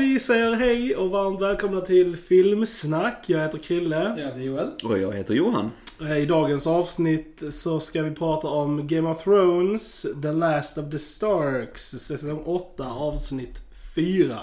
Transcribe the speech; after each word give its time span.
vi 0.00 0.20
säger 0.20 0.52
hej 0.52 0.96
och 0.96 1.10
varmt 1.10 1.40
välkomna 1.40 1.80
till 1.80 2.16
Filmsnack. 2.16 3.24
Jag 3.26 3.40
heter 3.40 3.58
Krille. 3.58 4.14
Jag 4.18 4.26
heter 4.26 4.40
Joel. 4.40 4.68
Och 4.84 4.98
jag 4.98 5.12
heter 5.12 5.34
Johan. 5.34 5.70
Eh, 6.00 6.18
I 6.18 6.26
dagens 6.26 6.66
avsnitt 6.66 7.42
så 7.50 7.80
ska 7.80 8.02
vi 8.02 8.10
prata 8.10 8.48
om 8.48 8.86
Game 8.86 9.08
of 9.10 9.22
Thrones, 9.24 10.06
The 10.22 10.32
Last 10.32 10.78
of 10.78 10.90
the 10.90 10.98
Starks, 10.98 11.90
säsong 11.90 12.38
8, 12.44 12.86
avsnitt 12.86 13.62
4. 13.94 14.36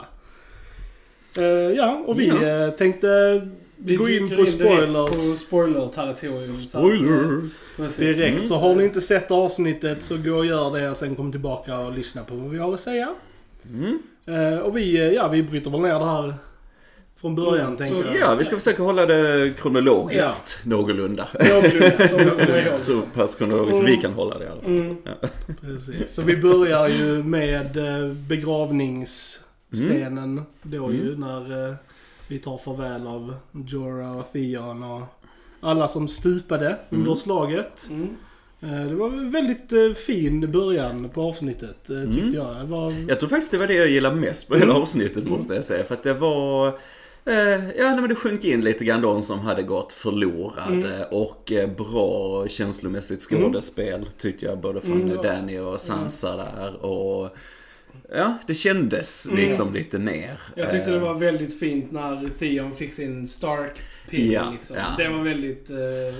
Eh, 1.38 1.44
ja, 1.78 2.04
och 2.08 2.20
vi 2.20 2.28
Ja. 2.28 2.66
eh, 2.66 2.70
tänkte 2.72 3.08
Vi 3.78 3.96
gå 3.96 4.10
in 4.10 4.30
på 4.30 4.36
direkt 4.36 4.52
spoilers 4.52 5.10
På 5.32 5.38
spoiler-territorium. 5.38 6.52
så 6.52 6.78
att, 6.78 6.84
Spoilers! 6.84 7.70
precis. 7.76 7.98
direkt. 8.18 8.48
Så 8.48 8.56
har 8.56 8.76
ni 8.76 8.84
inte 8.84 9.02
sett 9.02 9.32
avsnittet 9.32 10.04
så 10.04 10.18
gå 10.18 10.32
och 10.36 10.46
gör 10.46 10.72
det 10.80 10.90
och 10.90 10.98
sen 10.98 11.16
kom 11.16 11.32
tillbaka 11.32 11.80
och 11.80 11.94
lyssna 11.94 12.24
på 12.24 12.36
vad 12.36 12.50
vi 12.52 12.58
har 12.58 12.74
att 12.74 12.80
säga. 12.80 13.10
Mm. 13.70 14.00
Eh, 14.28 14.58
och 14.60 14.78
vi, 14.78 14.98
eh, 14.98 15.14
ja, 15.14 15.28
vi 15.28 15.44
bryter 15.44 15.72
väl 15.72 15.82
ner 15.82 16.00
det 16.00 16.06
här 16.06 16.34
från 17.22 17.36
början 17.36 17.66
Mm, 17.66 17.78
tänker 17.78 17.98
jag. 17.98 18.06
Ja, 18.20 18.36
vi 18.36 18.46
ska 18.46 18.56
försöka 18.56 18.84
hålla 18.84 19.06
det 19.06 19.54
kronologiskt 19.58 20.58
någorlunda. 20.64 21.28
Någorlunda, 21.34 22.78
så 22.78 23.02
pass 23.02 23.36
kronologiskt 23.36 23.84
vi 23.84 23.98
kan 23.98 24.14
hålla 24.14 24.38
det 24.38 24.46
i 24.46 24.48
alla 24.48 24.62
fall. 24.62 24.72
Mm. 24.72 24.98
Ja. 25.04 25.12
Precis. 25.62 26.14
Så 26.14 26.22
vi 26.22 26.38
börjar 26.38 26.88
ju 26.88 27.24
med 27.24 27.78
eh, 27.78 28.08
begravningsscenen 28.14 30.42
då 30.64 30.92
ju 30.94 31.08
Mm. 31.14 31.20
när 31.20 31.76
vi 32.28 32.40
tar 32.40 32.58
farväl 32.58 33.08
av 33.08 33.36
Jorah 33.68 34.18
och 34.18 34.32
Theon 34.34 34.84
och 34.84 35.02
alla 35.62 35.88
som 35.88 36.08
stupade 36.08 36.78
under 36.90 37.06
Mm. 37.06 37.16
slaget. 37.18 37.88
Mm. 37.90 38.10
Eh, 38.62 38.86
Det 38.88 38.96
var 38.96 39.08
en 39.08 39.32
väldigt 39.32 39.72
eh, 39.74 39.92
fin 39.94 40.52
början 40.52 41.10
på 41.10 41.22
avsnittet 41.24 41.90
eh, 41.90 42.04
tyckte 42.04 42.20
Mm. 42.22 42.34
jag. 42.34 42.66
Var, 42.66 42.94
Jag 43.08 43.20
tror 43.20 43.30
faktiskt 43.30 43.52
det 43.52 43.58
var 43.58 43.68
det 43.68 43.74
jag 43.74 43.90
gillade 43.90 44.16
mest 44.16 44.48
på 44.50 44.54
hela 44.56 44.72
Mm. 44.72 44.82
avsnittet 44.82 45.18
Mm. 45.18 45.30
måste 45.30 45.56
jag 45.56 45.66
säga. 45.66 45.84
För 45.84 45.94
att 45.94 46.04
det 46.04 46.14
var... 46.14 46.68
Eh, 47.26 47.70
ja, 47.78 47.96
men 47.96 48.10
det 48.10 48.16
sjönk 48.16 48.44
in 48.44 48.62
lite 48.62 48.86
grann 48.86 49.02
de 49.02 49.24
som 49.24 49.40
hade 49.40 49.64
gått 49.64 49.94
förlorade 49.94 50.74
Mm. 50.74 50.92
och 51.12 51.52
eh, 51.52 51.70
bra 51.70 52.48
känslomässigt 52.48 53.22
skådespel 53.22 54.06
tyckte 54.18 54.46
jag 54.46 54.60
både 54.60 54.82
från 54.82 55.02
Mm. 55.02 55.18
Danny 55.24 55.60
och 55.60 55.82
Sansa 55.82 56.36
där 56.38 56.86
och 56.86 57.30
Ja, 58.14 58.38
det 58.48 58.54
kändes 58.54 59.28
Mm. 59.28 59.40
liksom 59.40 59.74
lite 59.74 60.00
mer. 60.00 60.40
Jag 60.56 60.72
tyckte 60.72 60.90
det 60.92 60.96
eh, 60.98 61.02
var 61.04 61.14
väldigt 61.14 61.60
fint 61.60 61.92
när 61.92 62.30
Theon 62.40 62.76
fick 62.76 62.94
sin 62.94 63.28
Stark 63.28 63.82
pin 64.10 64.32
Ja, 64.32 64.52
liksom. 64.52 64.78
ja. 64.78 65.04
Det 65.04 65.10
var 65.10 65.24
väldigt, 65.24 65.70
eh, 65.70 65.76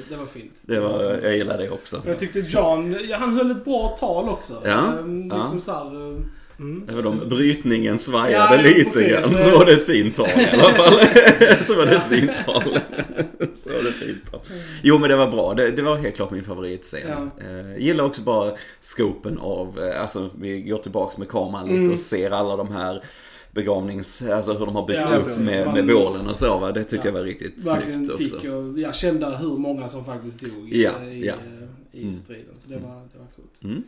det 0.10 0.16
var 0.20 0.26
fint. 0.26 0.54
Det 0.62 0.80
var, 0.80 1.20
jag 1.24 1.36
gillar 1.38 1.58
det 1.58 1.70
också. 1.70 2.02
Jag 2.06 2.20
tyckte 2.20 2.40
John, 2.40 2.98
ja, 3.10 3.18
han 3.18 3.36
höll 3.38 3.52
ett 3.52 3.66
bra 3.66 3.96
tal 4.00 4.30
också. 4.30 4.62
Ja, 4.66 4.94
ja. 5.30 5.38
Liksom 5.38 5.62
så 5.62 5.72
här, 5.72 6.12
eh, 6.12 6.20
mm. 6.60 6.90
Även 6.90 7.06
om 7.08 7.22
brytningen 7.30 7.98
svajade 8.00 8.56
Ja, 8.56 8.62
lite 8.64 8.84
precis. 8.84 9.08
grann 9.10 9.38
så 9.38 9.58
var 9.58 9.66
det 9.66 9.72
ett 9.74 9.86
fint 9.86 10.16
tal 10.16 10.28
i 10.28 10.50
alla 10.54 10.64
fall. 10.74 11.00
så 11.64 11.76
var 11.76 11.86
det 11.86 11.96
ett 11.96 12.10
fint 12.10 12.46
tal. 12.46 12.62
så 13.56 13.70
var 13.70 13.84
det 13.84 13.92
fint 13.92 14.32
tal. 14.32 14.40
Jo 14.84 14.98
men 14.98 15.10
det 15.10 15.16
var 15.16 15.32
bra. 15.32 15.54
Det, 15.54 15.72
det 15.72 15.82
var 15.82 15.98
helt 15.98 16.16
klart 16.16 16.32
min 16.32 16.44
favoritscen. 16.44 17.00
Ja. 17.10 17.46
Eh, 17.46 17.84
gillar 17.84 18.04
också 18.04 18.22
bara 18.22 18.52
skopen 18.80 19.38
av, 19.40 19.80
eh, 19.84 20.02
alltså 20.02 20.30
vi 20.40 20.62
går 20.62 20.78
tillbaks 20.78 21.18
med 21.18 21.28
kameran 21.28 21.66
lite 21.66 21.78
Mm. 21.78 21.92
och 21.92 22.00
ser 22.00 22.32
alla 22.32 22.56
de 22.56 22.72
här 22.72 23.04
begravnings, 23.52 24.22
alltså 24.22 24.54
hur 24.54 24.66
de 24.66 24.76
har 24.76 24.88
byggt 24.88 25.00
Ja, 25.12 25.16
upp 25.18 25.38
med, 25.40 25.74
med 25.74 25.88
bålen 25.88 26.28
och 26.28 26.38
så 26.38 26.58
va. 26.60 26.72
Det 26.72 26.84
tyckte 26.84 26.96
Ja. 27.08 27.14
jag 27.14 27.20
var 27.20 27.24
riktigt 27.26 27.68
verkligen 27.68 28.06
snyggt 28.06 28.18
fick 28.18 28.36
också. 28.38 28.52
och 28.52 28.80
jag 28.80 28.96
kände 28.96 29.38
hur 29.38 29.58
många 29.58 29.88
som 29.88 30.06
faktiskt 30.06 30.40
dog 30.42 30.70
i, 30.74 30.84
Ja, 30.84 31.04
i, 31.04 31.26
ja. 31.26 31.34
eh, 31.34 32.00
i 32.00 32.04
Mm. 32.04 32.16
striden. 32.16 32.54
Så 32.58 32.70
det 32.70 32.76
var, 32.78 32.96
det 33.14 33.18
var 33.20 33.28
coolt. 33.36 33.64
Mm. 33.64 33.84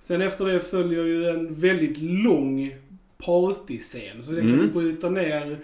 Sen 0.00 0.22
efter 0.22 0.44
det 0.46 0.60
följer 0.60 1.04
ju 1.04 1.28
en 1.28 1.54
väldigt 1.54 1.98
lång 2.02 2.74
partyscen. 3.24 4.22
Så 4.22 4.30
det 4.32 4.40
kan 4.40 4.48
Mm. 4.54 4.60
vi 4.60 4.66
bryta 4.80 5.10
ner. 5.10 5.58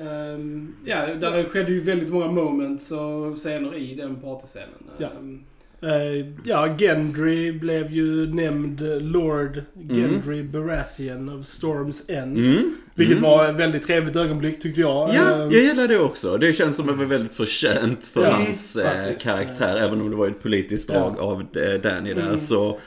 ehm, 0.00 0.74
ja, 0.84 1.06
där 1.20 1.44
skedde 1.44 1.72
ju 1.72 1.80
väldigt 1.80 2.08
många 2.12 2.26
moments 2.28 2.92
och 2.92 3.36
scener 3.36 3.74
i 3.76 3.94
den 3.94 4.16
partyscenen. 4.16 4.68
Ja. 4.98 5.06
Ehm, 5.18 5.40
Eh, 5.82 6.26
ja, 6.44 6.76
Gendry 6.78 7.52
blev 7.52 7.92
ju 7.92 8.34
nämnd 8.34 8.80
Lord 9.02 9.62
Gendry 9.90 10.42
Baratheon 10.42 11.28
of 11.28 11.44
Storm's 11.44 12.10
End. 12.12 12.36
Mm. 12.38 12.76
Vilket 12.94 13.18
Mm. 13.18 13.30
var 13.30 13.48
ett 13.50 13.56
väldigt 13.56 13.82
trevligt 13.82 14.16
ögonblick 14.16 14.60
tyckte 14.60 14.80
jag. 14.80 15.14
Ja, 15.14 15.30
Eh, 15.30 15.38
jag 15.38 15.52
gillar 15.52 15.88
det 15.88 15.98
också. 15.98 16.36
Det 16.38 16.52
känns 16.52 16.76
som 16.76 16.88
att 16.88 16.94
det 16.94 16.98
var 16.98 17.10
väldigt 17.10 17.34
förtjänt 17.34 18.06
för 18.06 18.24
Ja, 18.24 18.30
hans 18.30 18.76
eh, 18.76 18.84
faktiskt. 18.90 19.24
karaktär. 19.26 19.76
Även 19.76 20.00
om 20.00 20.10
det 20.10 20.16
var 20.16 20.26
ett 20.28 20.42
politiskt 20.42 20.88
drag 20.88 21.14
Ja. 21.18 21.22
av 21.22 21.40
eh, 21.40 21.80
Danny 21.80 22.14
där 22.14 22.22
Mm. 22.22 22.38
så 22.38 22.78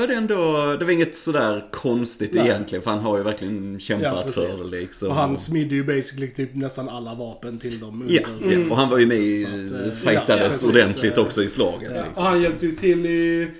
var 0.00 0.06
det 0.06 0.14
ändå, 0.14 0.76
det 0.78 0.84
var 0.84 0.92
inget 0.92 1.16
sådär 1.16 1.68
konstigt 1.72 2.34
Nej. 2.34 2.46
egentligen. 2.46 2.82
För 2.82 2.90
han 2.90 3.00
har 3.00 3.18
ju 3.18 3.24
verkligen 3.24 3.72
Ja, 3.72 3.78
kämpat 3.78 4.26
precis. 4.26 4.34
för 4.34 4.70
det 4.70 4.80
liksom. 4.80 5.08
Och 5.08 5.14
han 5.14 5.36
smidde 5.36 5.74
ju 5.74 5.84
basically 5.84 6.30
typ 6.30 6.54
nästan 6.54 6.88
alla 6.88 7.14
vapen 7.14 7.58
till 7.58 7.80
dem 7.80 8.02
under... 8.02 8.14
Ja, 8.14 8.20
ja, 8.50 8.70
och 8.70 8.76
han 8.76 8.88
var 8.88 8.98
ju 8.98 9.06
med 9.06 9.18
i, 9.18 9.44
att, 9.44 9.72
eh, 9.86 9.92
fightades 9.92 10.62
ja, 10.62 10.68
ordentligt 10.70 11.18
också 11.18 11.42
i 11.42 11.48
slaget. 11.48 11.92
ja. 11.94 12.02
liksom. 12.04 12.14
och 12.14 12.22
han 12.22 12.42
hjälpte 12.42 12.66
ju 12.66 12.72
till 12.72 13.06
i, 13.06 13.50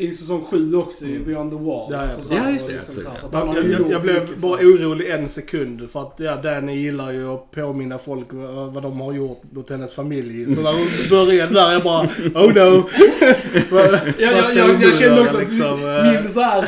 i 0.00 0.12
säsong 0.12 0.44
7 0.50 0.74
också, 0.74 1.04
i 1.04 1.10
Mm. 1.10 1.24
Beyond 1.24 1.50
the 1.50 1.56
Wall. 1.56 1.88
Ja, 1.92 2.04
ja, 2.04 2.10
Så 2.10 2.24
så 2.24 2.34
här, 2.34 2.44
Ja, 2.46 2.50
just 2.52 2.68
det, 2.68 2.74
liksom 2.74 2.94
så 2.94 3.00
så 3.00 3.52
Jag, 3.56 3.90
jag, 3.90 4.02
blev 4.02 4.40
bara 4.40 4.60
orolig 4.60 5.10
en 5.10 5.28
sekund 5.28 5.90
för 5.90 6.02
att 6.02 6.14
ja, 6.16 6.36
Danny 6.36 6.76
gillar 6.82 7.10
ju 7.12 7.28
att 7.34 7.50
påminna 7.50 7.98
folk 7.98 8.26
vad 8.72 8.82
de 8.82 9.00
har 9.00 9.12
gjort 9.12 9.42
mot 9.52 9.70
hennes 9.70 9.94
familj. 9.94 10.54
Så 10.54 10.60
när 10.60 10.72
hon 10.72 10.86
började 11.10 11.54
där 11.54 11.72
jag 11.72 11.82
bara 11.82 12.02
oh 12.34 12.54
no. 12.54 12.88
Vad- 13.70 13.94
Ja, 13.94 14.00
jag, 14.18 14.44
jag, 14.54 14.82
jag 14.82 14.94
kände 14.94 15.20
också 15.20 15.38
liksom, 15.38 15.72
att 15.74 16.04
eh? 16.06 16.12
min 16.22 16.30
så 16.30 16.40
här 16.40 16.64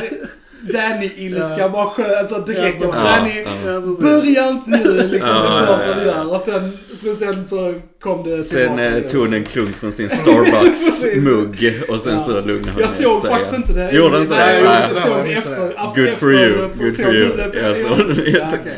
Danny-ilska 0.73 1.55
Ja. 1.59 1.69
bara 1.69 1.85
sköt 1.85 2.17
alltså 2.19 2.39
direkt. 2.53 2.81
Ja, 2.81 2.89
ja, 2.93 3.03
Danny, 3.03 3.45
ja. 3.65 3.79
Börja 4.01 4.49
inte 4.49 4.69
nu 4.69 5.07
liksom 5.07 5.29
Ja, 5.29 5.59
det 5.59 5.67
första 5.67 5.87
ja, 5.89 5.95
du 5.99 6.05
gör. 6.05 6.35
Och 6.35 6.41
sen, 6.45 6.71
men 7.05 7.15
sen 7.15 7.47
så 7.47 7.73
kom 7.99 8.23
det 8.29 8.43
Sen 8.43 8.79
eh, 8.79 8.99
tog 8.99 9.21
hon 9.21 9.33
en 9.33 9.43
klunk 9.43 9.75
från 9.75 9.91
sin. 9.93 10.09
Starbucks-mugg 10.09 11.83
och 11.89 11.99
sen 11.99 12.13
Ja. 12.13 12.19
så 12.19 12.41
lugnade 12.41 12.71
hon 12.71 12.81
Jag 12.81 12.91
ner 13.01 13.07
såg 13.07 13.21
sig 13.21 13.29
faktiskt 13.31 13.53
inte 13.55 13.73
det. 13.73 13.91
Gjorde 13.91 14.17
inte 14.21 14.35
det? 14.35 14.53
jag 14.55 14.63
Nej. 14.63 14.91
just 14.91 15.03
såg 15.03 15.27
efter. 15.27 15.73
jag 15.75 15.95
Good 15.95 16.09
for 16.19 16.33
you, 16.33 16.69
good 16.77 16.95
for 16.95 17.15
you. 17.15 17.29
det? 17.51 17.59
Jag, 17.59 17.77
såg, 17.77 17.97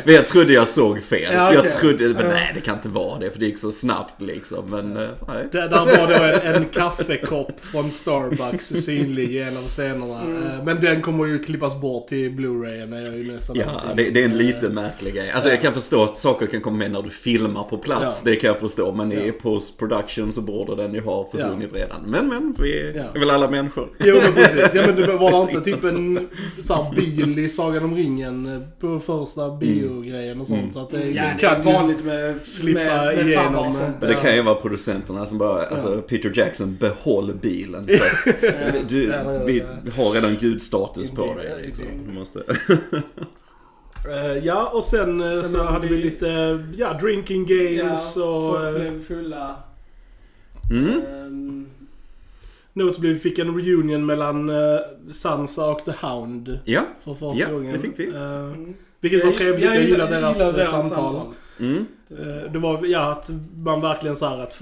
men 0.04 0.16
jag 0.16 0.28
trodde 0.28 0.54
jag 0.54 0.68
såg 0.68 1.02
fel. 1.02 1.34
Ja, 1.34 1.54
Jag 1.54 1.60
okej. 1.60 1.72
trodde, 1.72 2.08
men 2.08 2.28
nej 2.28 2.52
det 2.56 2.62
kan 2.62 2.76
inte 2.76 2.90
vara 2.90 3.20
det 3.20 3.32
för 3.32 3.40
det 3.40 3.46
gick 3.46 3.60
så 3.60 3.72
snabbt 3.72 4.22
liksom. 4.22 4.70
Men 4.70 4.98
eh, 4.98 5.10
nej. 5.28 5.48
Där, 5.52 5.70
där 5.70 5.80
var 5.80 6.08
då 6.20 6.24
en, 6.50 6.56
en 6.56 6.66
kaffekopp 6.66 7.52
från 7.62 7.92
Starbucks 7.92 8.68
synlig 8.68 9.32
i 9.36 9.40
en 9.42 9.58
av 9.58 9.68
scenerna. 9.68 10.22
Mm. 10.22 10.44
Eh, 10.44 10.64
Men 10.66 10.82
den 10.82 11.02
kommer 11.02 11.26
ju 11.26 11.44
klippas 11.44 11.82
bort 11.82 12.08
till 12.08 12.32
Blu-rayen 12.32 12.94
är 12.94 13.06
jag 13.06 13.18
ju 13.18 13.32
nästan 13.32 13.56
Ja, 13.60 13.66
det, 13.98 14.10
det 14.10 14.22
är 14.22 14.26
en 14.26 14.32
Eh, 14.32 14.38
lite 14.38 14.70
märklig 14.70 15.14
grej. 15.14 15.32
Alltså 15.32 15.50
jag 15.50 15.62
kan 15.62 15.74
förstå 15.74 16.04
att 16.04 16.18
saker 16.20 16.46
kan 16.46 16.62
komma 16.62 16.78
med 16.78 16.92
när 16.92 17.02
du 17.02 17.10
filmar 17.10 17.64
på 17.64 17.78
plats. 17.78 18.04
Ja. 18.04 18.15
Det 18.24 18.36
kan 18.36 18.48
jag 18.48 18.60
förstå. 18.60 18.92
Men 18.92 19.12
i 19.12 19.32
post-production 19.32 20.32
så 20.32 20.42
borde 20.42 20.76
den 20.76 20.94
ju 20.94 21.02
ha 21.02 21.30
försvunnit 21.32 21.74
redan. 21.74 22.02
Men 22.08 22.28
men, 22.28 22.56
vi 22.60 22.94
Ja. 22.96 23.04
är 23.16 23.20
väl 23.20 23.30
alla 23.30 23.50
människor. 23.50 23.90
Jo 24.00 24.16
men 24.24 24.34
precis. 24.34 24.70
Ja 24.74 24.88
men 24.88 24.96
det 24.96 25.08
var 25.16 25.46
det 25.46 25.52
inte 25.54 25.62
typ 25.72 25.84
en 25.84 26.28
så 26.64 26.74
här, 26.74 26.96
bil 26.96 27.40
i 27.40 27.50
Sagan 27.50 27.84
om 27.84 27.96
ringen 27.96 28.46
eh, 28.56 28.62
på 28.80 29.00
första 29.00 29.50
biogrejen 29.50 30.42
och 30.42 30.48
sånt. 30.48 30.60
Mm. 30.60 30.72
Så 30.72 30.82
att 30.82 30.90
det, 30.90 31.10
Ja, 31.10 31.24
det 31.24 31.38
det 31.40 31.48
är 31.48 31.64
vanligt 31.64 32.06
med, 32.06 32.42
slippa 32.42 32.80
med, 32.80 33.16
med 33.18 33.28
igenom, 33.28 33.74
sånt. 33.74 33.96
Men 34.00 34.10
det 34.10 34.16
kan 34.16 34.36
ju 34.36 34.42
vara 34.42 34.56
producenterna 34.56 35.26
som 35.26 35.38
bara, 35.38 35.64
alltså 35.64 36.02
Peter 36.02 36.32
Jackson, 36.36 36.78
behåll 36.80 37.34
bilen. 37.42 37.88
För 38.42 38.68
att 38.68 38.90
du, 38.90 39.14
vi 39.46 39.64
har 39.96 40.12
redan 40.12 40.36
gudstatus 40.40 41.12
på 41.12 41.22
dig. 41.22 41.56
Liksom. 41.66 41.86
indeed. 41.86 42.08
Du 42.08 42.14
måste... 42.20 42.44
Eh, 44.10 44.38
Ja 44.46 44.70
och 44.74 44.84
sen, 44.84 45.22
eh, 45.22 45.32
Sen 45.42 45.50
så 45.50 45.64
hade 45.64 45.88
vi 45.88 45.96
vi- 45.96 46.04
lite, 46.04 46.60
ja 46.78 46.94
drinking 46.94 47.46
games 47.46 48.14
Ja, 48.18 48.24
och... 48.24 48.54
folk 48.56 48.66
eh, 48.66 48.72
blev 48.82 49.04
fulla. 49.04 49.56
Mm. 50.72 51.02
Ehm, 51.12 51.66
Notably 52.74 53.14
vi 53.14 53.20
fick 53.20 53.40
en 53.40 53.56
reunion 53.62 54.06
mellan 54.06 54.50
eh, 54.50 54.80
Sansa 55.12 55.66
och 55.72 55.86
The 55.86 55.92
Hound. 56.08 56.60
Ja. 56.66 56.82
För 57.04 57.14
första 57.14 57.44
Ja, 57.50 57.52
gången. 57.56 57.74
det 57.74 57.80
fick 57.80 58.00
vi. 58.00 58.08
Eh, 58.08 58.22
mm. 58.40 58.74
vilket 59.00 59.26
var 59.26 59.32
trevligt. 59.32 59.66
Jag, 59.66 59.84
gillar 59.84 60.10
deras, 60.10 60.40
gillar 60.40 60.60
eh, 60.60 60.66
samtal. 60.66 61.22
Mm. 61.60 61.86
Det 62.52 62.60
var, 62.60 62.86
ja, 62.86 63.12
att 63.12 63.30
man 63.58 63.82
verkligen 63.82 64.16
så 64.16 64.26
här 64.28 64.38
att 64.44 64.62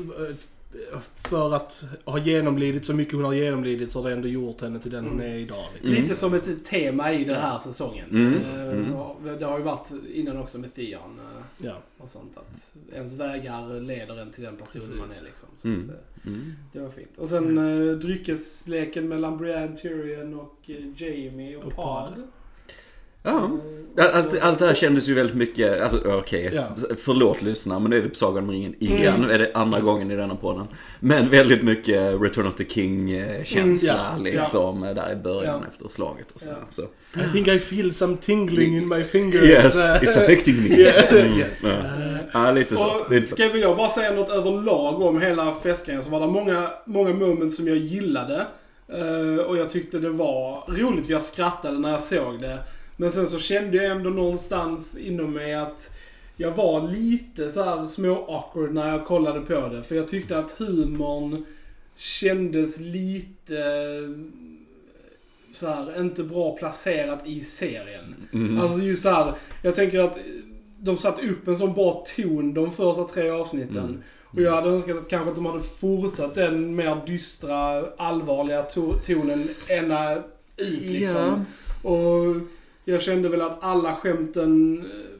för 1.16 1.54
att 1.56 1.86
ha 2.06 2.20
genomlidit 2.20 2.86
så 2.86 2.94
mycket 2.94 3.14
hon 3.14 3.24
har 3.24 3.34
genomlidit 3.34 3.92
så 3.92 4.02
har 4.02 4.10
det 4.10 4.16
ändå 4.16 4.28
gjort 4.28 4.62
henne 4.62 4.80
till 4.80 4.92
den 4.92 5.06
hon 5.08 5.20
är 5.22 5.36
idag. 5.36 5.66
Liksom. 5.74 6.02
Lite 6.02 6.16
som 6.16 6.34
ett 6.34 6.64
tema 6.66 7.12
i 7.14 7.24
den 7.24 7.36
här 7.36 7.60
säsongen. 7.60 8.10
Mm, 8.12 8.34
Eh, 8.34 8.72
mm. 8.72 9.40
Det 9.40 9.46
har 9.46 9.58
ju 9.58 9.64
varit 9.64 9.92
innan 10.14 10.38
också 10.38 10.58
med 10.60 10.74
Theon 10.74 11.20
eh, 11.20 11.66
Ja. 11.68 11.74
och 11.98 12.10
sånt. 12.10 12.38
Att 12.38 12.76
ens 12.94 13.14
vägar 13.14 13.80
leder 13.82 14.22
en 14.22 14.32
till 14.32 14.44
den 14.44 14.58
personen 14.58 14.98
man 14.98 15.10
är 15.22 15.24
liksom. 15.26 15.50
Så 15.56 15.68
Mm. 15.68 15.80
att, 15.80 15.88
eh, 15.90 16.28
Mm. 16.34 16.54
det 16.74 16.80
var 16.80 16.90
fint. 16.90 17.18
Och 17.18 17.28
sen 17.28 17.56
dryckesleken 18.00 19.08
mellan 19.08 19.38
Brian 19.38 19.76
Tyrion 19.76 20.40
och 20.40 20.70
Jamie 20.96 21.58
och, 21.58 21.64
Och 21.64 21.74
Pod. 21.76 22.14
Pod. 22.16 22.28
Ja. 23.24 23.50
Allt, 24.14 24.42
allt 24.42 24.60
det 24.60 24.66
här 24.68 24.74
kändes 24.74 25.10
ju 25.10 25.14
väldigt 25.14 25.36
mycket, 25.36 25.82
alltså 25.82 26.02
okej, 26.06 26.52
Ja. 26.56 26.64
förlåt 27.06 27.42
lyssnare 27.42 27.80
men 27.80 27.90
nu 27.90 27.98
är 27.98 28.02
vi 28.02 28.10
på 28.10 28.16
Sagan 28.16 28.44
om 28.44 28.52
ringen 28.52 28.76
igen, 28.80 29.16
Mm. 29.16 29.30
är 29.30 29.40
det 29.40 29.52
andra 29.54 29.80
gången 29.80 30.12
i 30.12 30.16
denna 30.16 30.36
podden. 30.36 30.68
Men 31.00 31.30
väldigt 31.30 31.64
mycket 31.64 32.22
Return 32.22 32.48
of 32.48 32.56
the 32.56 32.66
King-känsla 32.70 33.94
Mm, 33.94 34.26
ja, 34.26 34.40
liksom 34.42 34.82
där 34.82 35.12
i 35.14 35.16
början 35.16 35.60
Ja. 35.62 35.68
efter 35.72 35.88
slaget 35.88 36.32
och 36.32 36.42
så. 36.42 36.48
Så. 36.70 36.82
I 37.20 37.32
think 37.34 37.48
I 37.48 37.60
feel 37.60 37.94
some 37.94 38.18
tingling 38.22 38.78
in 38.78 38.88
my 38.88 39.04
fingers. 39.04 39.44
Yes, 39.46 39.76
it's 39.76 40.24
affecting 40.24 40.56
me. 40.64 40.70
Yeah, 40.80 41.14
Mm, 41.26 41.40
yes. 41.40 41.64
ja. 41.64 41.70
Ja, 42.34 42.52
lite 42.52 42.76
så. 42.78 42.88
Och 42.88 43.12
Lite 43.12 43.26
så. 43.26 43.36
ska 43.36 43.58
jag 43.58 43.78
bara 43.78 43.90
säga 43.90 44.12
något 44.12 44.30
överlag 44.30 45.02
om 45.02 45.22
hela 45.22 45.54
festgrejen 45.54 46.04
så 46.04 46.10
var 46.10 46.20
det 46.20 46.28
många, 46.28 46.70
många 46.86 47.14
moments 47.14 47.56
som 47.58 47.68
jag 47.68 47.78
gillade. 47.78 48.48
Eh, 48.94 49.44
och 49.46 49.58
jag 49.58 49.70
tyckte 49.70 50.00
det 50.00 50.10
var 50.10 50.64
roligt, 50.68 51.10
jag 51.10 51.22
skrattade 51.22 51.80
när 51.80 51.92
jag 51.92 52.02
såg 52.02 52.40
det. 52.42 52.58
Men 52.98 53.12
sen 53.12 53.28
så 53.28 53.40
kände 53.40 53.78
jag 53.78 53.86
ändå 53.86 54.10
någonstans 54.10 54.98
inom 54.98 55.34
mig 55.34 55.54
att 55.54 55.92
jag 56.38 56.52
var 56.52 56.88
lite 56.88 57.50
så 57.50 57.64
här 57.64 57.88
små 57.88 58.26
awkward 58.28 58.74
när 58.74 58.92
jag 58.92 59.06
kollade 59.06 59.42
på 59.42 59.68
det. 59.68 59.84
För 59.84 59.96
jag 59.96 60.08
tyckte 60.08 60.38
att 60.38 60.52
humorn 60.52 61.46
kändes 61.96 62.80
lite 62.80 63.56
så 65.54 65.68
här, 65.68 66.02
inte 66.02 66.24
bra 66.24 66.58
placerat 66.58 67.28
i 67.28 67.42
serien. 67.42 68.16
Mm. 68.34 68.62
Alltså 68.62 68.80
just 68.80 69.06
här, 69.06 69.34
jag 69.62 69.76
tänker 69.76 70.00
att 70.00 70.20
de 70.80 70.98
satt 70.98 71.20
upp 71.24 71.48
en 71.48 71.58
sån 71.58 71.74
bra 71.74 72.04
ton 72.16 72.54
de 72.54 72.72
första 72.72 73.04
tre 73.04 73.30
avsnitten. 73.30 73.78
Mm. 73.78 74.02
Och 74.32 74.42
jag 74.42 74.52
hade 74.52 74.70
önskat 74.70 74.98
att 74.98 75.10
kanske 75.10 75.30
att 75.30 75.36
de 75.36 75.46
hade 75.46 75.62
fortsatt 75.62 76.36
den 76.36 76.76
mer 76.76 76.98
dystra, 77.06 77.86
allvarliga 77.98 78.64
to- 78.64 79.00
tonen 79.00 79.50
ända 79.68 80.16
ut 80.58 80.82
liksom. 80.82 81.46
Och 81.84 82.36
jag 82.86 83.02
kände 83.02 83.30
väl 83.30 83.42
att 83.42 83.58
alla 83.62 83.96
skämten 83.96 84.80
eh, 84.80 85.20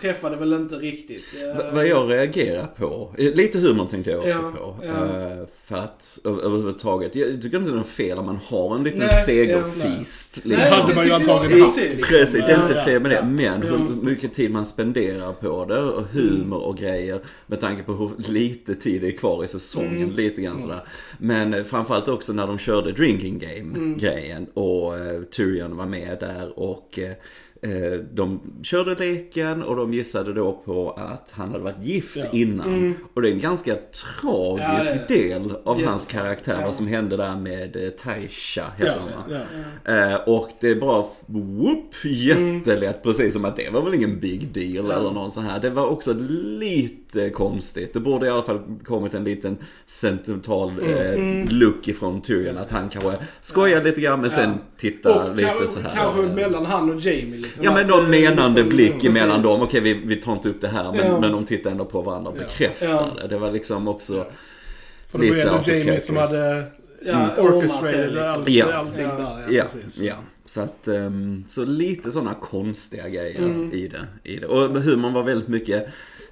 träffade 0.00 0.36
väl 0.36 0.52
inte 0.52 0.74
riktigt. 0.74 1.24
Eh, 1.42 1.56
V- 1.58 1.64
Vad 1.72 1.86
jag 1.86 2.10
reagerar 2.10 2.66
på, 2.66 3.14
eh, 3.18 3.34
lite 3.34 3.58
humor 3.58 3.86
tänkte 3.86 4.10
jag 4.10 4.18
också 4.20 4.42
Ja, 4.42 4.50
på. 4.58 4.84
ja. 4.86 4.90
Eh, 4.92 5.46
För 5.64 5.76
att 5.76 6.18
överhuvudtaget, 6.24 7.14
jag 7.16 7.42
tycker 7.42 7.56
inte 7.58 7.70
det 7.70 7.74
är 7.74 7.78
något 7.78 7.88
fel 7.88 8.18
om 8.18 8.26
man 8.26 8.36
har 8.44 8.76
en 8.76 8.84
liten 8.84 8.98
Nej, 8.98 9.08
ja, 9.10 9.16
segerfist. 9.24 10.40
Nej, 10.44 10.56
liksom. 10.58 10.80
hade 10.80 10.92
det 10.92 10.96
man 10.96 11.06
ju 11.06 11.12
antagligen 11.12 11.64
precis, 11.66 11.82
haft. 11.84 11.90
liksom. 11.96 12.18
Precis, 12.18 12.44
det 12.46 12.52
är 12.52 12.62
inte 12.62 12.74
Ja, 12.78 12.84
fel 12.84 13.02
med 13.02 13.10
det. 13.10 13.14
ja. 13.14 13.24
Men 13.24 13.44
Ja. 13.44 13.52
hur 13.76 14.02
mycket 14.02 14.32
tid 14.32 14.50
man 14.50 14.64
spenderar 14.66 15.32
på 15.32 15.64
det 15.64 15.80
och 15.82 16.04
humor 16.04 16.62
och 16.62 16.76
grejer. 16.76 17.20
Med 17.46 17.60
tanke 17.60 17.82
på 17.82 17.92
hur 17.92 18.32
lite 18.32 18.74
tid 18.74 19.02
det 19.02 19.08
är 19.08 19.16
kvar 19.16 19.44
i 19.44 19.48
säsongen. 19.48 19.96
Mm. 20.02 20.14
Lite 20.16 20.42
grann 20.42 20.58
sådär. 20.58 20.80
Men 21.18 21.54
eh, 21.54 21.64
framförallt 21.64 22.08
också 22.08 22.32
när 22.32 22.46
de 22.46 22.58
körde 22.58 22.92
drinking 22.92 23.42
Mm. 23.42 23.72
game-grejen. 23.72 24.46
Och 24.54 24.98
eh, 24.98 25.22
Tyrion 25.22 25.76
var 25.76 25.86
med 25.86 26.16
där 26.20 26.58
och 26.58 26.98
eh, 26.98 27.04
eh, 27.10 27.14
de 28.12 28.40
körde 28.62 28.94
leken 28.94 29.62
och 29.62 29.76
de 29.76 29.92
gissade 29.94 30.32
då 30.32 30.62
på 30.64 30.90
att 30.90 31.30
han 31.36 31.50
hade 31.50 31.64
varit 31.64 31.82
gift 31.84 32.16
Ja. 32.16 32.24
innan. 32.32 32.68
Mm. 32.74 32.94
Och 33.14 33.22
det 33.22 33.28
är 33.28 33.32
en 33.32 33.40
ganska 33.40 33.74
tragisk 33.74 34.90
Ja, 35.08 35.14
del 35.16 35.52
av 35.64 35.80
Yes. 35.80 35.88
hans 35.88 36.06
karaktär. 36.06 36.60
Vad 36.64 36.74
som 36.74 36.86
hände 36.86 37.16
där 37.16 37.36
med 37.36 37.76
eh, 37.76 37.90
Taisha, 37.90 38.64
heter 38.78 39.00
Ja. 39.84 39.94
Eh, 39.94 40.14
och 40.14 40.48
det 40.60 40.68
är 40.70 40.74
bara 40.80 41.04
whoop, 41.26 41.94
jättelätt. 42.04 43.02
Precis 43.02 43.32
som 43.32 43.44
att 43.44 43.56
det 43.56 43.70
var 43.70 43.82
väl 43.82 43.94
ingen 43.94 44.20
big 44.20 44.48
deal 44.52 44.90
eller 44.90 45.10
någon 45.10 45.30
sån 45.30 45.44
här. 45.44 45.60
Det 45.60 45.70
var 45.70 45.86
också 45.86 46.12
lite 46.58 47.30
konstigt. 47.30 47.92
Det 47.94 48.00
borde 48.00 48.26
i 48.26 48.30
alla 48.30 48.42
fall 48.42 48.60
kommit 48.84 49.14
en 49.14 49.24
liten 49.24 49.56
sentimental 49.86 50.70
eh, 50.82 51.20
look 51.48 51.88
ifrån 51.88 52.20
Tyrion. 52.22 52.58
Att 52.58 52.70
han 52.70 52.88
kanske 52.88 53.12
skojar 53.40 53.82
lite 53.82 54.00
grann 54.00 54.20
men 54.20 54.30
sen 54.30 54.50
Ja. 54.50 54.58
tittar 54.76 55.30
och 55.30 55.36
lite 55.36 55.48
kanske, 55.48 55.66
så 55.66 55.80
här. 55.80 55.90
kanske 55.96 56.22
eh, 56.22 56.34
mellan 56.34 56.66
han 56.66 56.90
och 56.94 57.00
Jamie 57.00 57.45
liksom. 57.46 57.64
Ja 57.64 57.74
men 57.74 57.86
någon 57.86 58.04
eh, 58.04 58.08
menande 58.10 58.52
liksom- 58.62 58.68
blick 58.68 58.92
precis. 58.92 59.08
emellan 59.10 59.42
dem. 59.42 59.62
Okej 59.62 59.80
vi, 59.80 59.94
vi 59.94 60.16
tar 60.16 60.32
inte 60.32 60.48
upp 60.48 60.60
det 60.60 60.68
här 60.68 60.92
men, 60.92 61.06
Ja. 61.06 61.20
men 61.20 61.32
de 61.32 61.44
tittar 61.44 61.70
ändå 61.70 61.84
på 61.84 62.02
varandra 62.02 62.30
och 62.30 62.36
Ja. 62.38 62.42
bekräftar 62.42 62.86
Ja. 62.86 63.08
det. 63.22 63.28
Det 63.28 63.38
var 63.38 63.50
liksom 63.52 63.88
också... 63.88 64.26
För 65.06 65.18
det 65.18 65.28
var 65.28 65.34
ju 65.36 65.40
Lite 65.42 65.48
ändå 65.48 65.70
Jamie 65.72 66.00
som 66.00 66.16
hade 66.16 66.64
Ja, 67.06 67.12
mm, 67.12 67.30
orchestrated 67.54 68.06
liksom. 68.12 68.24
allt, 68.28 68.48
Ja. 68.48 68.72
allting 68.74 69.04
Ja. 69.04 69.10
där. 69.16 69.24
Ja, 69.24 69.44
Ja, 69.50 69.62
precis. 69.62 70.00
ja. 70.00 70.14
Så 70.44 70.60
att, 70.60 70.88
ehm, 70.88 71.44
så 71.48 71.64
lite 71.64 72.10
sådana 72.10 72.34
konstiga 72.34 73.08
grejer 73.08 73.38
Mm. 73.38 73.72
i, 73.72 73.88
det, 73.88 74.30
i 74.30 74.36
det. 74.36 74.46
Och 74.46 74.82
humorn 74.82 75.12
var 75.12 75.22
väldigt 75.22 75.48
mycket 75.48 75.86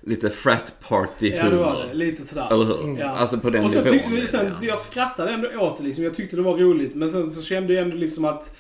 lite 0.07 0.31
frat 0.31 0.75
party 0.89 1.29
Ja, 1.31 1.37
det 1.45 1.51
humor. 1.51 1.65
var 1.65 1.77
det. 1.89 1.95
Lite 1.95 2.23
sådär. 2.23 2.47
Eller 2.53 2.65
hur? 2.65 2.99
Ja. 3.01 3.09
Alltså 3.09 3.39
på 3.39 3.51
den 3.51 3.65
och 3.65 3.71
sen, 3.71 3.85
nivån. 3.85 4.27
sen, 4.27 4.47
ja. 4.47 4.55
så 4.55 4.67
jag 4.67 4.79
skrattade 4.79 5.31
ändå 5.33 5.49
åt 5.59 5.77
det 5.77 5.83
liksom. 5.85 6.05
Jag 6.05 6.15
tyckte 6.15 6.37
det 6.37 6.43
var 6.43 6.57
roligt. 6.57 6.95
Men 6.95 7.11
sen 7.11 7.31
så 7.31 7.43
kände 7.43 7.73
jag 7.75 7.83
ändå 7.83 7.97
liksom 7.97 8.25
att... 8.25 8.57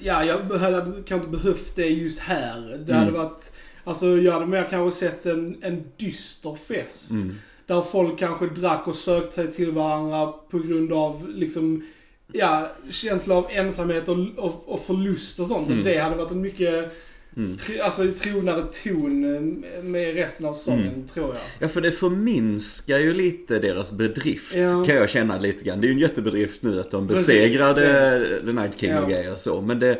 Ja, 0.00 0.24
jag 0.24 0.38
hade 0.58 1.02
kanske 1.06 1.28
behövt 1.28 1.76
det 1.76 1.86
just 1.86 2.18
här. 2.18 2.84
Det 2.86 2.94
hade 2.94 3.08
Mm. 3.10 3.22
varit... 3.22 3.52
Alltså 3.84 4.06
jag 4.06 4.32
hade 4.32 4.46
mer 4.46 4.66
kanske 4.70 4.98
sett 4.98 5.26
en, 5.26 5.56
en 5.62 5.84
dyster 5.96 6.54
fest. 6.54 7.10
Mm. 7.10 7.34
Där 7.66 7.82
folk 7.82 8.18
kanske 8.18 8.46
drack 8.46 8.86
och 8.86 8.96
sökte 8.96 9.34
sig 9.34 9.52
till 9.52 9.70
varandra 9.70 10.26
på 10.26 10.58
grund 10.58 10.92
av 10.92 11.28
liksom... 11.28 11.84
Ja, 12.32 12.68
känsla 12.90 13.34
av 13.34 13.46
ensamhet 13.50 14.08
och, 14.08 14.16
och, 14.36 14.62
och 14.72 14.80
förlust 14.80 15.40
och 15.40 15.46
sånt. 15.46 15.70
Mm. 15.70 15.82
Det 15.82 15.98
hade 15.98 16.16
varit 16.16 16.30
en 16.30 16.40
mycket... 16.40 16.92
Mm. 17.36 17.56
Tr, 17.56 17.78
alltså 17.80 18.06
tronare 18.18 18.62
ton 18.84 19.34
eh, 19.74 19.82
med 19.82 20.14
resten 20.14 20.46
av 20.46 20.52
säsongen, 20.52 20.88
Mm. 20.88 21.06
tror 21.06 21.26
jag. 21.28 21.36
Ja, 21.58 21.68
för 21.68 21.80
det 21.80 21.92
förminskar 21.92 22.98
ju 22.98 23.14
lite 23.14 23.58
deras 23.58 23.92
bedrift. 23.92 24.54
Ja. 24.54 24.84
Kan 24.84 24.94
jag 24.96 25.10
känna 25.10 25.38
lite 25.38 25.64
grann. 25.64 25.80
Det 25.80 25.86
är 25.86 25.88
ju 25.88 25.94
en 25.94 25.98
jättebedrift 26.00 26.62
nu 26.62 26.80
att 26.80 26.90
de 26.90 27.08
Precis, 27.08 27.26
besegrade 27.26 28.40
The 28.46 28.52
Night 28.52 28.78
King 28.78 28.94
och 28.96 29.02
Ja. 29.02 29.08
grejer 29.08 29.32
och 29.32 29.38
så. 29.38 29.60
Men 29.60 29.78
det, 29.80 29.98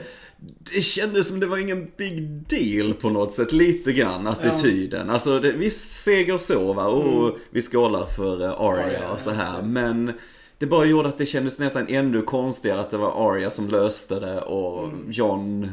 det 0.75 0.81
kändes 0.83 1.29
som 1.29 1.41
det 1.41 1.47
var 1.47 1.59
ingen 1.59 1.91
big 1.97 2.23
deal 2.49 2.95
på 2.95 3.11
något 3.11 3.33
sätt. 3.33 3.53
Lite 3.53 3.93
grann 3.93 4.27
attityden. 4.27 5.11
Alltså 5.11 5.39
det, 5.41 5.53
visst, 5.53 5.91
seger 6.03 6.39
så 6.39 6.73
va. 6.73 6.87
Och 6.87 7.29
Mm. 7.29 7.41
vi 7.51 7.63
skålar 7.63 8.07
för 8.07 8.43
eh, 8.45 8.61
Arya 8.61 8.85
Arya, 8.85 9.11
och 9.11 9.21
så 9.21 9.31
ja, 9.31 9.35
här. 9.35 9.57
precis. 9.59 9.73
Men 9.75 10.13
det 10.59 10.67
bara 10.67 10.85
gjorde 10.87 11.09
att 11.09 11.19
det 11.19 11.27
kändes 11.27 11.59
nästan 11.59 11.87
ännu 11.89 12.23
konstigare 12.23 12.81
att 12.81 12.91
det 12.91 12.97
var 12.97 13.31
Arya 13.33 13.51
som 13.51 13.69
löste 13.69 14.21
det 14.21 14.41
och 14.41 14.85
Mm. 14.85 15.07
John 15.11 15.71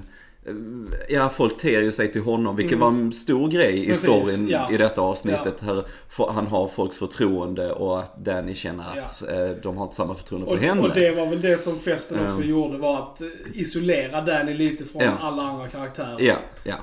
Ja, 1.09 1.29
folk 1.29 1.57
ter 1.57 1.81
ju 1.81 1.91
sig 1.91 2.11
till 2.11 2.21
honom, 2.21 2.55
vilket 2.55 2.75
Mm. 2.77 2.93
var 2.95 3.01
en 3.01 3.11
stor 3.13 3.47
grej 3.51 3.83
i 3.83 3.87
Precis, 3.87 4.03
storyn 4.03 4.47
ja. 4.49 4.71
i 4.71 4.77
detta 4.77 5.01
avsnittet. 5.01 5.61
Här, 5.61 5.83
för- 6.09 6.31
han 6.31 6.47
har 6.47 6.67
folks 6.67 6.97
förtroende 6.97 7.71
och 7.71 7.99
att 7.99 8.25
Danny 8.25 8.55
känner 8.55 8.83
att 8.83 9.23
eh, 9.29 9.49
de 9.63 9.77
har 9.77 9.83
inte 9.83 9.95
samma 9.95 10.15
förtroende 10.15 10.47
för 10.47 10.55
Och, 10.55 10.61
henne. 10.61 10.81
och 10.81 10.93
det 10.93 11.11
var 11.11 11.25
väl 11.25 11.41
det 11.41 11.57
som 11.57 11.79
festen 11.79 12.25
också 12.25 12.41
Ja. 12.41 12.47
gjorde, 12.47 12.77
var 12.77 12.97
att 12.97 13.21
eh, 13.21 13.27
isolera 13.53 14.21
Danny 14.21 14.53
lite 14.53 14.83
från 14.83 15.01
Ja. 15.01 15.11
alla 15.21 15.41
andra 15.43 15.67
karaktärer. 15.67 16.15
Ja, 16.19 16.35
ja. 16.63 16.75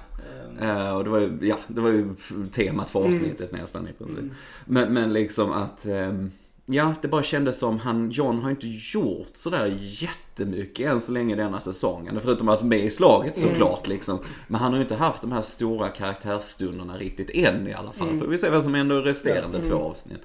Eh, 0.63 0.97
och 0.97 1.05
det 1.05 1.11
var, 1.11 1.19
ju, 1.19 1.39
ja, 1.43 1.57
det 1.69 1.81
var 1.81 1.91
ju 1.91 2.15
temat 2.53 2.91
för 2.91 3.01
avsnittet 3.07 3.53
nästan 3.53 3.89
i 3.89 3.93
princip. 3.93 4.19
Mm. 4.19 4.35
Men, 4.65 4.95
men 4.95 5.13
liksom 5.13 5.53
att, 5.53 5.87
ehm, 5.87 6.31
ja 6.67 6.95
det 7.03 7.09
bara 7.09 7.23
kändes 7.23 7.59
som 7.59 7.79
han, 7.79 8.11
John 8.11 8.43
har 8.43 8.51
inte 8.51 8.67
gjort 8.69 9.31
sådär 9.35 9.77
jättemycket 9.81 10.87
än 10.87 11.01
så 11.01 11.13
länge 11.13 11.37
denna 11.37 11.61
säsongen. 11.61 12.21
Förutom 12.23 12.49
att 12.49 12.63
med 12.63 12.79
i 12.85 12.91
slaget 12.91 13.37
Mm. 13.37 13.51
såklart 13.51 13.87
liksom. 13.89 14.19
Men 14.49 14.61
han 14.61 14.71
har 14.73 14.77
ju 14.79 14.83
inte 14.83 14.95
haft 14.95 15.23
de 15.23 15.33
här 15.33 15.43
stora 15.43 15.89
karaktärsstunderna 15.89 16.97
riktigt 16.99 17.31
än 17.37 17.69
i 17.69 17.73
alla 17.73 17.93
fall. 17.93 18.09
Mm. 18.09 18.21
För 18.21 18.27
vi 18.27 18.39
ser 18.39 18.51
vad 18.51 18.63
som 18.63 18.75
händer 18.75 18.99
i 18.99 19.03
resterande 19.03 19.59
Mm. 19.59 19.71
två 19.71 19.77
avsnitt. 19.77 20.21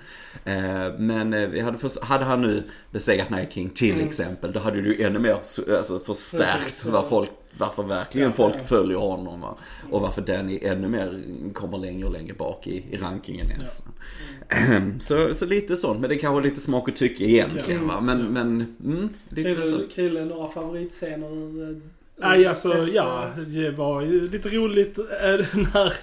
Eh, 0.45 0.53
men 0.99 1.33
eh, 1.33 1.47
vi 1.49 1.59
hade, 1.59 1.77
förs- 1.77 2.01
hade 2.01 2.25
han 2.25 2.41
nu 2.41 2.63
besegrat 2.91 3.29
Night 3.29 3.53
King 3.53 3.69
till 3.69 3.93
Mm. 3.95 4.07
exempel, 4.07 4.51
då 4.51 4.59
hade 4.59 4.81
du 4.81 4.95
ju 4.95 5.03
ännu 5.03 5.19
mer 5.19 5.37
så- 5.41 5.77
alltså, 5.77 5.99
förstärkt 5.99 6.85
vad 6.85 7.05
folk 7.09 7.29
varför 7.57 7.83
verkligen 7.83 8.27
Ja, 8.27 8.33
folk 8.33 8.55
ja. 8.57 8.63
följer 8.63 8.97
honom 8.97 9.41
va? 9.41 9.57
Och 9.91 10.01
varför 10.01 10.21
Danny 10.21 10.59
ännu 10.61 10.87
mer 10.87 11.23
kommer 11.53 11.77
längre 11.77 12.05
och 12.05 12.13
längre 12.13 12.33
bak 12.33 12.67
i, 12.67 12.85
i 12.91 12.97
rankingen 12.97 13.47
nästan. 13.59 13.93
Så, 14.99 15.33
så 15.33 15.45
lite 15.45 15.77
sånt, 15.77 15.99
men 15.99 16.09
det 16.09 16.15
kanske 16.15 16.39
är 16.41 16.49
lite 16.49 16.61
smak 16.61 16.87
och 16.87 16.95
tycke 16.95 17.23
egentligen 17.23 17.87
va. 17.87 18.01
Men, 18.01 18.19
Ja. 18.19 18.25
men 18.29 18.75
mm, 18.83 19.09
lite. 19.29 19.87
Krille, 19.95 20.25
några 20.25 20.47
favoritscener 20.47 21.69
eh, 21.69 21.77
Nej, 22.15 22.45
alltså 22.45 22.77
ja, 22.93 23.29
det 23.47 23.71
var 23.71 24.01
ju 24.01 24.29
lite 24.29 24.49
roligt 24.49 24.97
eh, 24.97 25.05
när 25.73 25.93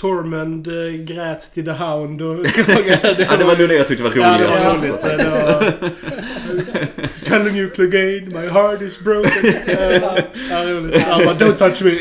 Tormund 0.00 0.68
eh, 0.68 0.92
grät 0.92 1.52
till 1.54 1.64
The 1.64 1.70
Hound 1.70 2.22
och 2.22 2.46
klagade. 2.46 3.16
Ja, 3.30 3.36
det 3.36 3.44
var 3.44 3.56
nog 3.56 3.68
det 3.68 3.74
jag 3.74 3.86
tyckte 3.86 4.04
var 4.04 4.12
Ja, 4.16 4.34
roligast 4.34 4.60
var 4.64 4.76
också. 4.76 4.98
Det 5.02 5.24
var... 5.24 5.74
Telling 7.24 7.56
you 7.56 7.70
Clegane, 7.70 8.42
my 8.42 8.48
heart 8.48 8.82
is 8.82 9.00
broken. 9.00 9.32
Ja, 10.50 10.64
roligt. 10.64 11.02
Han 11.02 11.24
bara, 11.24 11.34
don't 11.34 11.56
touch 11.56 11.82
me. 11.82 11.90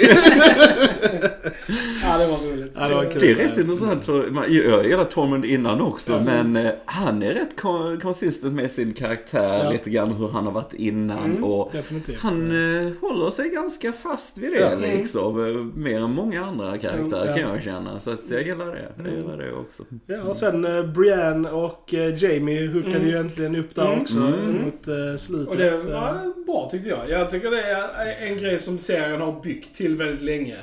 Ja, 2.19 2.25
det 2.25 2.31
var 2.31 2.53
roligt. 2.53 2.71
Ja, 2.75 2.87
det 2.87 2.95
var 2.95 3.05
kul. 3.11 3.21
Det 3.21 3.31
är 3.31 3.35
rätt 3.35 3.59
intressant 3.59 4.03
för 4.03 4.29
man- 4.31 4.45
jag 4.53 4.85
gillar 4.85 5.03
Tormund 5.05 5.45
innan 5.45 5.81
också 5.81 6.13
Ja. 6.13 6.21
men 6.25 6.57
eh, 6.57 6.71
han 6.85 7.23
är 7.23 7.33
rätt 7.33 7.61
kon- 7.61 7.99
konsistent 7.99 8.53
med 8.53 8.71
sin 8.71 8.93
karaktär, 8.93 9.61
Ja. 9.63 9.71
lite 9.71 9.89
grann 9.89 10.11
hur 10.13 10.27
han 10.29 10.45
har 10.45 10.51
varit 10.53 10.73
innan 10.73 11.17
Mm, 11.31 11.43
och 11.43 11.69
Definitivt. 11.73 12.19
han 12.19 12.51
eh, 12.51 12.91
håller 13.01 13.31
sig 13.31 13.49
ganska 13.49 13.93
fast 13.93 14.37
vid 14.37 14.51
det 14.51 14.59
Ja. 14.59 14.75
liksom. 14.97 15.47
eh, 15.47 15.77
Mer 15.77 15.97
än 15.97 16.11
många 16.11 16.45
andra 16.45 16.77
karaktärer 16.77 17.37
kan 17.37 17.53
jag 17.53 17.63
känna. 17.63 17.99
Så 17.99 18.09
att 18.11 18.29
jag 18.29 18.41
gillar 18.43 18.65
det. 18.65 18.87
Jag 19.05 19.13
gillar 19.17 19.37
det 19.37 19.53
också. 19.53 19.83
Ja, 20.05 20.21
och 20.23 20.35
sen 20.35 20.65
eh, 20.65 20.83
Brienne 20.83 21.49
och 21.51 21.93
eh, 21.93 22.23
Jamie 22.23 22.67
hookade 22.67 22.95
Mm. 22.95 23.07
ju 23.07 23.17
äntligen 23.17 23.55
upp 23.55 23.75
där 23.75 23.85
Mm. 23.87 24.01
också 24.01 24.17
Mm. 24.17 24.61
mot 24.65 24.87
eh, 24.87 25.17
slutet. 25.17 25.47
Och 25.47 25.57
det 25.57 25.71
var 25.71 26.45
bra 26.45 26.69
tyckte 26.71 26.89
jag. 26.89 27.09
Jag 27.09 27.29
tycker 27.29 27.51
det 27.51 27.61
är 27.61 28.27
en 28.27 28.37
grej 28.37 28.59
som 28.59 28.77
serien 28.79 29.21
har 29.21 29.41
byggt 29.43 29.75
till 29.75 29.95
väldigt 29.95 30.21
länge. 30.21 30.55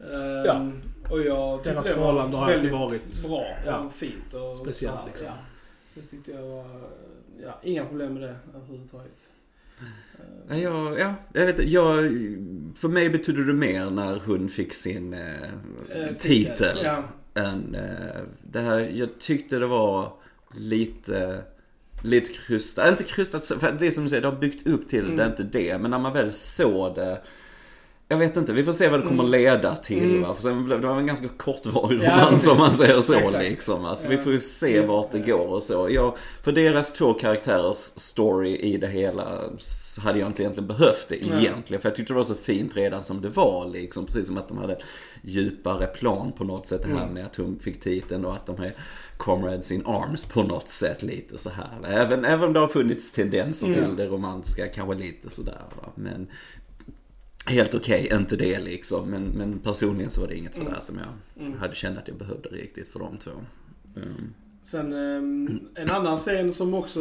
Ehm, 0.00 0.44
Ja. 0.46 0.70
Och 1.10 1.20
jag 1.20 1.60
Deras 1.64 1.86
det 1.86 1.92
förhållande 1.94 2.36
har 2.36 2.52
alltid 2.52 2.70
varit- 2.70 3.26
bra 3.28 3.46
ja, 3.66 3.78
och 3.78 3.92
fint. 3.92 4.34
Och 4.34 4.56
speciellt, 4.56 4.96
här, 4.98 5.06
liksom. 5.06 5.26
Ja. 5.26 5.32
Det 5.94 6.02
tyckte 6.02 6.30
jag 6.32 6.42
var... 6.42 6.64
Ja, 7.42 7.58
inga 7.62 7.84
problem 7.84 8.12
med 8.14 8.22
det 8.22 8.36
överhuvudtaget. 8.56 9.12
Ja, 10.48 10.56
jag, 10.56 10.98
ja, 11.00 11.14
jag 11.32 11.46
vet 11.46 11.62
jag, 11.64 11.96
för 12.74 12.88
mig 12.88 13.10
betydde 13.10 13.44
det 13.44 13.52
mer 13.52 13.90
när 13.90 14.20
hon 14.26 14.48
fick 14.48 14.72
sin 14.74 15.14
eh, 15.14 15.42
Eh, 15.94 16.14
titel. 16.18 16.78
Ja. 16.84 17.02
än 17.34 17.74
eh, 17.74 18.22
det 18.42 18.60
här, 18.60 18.78
jag 18.78 19.18
tyckte 19.18 19.58
det 19.58 19.66
var 19.66 20.12
lite, 20.54 21.42
lite 22.02 22.32
krystat, 22.32 22.88
inte 22.88 23.04
krystat, 23.04 23.46
för 23.46 23.72
det 23.72 23.86
är 23.86 23.90
som 23.90 24.04
du 24.04 24.10
säger, 24.10 24.22
det 24.22 24.28
har 24.28 24.36
byggt 24.36 24.66
upp 24.66 24.88
till 24.88 25.08
det, 25.10 25.16
det 25.16 25.22
är 25.22 25.30
inte 25.30 25.42
det, 25.42 25.78
men 25.78 25.90
när 25.90 25.98
man 25.98 26.12
väl 26.12 26.32
såg 26.32 26.94
det 26.94 27.20
jag 28.08 28.18
vet 28.18 28.36
inte, 28.36 28.52
vi 28.52 28.64
får 28.64 28.72
se 28.72 28.88
vad 28.88 29.00
det 29.00 29.06
kommer 29.06 29.22
leda 29.24 29.76
till 29.76 30.04
Mm. 30.10 30.22
va. 30.22 30.34
För 30.34 30.42
sen 30.42 30.68
det 30.68 30.76
var 30.76 30.96
en 30.98 31.06
ganska 31.06 31.28
kortvarig 31.28 32.00
Ja, 32.02 32.16
romans 32.16 32.46
om 32.46 32.58
man 32.58 32.74
säger 32.74 33.00
så 33.00 33.14
Exakt. 33.14 33.44
liksom. 33.44 33.84
Alltså, 33.84 34.04
Ja. 34.04 34.10
Vi 34.10 34.18
får 34.18 34.32
ju 34.32 34.40
se 34.40 34.80
vart 34.80 35.12
det 35.12 35.18
går 35.18 35.46
och 35.46 35.62
så. 35.62 35.88
Jag, 35.90 36.16
för 36.42 36.52
deras 36.52 36.92
två 36.92 37.14
karaktärers 37.14 37.76
story 37.76 38.56
i 38.56 38.76
det 38.76 38.86
hela 38.86 39.40
hade 40.00 40.18
jag 40.18 40.28
inte 40.28 40.42
egentligen 40.42 40.66
behövt 40.68 41.06
det 41.08 41.14
egentligen. 41.26 41.80
För 41.82 41.88
jag 41.88 41.96
tyckte 41.96 42.12
det 42.12 42.16
var 42.16 42.24
så 42.24 42.34
fint 42.34 42.76
redan 42.76 43.04
som 43.04 43.20
det 43.20 43.28
var 43.28 43.66
liksom. 43.68 44.06
Precis 44.06 44.26
som 44.26 44.38
att 44.38 44.48
de 44.48 44.58
hade 44.58 44.78
djupare 45.22 45.86
plan 45.86 46.32
på 46.32 46.44
något 46.44 46.66
sätt. 46.66 46.82
Det 46.82 46.88
här 46.88 47.02
Mm. 47.02 47.14
med 47.14 47.26
att 47.26 47.36
hon 47.36 47.58
fick 47.58 47.80
titeln 47.80 48.24
och 48.24 48.32
att 48.32 48.46
de 48.46 48.62
är 48.62 48.72
comrades 49.16 49.72
in 49.72 49.82
arms 49.86 50.24
på 50.24 50.42
något 50.42 50.68
sätt 50.68 51.02
lite 51.02 51.38
så 51.38 51.50
här. 51.50 51.68
Även, 52.00 52.24
även 52.24 52.44
om 52.48 52.52
det 52.52 52.60
har 52.60 52.68
funnits 52.68 53.12
tendenser 53.12 53.66
Mm. 53.66 53.78
till 53.78 53.96
det 53.96 54.06
romantiska, 54.06 54.66
kanske 54.68 54.94
lite 54.94 55.30
sådär 55.30 55.62
va. 55.82 55.88
Men 55.94 56.26
helt 57.48 57.74
okej, 57.74 58.08
inte 58.12 58.36
det 58.36 58.58
liksom. 58.58 59.10
Men, 59.10 59.22
men 59.24 59.58
personligen 59.58 60.10
så 60.10 60.20
var 60.20 60.28
det 60.28 60.36
inget 60.36 60.54
sådär 60.54 60.68
Mm. 60.70 60.80
som 60.82 60.98
jag 60.98 61.44
Mm. 61.46 61.58
hade 61.58 61.74
känt 61.74 61.98
att 61.98 62.08
jag 62.08 62.16
behövde 62.16 62.48
riktigt 62.48 62.88
för 62.88 62.98
de 62.98 63.16
två. 63.18 63.30
Mm. 63.96 64.08
Sen 64.62 64.92
ehm, 64.92 65.60
en 65.74 65.90
annan 65.90 66.16
scen 66.16 66.52
som 66.52 66.74
också 66.74 67.00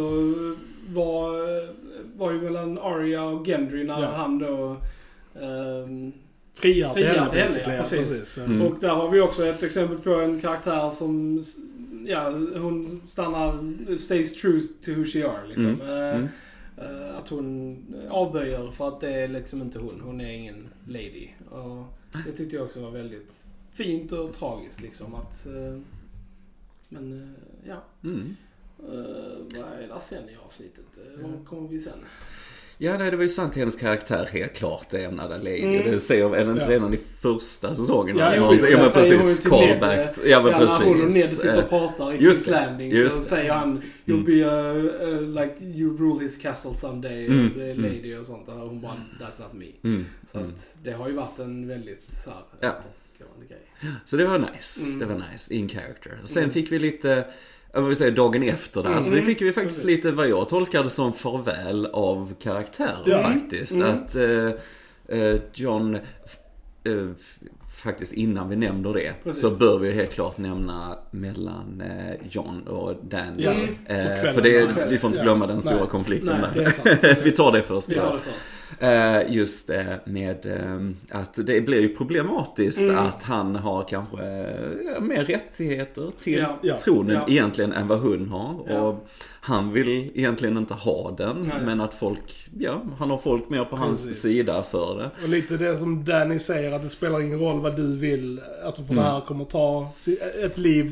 var, 0.90 1.32
var 2.18 2.32
ju 2.32 2.42
mellan 2.42 2.78
Arya 2.78 3.24
och 3.24 3.48
Gendry 3.48 3.84
när 3.84 4.02
Ja. 4.02 4.12
han 4.16 4.40
då... 4.40 4.78
ehm, 5.42 6.12
friar 6.54 6.94
till 6.94 7.06
henne 7.06 7.30
till 7.30 7.40
henne, 7.40 7.48
basically, 7.48 7.76
ja, 7.76 7.82
precis. 7.84 8.00
precis. 8.20 8.38
Mm. 8.38 8.62
Och 8.62 8.80
där 8.80 8.90
har 8.90 9.10
vi 9.10 9.20
också 9.20 9.46
ett 9.46 9.64
exempel 9.64 9.98
på 9.98 10.14
en 10.14 10.42
karaktär 10.42 10.90
som... 10.90 11.42
Ja, 12.08 12.30
hon 12.56 13.02
stannar... 13.08 13.58
Stays 13.98 14.34
true 14.42 14.62
to 14.86 14.92
who 14.92 15.06
she 15.06 15.28
are 15.28 15.48
liksom. 15.48 15.82
Mm. 15.82 15.82
Eh, 15.82 16.16
Mm. 16.16 16.28
Eh, 16.78 17.18
att 17.18 17.30
hon 17.30 17.86
avböjer 18.10 18.72
för 18.72 18.88
att 18.88 19.00
det 19.00 19.14
är 19.14 19.28
liksom 19.28 19.62
inte 19.62 19.80
hon. 19.80 20.02
Hon 20.02 20.22
är 20.22 20.32
ingen 20.32 20.70
lady. 20.88 21.30
Och 21.50 21.86
det 22.26 22.32
tyckte 22.32 22.56
jag 22.56 22.66
också 22.66 22.82
var 22.82 22.92
väldigt 22.92 23.48
fint 23.72 24.12
och 24.12 24.34
tragiskt 24.34 24.82
liksom 24.82 25.16
att... 25.16 25.46
eh, 25.46 25.80
men 26.90 27.22
eh, 27.24 27.70
ja. 27.70 27.84
Mm. 28.04 28.36
Vad 29.56 29.74
är 29.74 29.88
det 29.94 30.00
sen 30.00 30.30
i 30.30 30.36
avsnittet? 30.46 31.00
Vad 31.18 31.46
kommer 31.48 31.70
vi 31.70 31.80
sen? 31.80 32.00
Ja, 32.80 32.98
nej, 32.98 33.12
det 33.12 33.18
var 33.18 33.24
ju 33.24 33.30
sant. 33.30 33.56
Hennes 33.56 33.76
karaktär 33.76 34.30
helt 34.32 34.54
klart 34.54 34.94
är 34.94 35.00
ämnade 35.08 35.38
Lady. 35.38 35.62
Mm. 35.64 35.92
Det 35.92 36.00
ser 36.00 36.16
inte 36.52 36.64
Ja. 36.64 36.70
redan 36.70 36.94
i 36.94 37.00
första 37.22 37.76
säsongen. 37.76 38.18
Ja, 38.18 38.34
jo, 38.36 38.44
ja, 38.44 38.78
men 38.78 38.90
ju 39.12 39.18
precis. 39.18 39.44
Ned, 39.46 39.52
Callback. 39.52 40.00
eh, 40.18 40.30
Ja, 40.30 40.42
men 40.44 40.52
Ja, 40.52 40.58
precis. 40.60 40.80
när 40.80 40.86
hon 40.88 41.02
och 41.02 41.12
Ned 41.12 41.30
sitter 41.30 41.54
och 41.58 41.64
Eh, 41.64 41.68
pratar 41.70 42.14
i 42.14 42.18
just 42.24 42.48
King's 42.48 42.52
Landing 42.52 42.92
just 42.92 43.16
så 43.16 43.22
säger 43.22 43.54
han 43.54 43.82
You'll 44.06 44.14
Mm. 44.14 44.24
be 44.26 44.52
a, 44.52 44.72
a, 45.02 45.20
like 45.44 45.64
you 45.66 45.98
rule 45.98 46.24
his 46.24 46.38
castle 46.38 46.76
someday 46.76 47.28
Mm, 47.28 47.54
the 47.54 47.72
mm. 47.72 47.84
lady 47.84 48.16
och 48.18 48.26
sånt. 48.26 48.48
Och 48.48 48.54
hon 48.54 48.82
bara 48.82 49.02
That's 49.20 49.42
not 49.44 49.54
me. 49.54 49.66
Mm. 49.84 50.06
Så 50.32 50.38
Mm. 50.38 50.50
att 50.50 50.76
det 50.84 50.92
har 50.92 51.08
ju 51.08 51.14
varit 51.14 51.40
en 51.40 51.68
väldigt 51.68 52.12
så 52.24 52.30
här, 52.30 52.40
Ja. 52.62 52.76
grej. 53.50 53.92
Så 54.06 54.18
det 54.18 54.26
var 54.26 54.40
nice. 54.40 54.82
Mm. 54.88 55.00
Det 55.00 55.06
var 55.06 55.24
nice. 55.32 55.54
In 55.54 55.70
character. 55.70 56.20
Sen 56.24 56.44
Mm. 56.44 56.54
fick 56.54 56.72
vi 56.72 56.80
lite, 56.80 57.26
jag 57.82 57.88
vill 57.88 57.98
säga 57.98 58.12
dagen 58.12 58.44
efter 58.44 58.84
där. 58.84 59.02
Så 59.02 59.12
vi 59.12 59.18
Mm. 59.18 59.26
fick 59.30 59.42
ju 59.42 59.54
faktiskt 59.54 59.82
Precis. 59.82 59.98
lite 59.98 60.12
vad 60.12 60.30
jag 60.30 60.50
tolkade 60.50 60.90
som 60.90 61.14
farväl 61.14 61.86
av 61.86 62.34
karaktärer 62.40 63.24
faktiskt. 63.24 63.76
Mm. 63.76 63.94
Att 63.94 64.16
eh, 64.16 64.52
eh, 65.20 65.40
John, 65.54 65.96
eh, 65.96 66.02
faktiskt 67.78 68.14
innan 68.14 68.50
vi 68.50 68.56
nämner 68.56 68.94
det, 68.94 69.14
Precis. 69.24 69.42
så 69.42 69.52
bör 69.52 69.80
vi 69.80 69.92
helt 69.92 70.12
klart 70.12 70.38
nämna 70.38 70.98
mellan 71.12 71.82
eh, 71.82 72.16
John 72.30 72.62
och 72.68 72.94
Danny. 73.10 73.44
Ja, 73.44 73.52
på 73.88 73.94
Eh, 73.94 74.34
för 74.34 74.42
det, 74.42 74.50
Ja. 74.50 74.86
vi 74.90 74.98
får 74.98 75.08
inte 75.08 75.20
Ja. 75.20 75.24
glömma 75.24 75.48
den 75.48 75.62
stora 75.62 75.76
Nej. 75.80 75.88
konflikten 75.88 76.42
Nej, 76.56 76.66
där. 77.02 77.18
vi 77.24 77.32
tar 77.32 77.52
det 77.52 77.62
först. 77.62 77.90
Vi 77.90 77.96
ja. 77.96 78.02
tar 78.02 78.14
det 78.14 78.20
först. 78.20 78.46
Eh, 78.80 79.36
just 79.36 79.70
med 80.06 80.46
att 81.12 81.34
det 81.46 81.62
blir 81.62 81.82
ju 81.82 81.96
problematiskt 81.96 82.82
Mm. 82.82 82.98
att 82.98 83.24
han 83.24 83.56
har 83.56 83.84
kanske 83.84 84.18
mer 85.02 85.26
rättigheter 85.28 86.12
till 86.24 86.38
Ja, 86.40 86.60
ja, 86.62 86.78
tronen 86.84 87.16
ja. 87.16 87.26
egentligen 87.30 87.72
än 87.74 87.88
vad 87.88 88.00
hon 88.00 88.30
har. 88.30 88.56
Ja. 88.70 88.80
Och 88.82 89.08
han 89.48 89.74
vill 89.74 90.12
egentligen 90.16 90.58
inte 90.58 90.74
ha 90.74 91.12
den, 91.18 91.42
Nej. 91.42 91.58
men 91.66 91.82
att 91.82 91.94
folk, 91.94 92.48
ja, 92.60 92.82
han 93.00 93.10
har 93.10 93.18
folk 93.18 93.50
mer 93.50 93.66
på 93.66 93.76
hans 93.76 94.06
Precis. 94.06 94.22
sida 94.22 94.64
för 94.64 94.98
det. 94.98 95.24
Och 95.24 95.30
lite 95.30 95.58
det 95.58 95.78
som 95.78 96.06
Danny 96.06 96.40
säger, 96.40 96.72
att 96.72 96.82
det 96.82 96.90
spelar 96.90 97.22
ingen 97.22 97.40
roll 97.40 97.60
vad 97.60 97.76
du 97.76 97.96
vill. 97.96 98.42
Alltså 98.66 98.84
för 98.84 98.94
Mm. 98.94 99.04
det 99.06 99.12
här 99.12 99.22
kommer 99.22 99.46
ta 99.46 99.90
ett 100.44 100.58
liv 100.58 100.92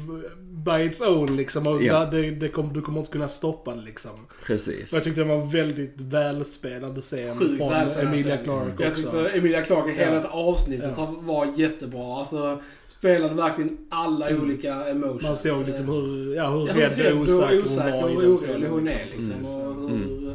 by 0.66 0.84
its 0.86 1.02
own 1.02 1.36
liksom. 1.36 1.68
Och 1.68 1.84
Ja. 1.84 2.06
det, 2.06 2.32
det 2.32 2.48
kommer, 2.50 2.74
du 2.74 2.82
kommer 2.82 3.00
inte 3.00 3.12
kunna 3.12 3.28
stoppa 3.28 3.76
det 3.76 3.82
liksom. 3.82 4.12
Precis. 4.46 4.92
Och 4.94 4.98
jag 4.98 5.04
tyckte 5.04 5.22
det 5.22 5.28
var 5.28 5.36
en 5.36 5.50
väldigt 5.50 5.94
välspelad 6.02 7.02
scen 7.04 7.38
Sjukt 7.38 7.58
från 7.58 7.74
Emilia 8.08 8.36
scen. 8.36 8.44
Clarke 8.44 8.84
Jag 8.84 8.92
också. 8.92 9.02
tyckte 9.02 9.30
Emilia 9.30 9.62
Clarke, 9.64 9.92
hela 9.92 10.16
Ja. 10.24 10.30
avsnittet 10.30 10.94
Ja. 10.98 11.16
var 11.20 11.48
jättebra. 11.56 12.18
Alltså, 12.18 12.60
spelade 13.06 13.36
verkligen 13.36 13.78
alla 13.90 14.30
Mm. 14.30 14.44
olika 14.44 14.74
emotions. 14.86 15.24
Man 15.24 15.36
såg 15.36 15.66
liksom 15.68 15.86
hur, 15.90 16.36
ja, 16.36 16.50
hur 16.50 16.68
Ja, 16.82 16.90
rädd 16.90 17.14
och 17.14 17.22
osäker, 17.22 18.02
hon 18.02 18.02
var 18.02 18.10
i 18.10 18.14
den 18.14 18.18
orolig 18.18 18.38
scenen. 18.38 18.72
hon 18.72 18.84
liksom. 18.86 19.32
är 19.32 19.38
liksom. 19.38 19.62
Mm. 19.62 19.84
Och 19.86 19.90
hur 19.90 20.34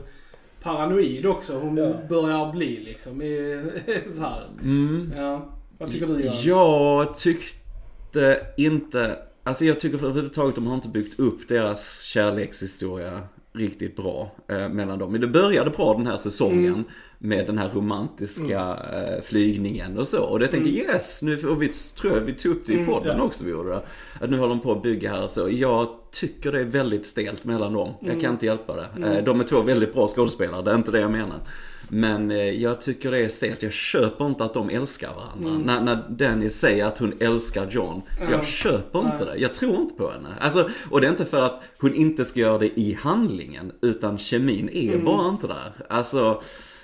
paranoid 0.63 1.27
också 1.27 1.59
hon 1.59 1.77
Ja. 1.77 1.93
börjar 2.09 2.53
bli 2.53 2.81
liksom. 2.85 3.23
I, 3.23 3.63
så 4.09 4.21
här. 4.21 4.43
Mm. 4.63 5.13
Ja. 5.17 5.49
Vad 5.79 5.91
tycker 5.91 6.07
du 6.07 6.21
Göran? 6.21 6.37
Jag 6.43 7.17
tyckte 7.17 8.41
inte, 8.57 9.19
alltså 9.45 9.65
jag 9.65 9.81
tycker 9.81 9.99
för 9.99 10.07
överhuvudtaget 10.07 10.55
de 10.55 10.67
har 10.67 10.75
inte 10.75 10.89
byggt 10.89 11.21
upp 11.21 11.49
deras 11.49 12.03
kärlekshistoria 12.03 13.21
riktigt 13.53 13.97
bra 13.97 14.33
eh, 14.49 14.69
mellan 14.69 14.99
dem. 14.99 15.13
Men 15.13 15.21
det 15.21 15.27
började 15.27 15.71
bra 15.71 15.95
den 15.95 16.07
här 16.07 16.17
säsongen 16.17 16.73
Mm. 16.73 16.85
med 17.19 17.47
den 17.47 17.59
här 17.59 17.69
romantiska 17.75 18.61
eh, 18.93 19.23
flygningen 19.23 19.99
och 19.99 20.09
så. 20.09 20.23
Och 20.25 20.43
jag 20.43 20.51
tänkte 20.51 20.71
Mm. 20.71 20.83
yes, 20.95 21.23
nu, 21.23 21.49
och 21.49 21.63
vi 21.63 21.69
tror 21.69 22.15
jag 22.15 22.21
vi 22.21 22.33
tog 22.33 22.53
upp 22.53 22.67
det 22.67 22.73
i 22.73 22.77
Mm, 22.77 22.87
podden 22.89 23.17
ja. 23.19 23.23
också 23.25 23.45
vi 23.45 23.51
gjorde 23.51 23.69
det. 23.71 23.83
Att 24.21 24.31
nu 24.31 24.37
håller 24.39 24.49
de 24.55 24.61
på 24.61 24.73
att 24.73 24.83
bygga 24.83 25.11
här 25.11 25.29
så. 25.29 25.49
Jag 25.51 25.89
tycker 26.11 26.53
det 26.53 26.61
är 26.61 26.65
väldigt 26.65 27.07
stelt 27.07 27.45
mellan 27.45 27.73
dem. 27.73 27.95
Jag 28.01 28.09
Mm. 28.09 28.21
kan 28.21 28.33
inte 28.33 28.47
hjälpa 28.47 28.77
det. 28.77 28.87
Mm. 28.97 29.13
Eh, 29.13 29.25
de 29.25 29.41
är 29.41 29.45
två 29.45 29.61
väldigt 29.63 29.93
bra 29.95 30.09
skådespelare, 30.09 30.63
det 30.63 30.71
är 30.71 30.75
inte 30.75 30.91
det 30.91 31.01
jag 31.01 31.11
menar. 31.11 31.41
Men 31.89 32.31
eh, 32.31 32.37
jag 32.37 32.81
tycker 32.81 33.11
det 33.11 33.19
är 33.19 33.29
stelt. 33.29 33.63
Jag 33.63 33.73
köper 33.73 34.27
inte 34.27 34.45
att 34.45 34.55
de 34.55 34.71
älskar 34.71 35.09
varandra. 35.15 35.49
Mm. 35.51 35.63
När, 35.63 35.81
när 35.81 36.05
Danny 36.09 36.51
säger 36.51 36.85
att 36.85 36.99
hon 36.99 37.13
älskar 37.21 37.67
John. 37.71 38.03
Ja. 38.21 38.27
Jag 38.31 38.47
köper 38.47 38.99
inte 38.99 39.25
Nej. 39.25 39.27
det. 39.35 39.37
Jag 39.43 39.55
tror 39.55 39.77
inte 39.81 39.95
på 39.95 40.11
henne. 40.11 40.29
Alltså, 40.41 40.69
och 40.91 41.01
det 41.01 41.07
är 41.07 41.11
inte 41.11 41.25
för 41.25 41.41
att 41.47 41.63
hon 41.79 41.95
inte 41.95 42.25
ska 42.25 42.41
göra 42.41 42.59
det 42.59 42.79
i 42.81 42.99
handlingen. 43.01 43.73
Utan 43.83 44.19
kemin 44.19 44.69
är 44.73 44.93
Mm. 44.93 45.05
bara 45.05 45.29
inte 45.29 45.47
där. 45.47 45.73
Alltså, 45.89 46.43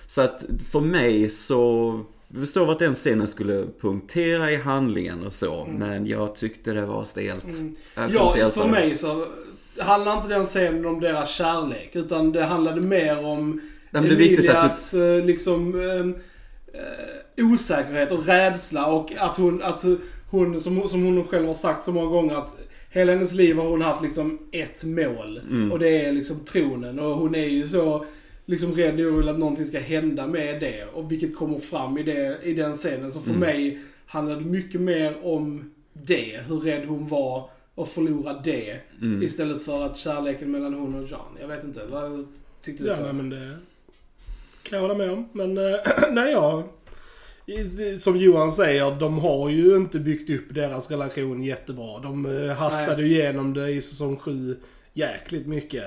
så 0.08 0.20
att 0.22 0.44
för 0.70 0.80
mig 0.80 1.30
så... 1.30 2.00
Jag 2.28 2.40
förstår 2.40 2.72
att 2.72 2.78
den 2.78 2.94
scenen 2.94 3.28
skulle 3.28 3.66
punktera 3.80 4.50
i 4.52 4.56
handlingen 4.56 5.26
och 5.26 5.32
så. 5.32 5.64
Mm. 5.64 5.76
Men 5.76 6.06
jag 6.06 6.34
tyckte 6.34 6.72
det 6.72 6.86
var 6.86 7.04
stelt. 7.04 7.44
Mm. 7.44 7.74
Ja, 7.94 8.50
för 8.50 8.68
mig 8.68 8.96
så 8.96 9.26
handlar 9.78 10.16
inte 10.16 10.28
den 10.28 10.44
scenen 10.44 10.86
om 10.86 11.00
deras 11.00 11.30
kärlek. 11.30 11.90
Utan 11.92 12.32
det 12.32 12.44
handlade 12.44 12.80
mer 12.80 13.24
om 13.24 13.60
Nej, 14.00 14.08
men 14.08 14.18
det 14.18 14.24
är 14.24 14.28
viktigt 14.28 14.50
att 14.50 14.56
Emilias 14.56 14.94
eh, 14.94 15.24
liksom 15.24 15.80
eh, 15.80 16.80
eh, 16.80 17.46
osäkerhet 17.52 18.12
och 18.12 18.26
rädsla 18.26 18.86
och 18.86 19.12
att 19.18 19.36
hon, 19.36 19.62
att 19.62 19.84
hon 20.30 20.60
som, 20.60 20.88
som 20.88 21.02
hon 21.04 21.24
själv 21.24 21.46
har 21.46 21.54
sagt 21.54 21.84
så 21.84 21.92
många 21.92 22.10
gånger 22.10 22.34
att 22.34 22.56
hela 22.90 23.12
hennes 23.12 23.32
liv 23.32 23.56
har 23.56 23.68
hon 23.68 23.82
haft 23.82 24.02
liksom 24.02 24.38
ett 24.52 24.84
mål. 24.84 25.40
Mm. 25.50 25.72
Och 25.72 25.78
det 25.78 26.04
är 26.04 26.12
liksom 26.12 26.36
tronen. 26.44 26.98
Och 26.98 27.16
hon 27.16 27.34
är 27.34 27.48
ju 27.48 27.66
så 27.66 28.04
liksom 28.46 28.74
rädd 28.74 29.00
och 29.00 29.06
orolig 29.06 29.30
att 29.30 29.38
någonting 29.38 29.64
ska 29.64 29.78
hända 29.78 30.26
med 30.26 30.60
det. 30.60 30.84
Och 30.84 31.12
vilket 31.12 31.36
kommer 31.36 31.58
fram 31.58 31.98
i, 31.98 32.02
det, 32.02 32.38
i 32.42 32.54
den 32.54 32.72
scenen. 32.74 33.12
Så 33.12 33.20
för 33.20 33.30
Mm. 33.30 33.40
mig 33.40 33.82
handlade 34.06 34.40
mycket 34.40 34.80
mer 34.80 35.26
om 35.26 35.72
det. 35.92 36.40
Hur 36.48 36.56
rädd 36.56 36.84
hon 36.86 37.08
var 37.08 37.50
att 37.76 37.88
förlora 37.88 38.40
det. 38.44 38.80
Mm. 39.02 39.22
Istället 39.22 39.62
för 39.62 39.82
att 39.82 39.96
kärleken 39.96 40.50
mellan 40.50 40.74
hon 40.74 40.94
och 40.94 41.10
John. 41.10 41.36
Jag 41.40 41.48
vet 41.48 41.64
inte. 41.64 41.86
Vad 41.90 42.26
tyckte 42.62 42.82
du? 42.82 42.88
Ja, 42.88 42.96
nej, 43.02 43.12
men 43.12 43.30
det 43.30 43.56
kan 44.68 44.76
jag 44.82 44.82
hålla 44.88 44.98
med 44.98 45.10
om. 45.10 45.28
Men 45.32 45.58
eh, 45.58 45.78
nej, 46.12 46.32
jag... 46.32 46.64
i- 47.46 47.96
Som 47.96 48.16
Johan 48.16 48.52
säger, 48.52 48.90
de 49.00 49.18
har 49.18 49.48
ju 49.50 49.76
inte 49.76 49.98
byggt 49.98 50.30
upp 50.30 50.54
deras 50.54 50.90
relation 50.90 51.42
jättebra. 51.44 51.98
De 51.98 52.26
eh, 52.26 52.56
hastade 52.56 53.02
ju 53.02 53.08
igenom 53.08 53.54
det 53.54 53.70
i 53.70 53.80
säsong 53.80 54.16
7 54.16 54.56
jäkligt 54.94 55.46
mycket. 55.46 55.84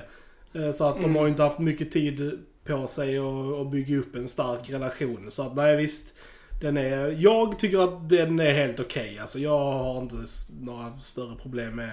Eh, 0.53 0.71
Så 0.71 0.85
att 0.87 0.95
de 0.95 1.03
Mm. 1.05 1.15
har 1.15 1.23
ju 1.23 1.29
inte 1.29 1.43
haft 1.43 1.59
mycket 1.59 1.91
tid 1.91 2.39
på 2.65 2.87
sig 2.87 3.17
att, 3.61 3.71
bygga 3.71 3.97
upp 3.97 4.15
en 4.15 4.27
stark 4.27 4.69
relation. 4.69 5.25
Så 5.31 5.43
att 5.43 5.55
nej 5.55 5.75
visst, 5.75 6.15
den 6.61 6.77
är... 6.77 7.15
Jag 7.19 7.59
tycker 7.59 7.79
att 7.83 8.09
den 8.09 8.39
är 8.39 8.53
helt 8.53 8.79
okej. 8.79 9.17
Alltså 9.21 9.39
jag 9.39 9.59
har 9.59 10.01
inte 10.01 10.15
några 10.61 10.99
större 10.99 11.35
problem 11.41 11.75
med, 11.75 11.91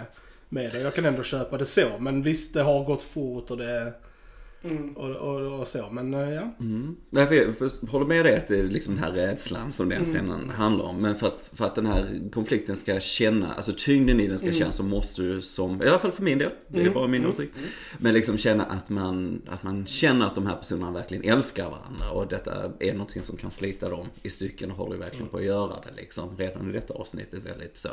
med 0.48 0.72
det. 0.72 0.80
Jag 0.80 0.94
kan 0.94 1.04
ändå 1.04 1.22
köpa 1.22 1.58
det 1.58 1.66
så. 1.66 1.86
Men 2.00 2.22
visst, 2.22 2.54
det 2.54 2.62
har 2.62 2.84
gått 2.84 3.02
fort 3.02 3.50
och 3.50 3.56
det... 3.56 3.92
Mm. 4.62 4.96
Och, 4.96 5.10
och, 5.10 5.60
och 5.60 5.68
så, 5.68 5.88
men 5.90 6.14
eh, 6.14 6.30
ja. 6.30 6.54
Mm. 6.60 6.96
Nej, 7.10 7.26
för 7.26 7.34
jag 7.34 7.56
för- 7.56 7.86
håller 7.90 8.06
med 8.06 8.24
dig 8.24 8.36
att 8.36 8.48
det 8.48 8.58
är 8.58 8.62
liksom 8.62 8.94
den 8.94 9.04
här 9.04 9.12
rädslan 9.12 9.72
som 9.72 9.88
den 9.88 10.04
scenen 10.04 10.50
handlar 10.50 10.84
om. 10.84 11.02
Men 11.02 11.16
för 11.16 11.26
att, 11.26 11.52
för 11.54 11.64
att 11.64 11.74
den 11.74 11.86
här 11.86 12.30
konflikten 12.32 12.76
ska 12.76 13.00
känna, 13.00 13.52
alltså 13.54 13.72
tyngden 13.76 14.20
i 14.20 14.26
den 14.26 14.38
ska 14.38 14.52
kännas 14.52 14.76
så 14.76 14.82
måste 14.82 15.22
du 15.22 15.42
som, 15.42 15.82
i 15.82 15.86
alla 15.86 15.98
fall 15.98 16.12
för 16.12 16.22
min 16.22 16.38
del, 16.38 16.50
det 16.68 16.82
är 16.82 16.90
bara 16.90 17.06
min 17.06 17.26
åsikt. 17.26 17.52
Men 17.98 18.14
liksom 18.14 18.38
känna 18.38 18.64
att 18.64 18.90
man, 18.90 19.42
att 19.48 19.62
man 19.62 19.86
känner 19.86 20.26
att 20.26 20.34
de 20.34 20.46
här 20.46 20.56
personerna 20.56 20.90
verkligen 20.90 21.24
älskar 21.24 21.70
varandra. 21.70 22.10
Och 22.10 22.28
detta 22.28 22.72
är 22.80 22.92
någonting 22.92 23.22
som 23.22 23.36
kan 23.36 23.50
slita 23.50 23.88
dem 23.88 24.06
i 24.22 24.30
stycken 24.30 24.70
och 24.70 24.76
håller 24.76 24.96
verkligen 24.96 25.28
på 25.28 25.36
att 25.36 25.44
göra 25.44 25.74
det 25.86 25.92
liksom. 25.96 26.36
Redan 26.36 26.70
i 26.70 26.72
detta 26.72 26.94
avsnittet 26.94 27.44
väldigt 27.44 27.76
så. 27.76 27.88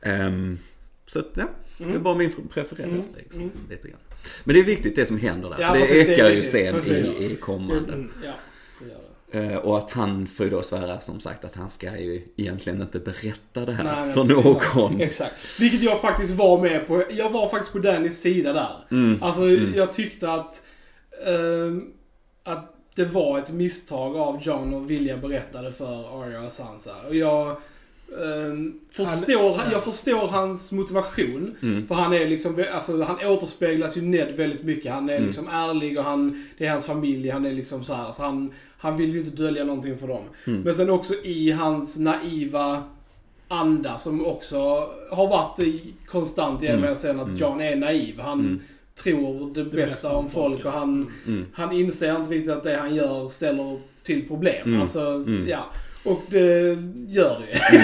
Ehm, 0.00 0.58
så 1.06 1.18
att, 1.18 1.30
ja, 1.34 1.48
det 1.78 1.84
är 1.94 1.98
bara 1.98 2.14
min 2.18 2.32
preferens 2.50 3.10
liksom. 3.16 3.50
Lite 3.70 3.88
grann. 3.88 3.98
Men 4.44 4.54
det 4.54 4.60
är 4.60 4.64
viktigt 4.64 4.96
det 4.96 5.06
som 5.06 5.18
händer 5.18 5.50
där. 5.50 5.56
Ja, 5.60 5.66
för 5.66 5.74
det 5.74 5.80
precis, 5.80 6.06
det 6.06 6.12
ekar 6.12 6.28
ju 6.28 6.34
viktigt. 6.34 6.50
sen 6.50 6.74
Precis. 6.74 7.16
i, 7.20 7.24
i 7.32 7.36
kommande. 7.36 7.92
Mm, 7.92 8.12
ja, 8.24 8.32
det 8.80 8.88
gör 8.88 9.46
det. 9.48 9.52
Eh, 9.52 9.58
Och 9.58 9.78
att 9.78 9.90
han 9.90 10.26
får 10.26 10.46
ju 10.46 10.50
då 10.50 10.62
svära 10.62 11.00
som 11.00 11.20
sagt 11.20 11.44
att 11.44 11.54
han 11.54 11.70
ska 11.70 11.98
ju 11.98 12.22
egentligen 12.36 12.82
inte 12.82 12.98
berätta 12.98 13.64
det 13.66 13.72
här 13.72 13.84
Nej, 13.84 13.94
men 14.06 14.14
för 14.14 14.24
precis. 14.24 14.74
någon. 14.74 15.00
Exakt. 15.00 15.60
Vilket 15.60 15.82
jag 15.82 16.00
faktiskt 16.00 16.34
var 16.34 16.60
med 16.60 16.86
på. 16.86 17.04
Jag 17.10 17.30
var 17.30 17.46
faktiskt 17.48 17.72
på 17.72 17.78
Dannys 17.78 18.20
sida 18.20 18.52
där. 18.52 18.76
Mm. 18.90 19.22
Alltså, 19.22 19.42
jag 19.48 19.92
tyckte 19.92 20.32
att... 20.32 20.62
ehm, 21.26 21.84
att 22.44 22.68
det 22.94 23.04
var 23.04 23.38
ett 23.38 23.52
misstag 23.52 24.16
av 24.16 24.42
John 24.42 24.74
att 24.74 24.90
vilja 24.90 25.16
berätta 25.16 25.62
det 25.62 25.72
för 25.72 26.22
Arya 26.24 26.40
och 26.42 26.52
Sansa. 26.52 26.94
Och 27.08 27.14
jag... 27.14 27.56
ehm, 28.22 28.74
förstår, 28.90 29.56
Han- 29.56 29.72
jag 29.72 29.84
förstår 29.84 30.26
hans 30.26 30.72
motivation. 30.72 31.54
Mm. 31.62 31.86
För 31.86 31.94
han 31.94 32.12
är 32.12 32.28
liksom, 32.28 32.64
alltså 32.74 33.02
han 33.02 33.26
återspeglas 33.26 33.96
ju 33.96 34.02
Ned 34.02 34.36
väldigt 34.36 34.62
mycket. 34.62 34.92
Han 34.92 35.08
är 35.08 35.14
Mm. 35.14 35.26
liksom 35.26 35.48
ärlig 35.48 35.98
och 35.98 36.04
han, 36.04 36.44
det 36.58 36.66
är 36.66 36.70
hans 36.70 36.86
familj. 36.86 37.30
Han 37.30 37.46
är 37.46 37.52
liksom 37.52 37.84
så 37.84 37.94
här, 37.94 38.10
så 38.12 38.22
han, 38.22 38.52
han 38.78 38.96
vill 38.96 39.12
ju 39.12 39.18
inte 39.18 39.42
dölja 39.42 39.64
någonting 39.64 39.98
för 39.98 40.08
dem. 40.08 40.22
Mm. 40.46 40.60
Men 40.60 40.74
sen 40.74 40.90
också 40.90 41.14
i 41.22 41.50
hans 41.50 41.98
naiva 41.98 42.82
anda 43.48 43.98
som 43.98 44.26
också 44.26 44.58
har 45.10 45.28
varit 45.28 45.84
konstant 46.06 46.62
genom 46.62 46.82
Mm. 46.84 46.94
scenen 46.94 47.20
att 47.20 47.40
John 47.40 47.60
är 47.60 47.76
naiv. 47.76 48.20
Han 48.20 48.40
Mm. 48.40 48.60
tror 48.94 49.54
det, 49.54 49.64
bästa 49.64 50.12
om 50.16 50.28
folk 50.28 50.64
och 50.64 50.72
han, 50.72 51.10
Mm. 51.26 51.46
han 51.52 51.72
inser 51.72 52.16
inte 52.16 52.30
riktigt 52.30 52.52
att 52.52 52.62
det 52.62 52.76
han 52.76 52.94
gör 52.94 53.28
ställer 53.28 53.80
till 54.02 54.28
problem. 54.28 54.62
Mm. 54.68 54.80
Alltså, 54.80 55.00
Mm. 55.00 55.44
ja. 55.48 55.64
Och 56.04 56.20
det 56.28 56.78
gör 57.08 57.38
det 57.40 57.76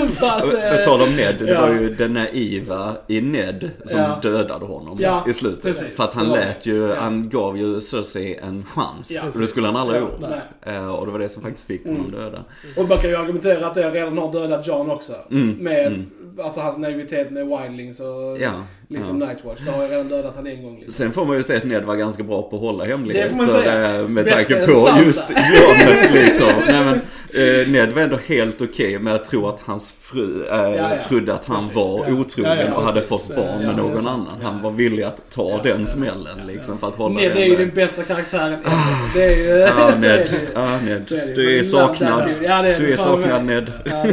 ju. 0.00 0.08
så 0.08 0.26
att, 0.26 0.40
På 0.42 0.84
tal 0.84 1.02
om 1.02 1.16
Ned, 1.16 1.34
det 1.38 1.50
ja. 1.52 1.60
var 1.60 1.72
ju 1.72 1.94
den 1.94 2.12
naiva 2.12 2.96
i 3.08 3.20
Ned 3.20 3.70
som 3.84 4.00
Ja. 4.00 4.18
dödade 4.22 4.64
honom 4.64 4.98
Ja, 5.00 5.24
i 5.28 5.32
slutet. 5.32 5.62
precis. 5.62 5.96
För 5.96 6.04
att 6.04 6.14
han 6.14 6.28
Det 6.28 6.32
lät 6.36 6.64
det. 6.64 6.70
ju, 6.70 6.92
han 6.94 7.28
gav 7.28 7.58
ju 7.58 7.80
Cersei 7.80 8.34
en 8.42 8.64
chans. 8.74 9.30
Och 9.34 9.40
det 9.40 9.46
skulle 9.46 9.66
han 9.66 9.76
aldrig 9.76 10.00
gjort. 10.00 10.20
Eh, 10.66 10.88
Och 10.94 11.06
det 11.06 11.12
var 11.12 11.18
det 11.18 11.28
som 11.28 11.42
faktiskt 11.42 11.66
fick 11.66 11.86
honom 11.86 12.10
döda. 12.10 12.44
Och 12.76 12.88
man 12.88 12.98
kan 12.98 13.10
ju 13.10 13.16
argumentera 13.16 13.66
att 13.66 13.74
det 13.74 13.90
redan 13.90 14.18
har 14.18 14.32
dödat 14.32 14.66
John 14.66 14.90
också. 14.90 15.12
Mm. 15.30 15.50
Med 15.50 15.86
Mm. 15.86 16.06
Alltså, 16.42 16.60
hans 16.60 16.78
naivitet 16.78 17.30
med 17.30 17.46
Wildlings 17.46 18.00
och 18.00 18.38
Ja. 18.40 18.50
liksom 18.88 19.20
ja. 19.20 19.26
Nightwatch. 19.28 19.60
Det 19.64 19.70
har 19.70 19.82
ju 19.82 19.88
redan 19.88 20.08
dödat 20.08 20.36
han 20.36 20.46
en 20.46 20.62
gång. 20.62 20.74
Liksom. 20.80 20.92
Sen 20.92 21.12
får 21.12 21.24
man 21.26 21.36
ju 21.36 21.42
säga 21.42 21.56
att 21.58 21.64
Ned 21.64 21.84
var 21.84 21.96
ganska 21.96 22.22
bra 22.22 22.42
på 22.42 22.56
att 22.56 22.62
hålla 22.62 22.84
hemligheter. 22.84 23.24
Det 23.24 23.30
får 23.30 23.36
man 23.36 23.48
säga. 23.48 23.94
eh, 24.00 24.08
Med 24.08 24.28
tanke 24.28 24.66
på 24.66 24.72
Sansa. 24.74 25.02
just 25.04 25.30
John 25.30 26.12
liksom. 26.14 26.48
Nej, 26.68 26.84
men, 26.84 26.94
eh, 26.94 27.68
Ned 27.68 27.92
var 27.92 28.02
ändå 28.02 28.18
helt 28.26 28.60
okej 28.62 28.98
med 28.98 29.14
att 29.14 29.24
tro 29.24 29.48
att 29.48 29.60
hans 29.62 29.92
fru 30.00 30.46
eh, 30.50 30.56
ja. 30.76 30.88
trodde 31.08 31.34
att 31.34 31.44
han 31.46 31.56
Precis, 31.56 31.74
var 31.74 32.04
ja. 32.08 32.14
otrogen 32.14 32.58
Ja, 32.58 32.64
ja, 32.68 32.74
och 32.74 32.82
hade 32.82 33.02
fått 33.02 33.28
barn 33.36 33.46
Ja, 33.50 33.56
med 33.58 33.66
ja, 33.66 33.76
någon 33.76 34.02
sant. 34.02 34.06
annan. 34.08 34.28
Han 34.42 34.54
Ja. 34.56 34.60
var 34.62 34.70
villig 34.70 35.02
att 35.02 35.30
ta 35.30 35.50
Ja, 35.50 35.60
den 35.64 35.80
ja, 35.80 35.86
smällen 35.86 36.38
ja, 36.38 36.44
liksom 36.52 36.78
för 36.78 36.86
att 36.88 36.96
hålla 36.96 37.14
Ned 37.20 37.36
är 37.36 37.44
ju 37.44 37.56
den 37.56 37.70
bästa 37.74 38.02
karaktären 38.02 38.52
ever. 38.52 39.14
Det 39.14 39.24
är 39.24 39.36
ju... 39.36 39.48
Ja, 39.60 39.68
så 39.76 39.82
är 39.82 39.92
det 39.92 39.98
Ned. 40.00 40.28
Ja, 40.54 40.78
Ned. 40.84 41.06
Du 41.36 41.58
är 41.58 41.62
saknad. 41.62 42.30
Ja, 42.42 42.62
Du 42.62 42.92
är 42.92 42.96
saknad. 42.96 43.44
Ned. 43.44 43.72
Ja, 43.84 44.04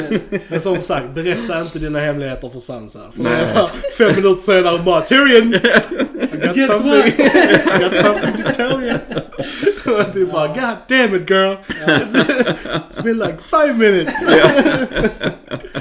Men 0.47 0.61
som 0.61 0.81
sagt, 0.81 1.13
berätta 1.13 1.61
inte 1.61 1.79
dina 1.79 1.99
hemligheter 2.11 2.49
för 2.49 2.59
Sansa. 2.59 2.99
För 3.11 3.23
Nej. 3.23 3.47
fem 3.97 4.15
minuter 4.15 4.41
senare 4.41 4.79
bara 4.79 5.01
Tyrion! 5.01 5.53
I 5.53 5.57
got 6.37 6.55
Guess 6.55 6.67
something, 6.67 6.91
what? 6.91 7.19
I 7.19 7.79
got 7.79 7.95
something 8.05 8.43
to 8.43 8.49
tell 8.55 8.83
you. 8.83 8.97
Och 9.85 10.05
du 10.13 10.25
bara 10.25 10.47
God 10.47 10.77
damn 10.87 11.15
it 11.15 11.29
girl! 11.29 11.55
It's 12.89 13.03
been 13.03 13.17
like 13.17 13.37
five 13.41 13.77
minutes! 13.77 14.13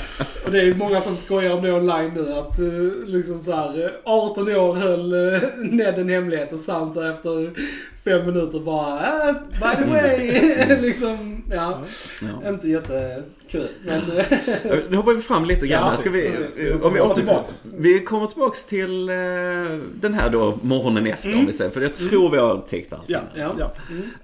Och 0.50 0.50
det 0.50 0.60
är 0.60 0.74
många 0.74 1.00
som 1.00 1.16
skojar 1.16 1.50
om 1.50 1.62
det 1.62 1.72
online 1.72 2.10
nu 2.14 2.32
att 2.32 2.58
eh, 2.58 3.06
liksom 3.06 3.40
så 3.40 3.52
här, 3.52 3.84
eh, 3.84 3.90
18 4.04 4.48
år 4.48 4.74
höll 4.74 5.14
uh, 5.14 5.40
Ned 5.58 5.98
en 5.98 6.08
hemlighet 6.08 6.52
och 6.52 6.58
Sansa 6.58 7.10
efter 7.10 7.50
fem 8.04 8.26
minuter 8.26 8.60
bara 8.60 9.00
ah, 9.00 9.32
by 9.32 9.82
the 9.84 9.90
way. 9.90 10.80
liksom, 10.80 11.42
ja. 11.50 11.80
Ja. 12.42 12.48
Inte 12.48 12.68
jättekul. 12.68 13.68
Men 13.84 14.00
eh, 14.18 14.24
Nu 14.90 14.96
hoppar 14.96 15.12
vi 15.12 15.20
fram 15.20 15.44
lite 15.44 15.66
grann. 15.66 15.86
Ja. 15.90 15.96
Ska 15.96 16.10
vi, 16.10 16.22
precis. 16.22 16.82
om 16.82 16.94
vi 16.94 17.00
åter, 17.00 17.14
tillbaks. 17.14 17.64
Vi 17.76 18.00
kommer 18.00 18.26
tillbaks 18.26 18.64
till 18.64 19.08
eh, 19.08 19.14
den 20.00 20.14
här 20.14 20.30
då 20.30 20.58
morgonen 20.62 21.06
efter 21.06 21.34
om 21.34 21.46
vi 21.46 21.52
säger. 21.52 21.70
För 21.70 21.80
jag 21.80 21.94
tror 21.94 22.30
vi 22.30 22.38
har 22.38 22.56
täckt 22.58 22.92
allt. 22.92 23.02
Ja, 23.06 23.20
ja. 23.34 23.54
ja. 23.58 23.72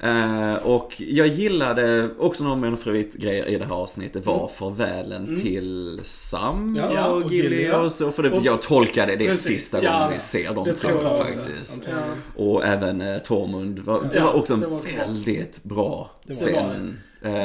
Mm. 0.01 0.51
Eh, 0.53 0.57
och 0.67 0.95
jag 0.99 1.27
gillade 1.27 2.09
också 2.19 2.45
några 2.45 2.57
mina 2.57 2.77
favoritgrejer 2.77 3.47
i 3.47 3.59
det 3.59 3.65
här 3.65 3.75
avsnittet 3.75 4.27
var 4.27 4.51
farvälen 4.59 5.41
till 5.43 6.01
Sam 6.03 6.79
Ja, 6.95 7.07
och, 7.07 7.23
och 7.23 7.33
Gilly 7.33 7.71
och 7.71 7.93
så. 7.93 8.13
För 8.13 8.23
det, 8.23 8.31
Och- 8.31 8.45
jag 8.45 8.63
tolkade 8.63 9.17
det 9.17 9.27
Precis. 9.27 9.47
sista 9.47 9.81
gången 9.81 10.11
vi 10.15 10.21
ser 10.21 10.55
dem 10.55 10.75
tror 10.75 11.03
jag 11.03 11.19
faktiskt. 11.19 11.89
Och 12.37 12.65
även 12.65 13.01
eh, 13.01 13.19
Tormund. 13.19 13.76
Var, 13.83 14.09
det 14.13 14.21
var 14.21 14.33
också 14.33 14.55
en 14.55 14.61
det 14.61 14.67
var 14.67 14.81
bra. 14.83 14.91
väldigt 15.07 15.65
bra 15.65 16.11
Det 16.25 16.35
var 16.45 16.51
scen. 16.53 16.99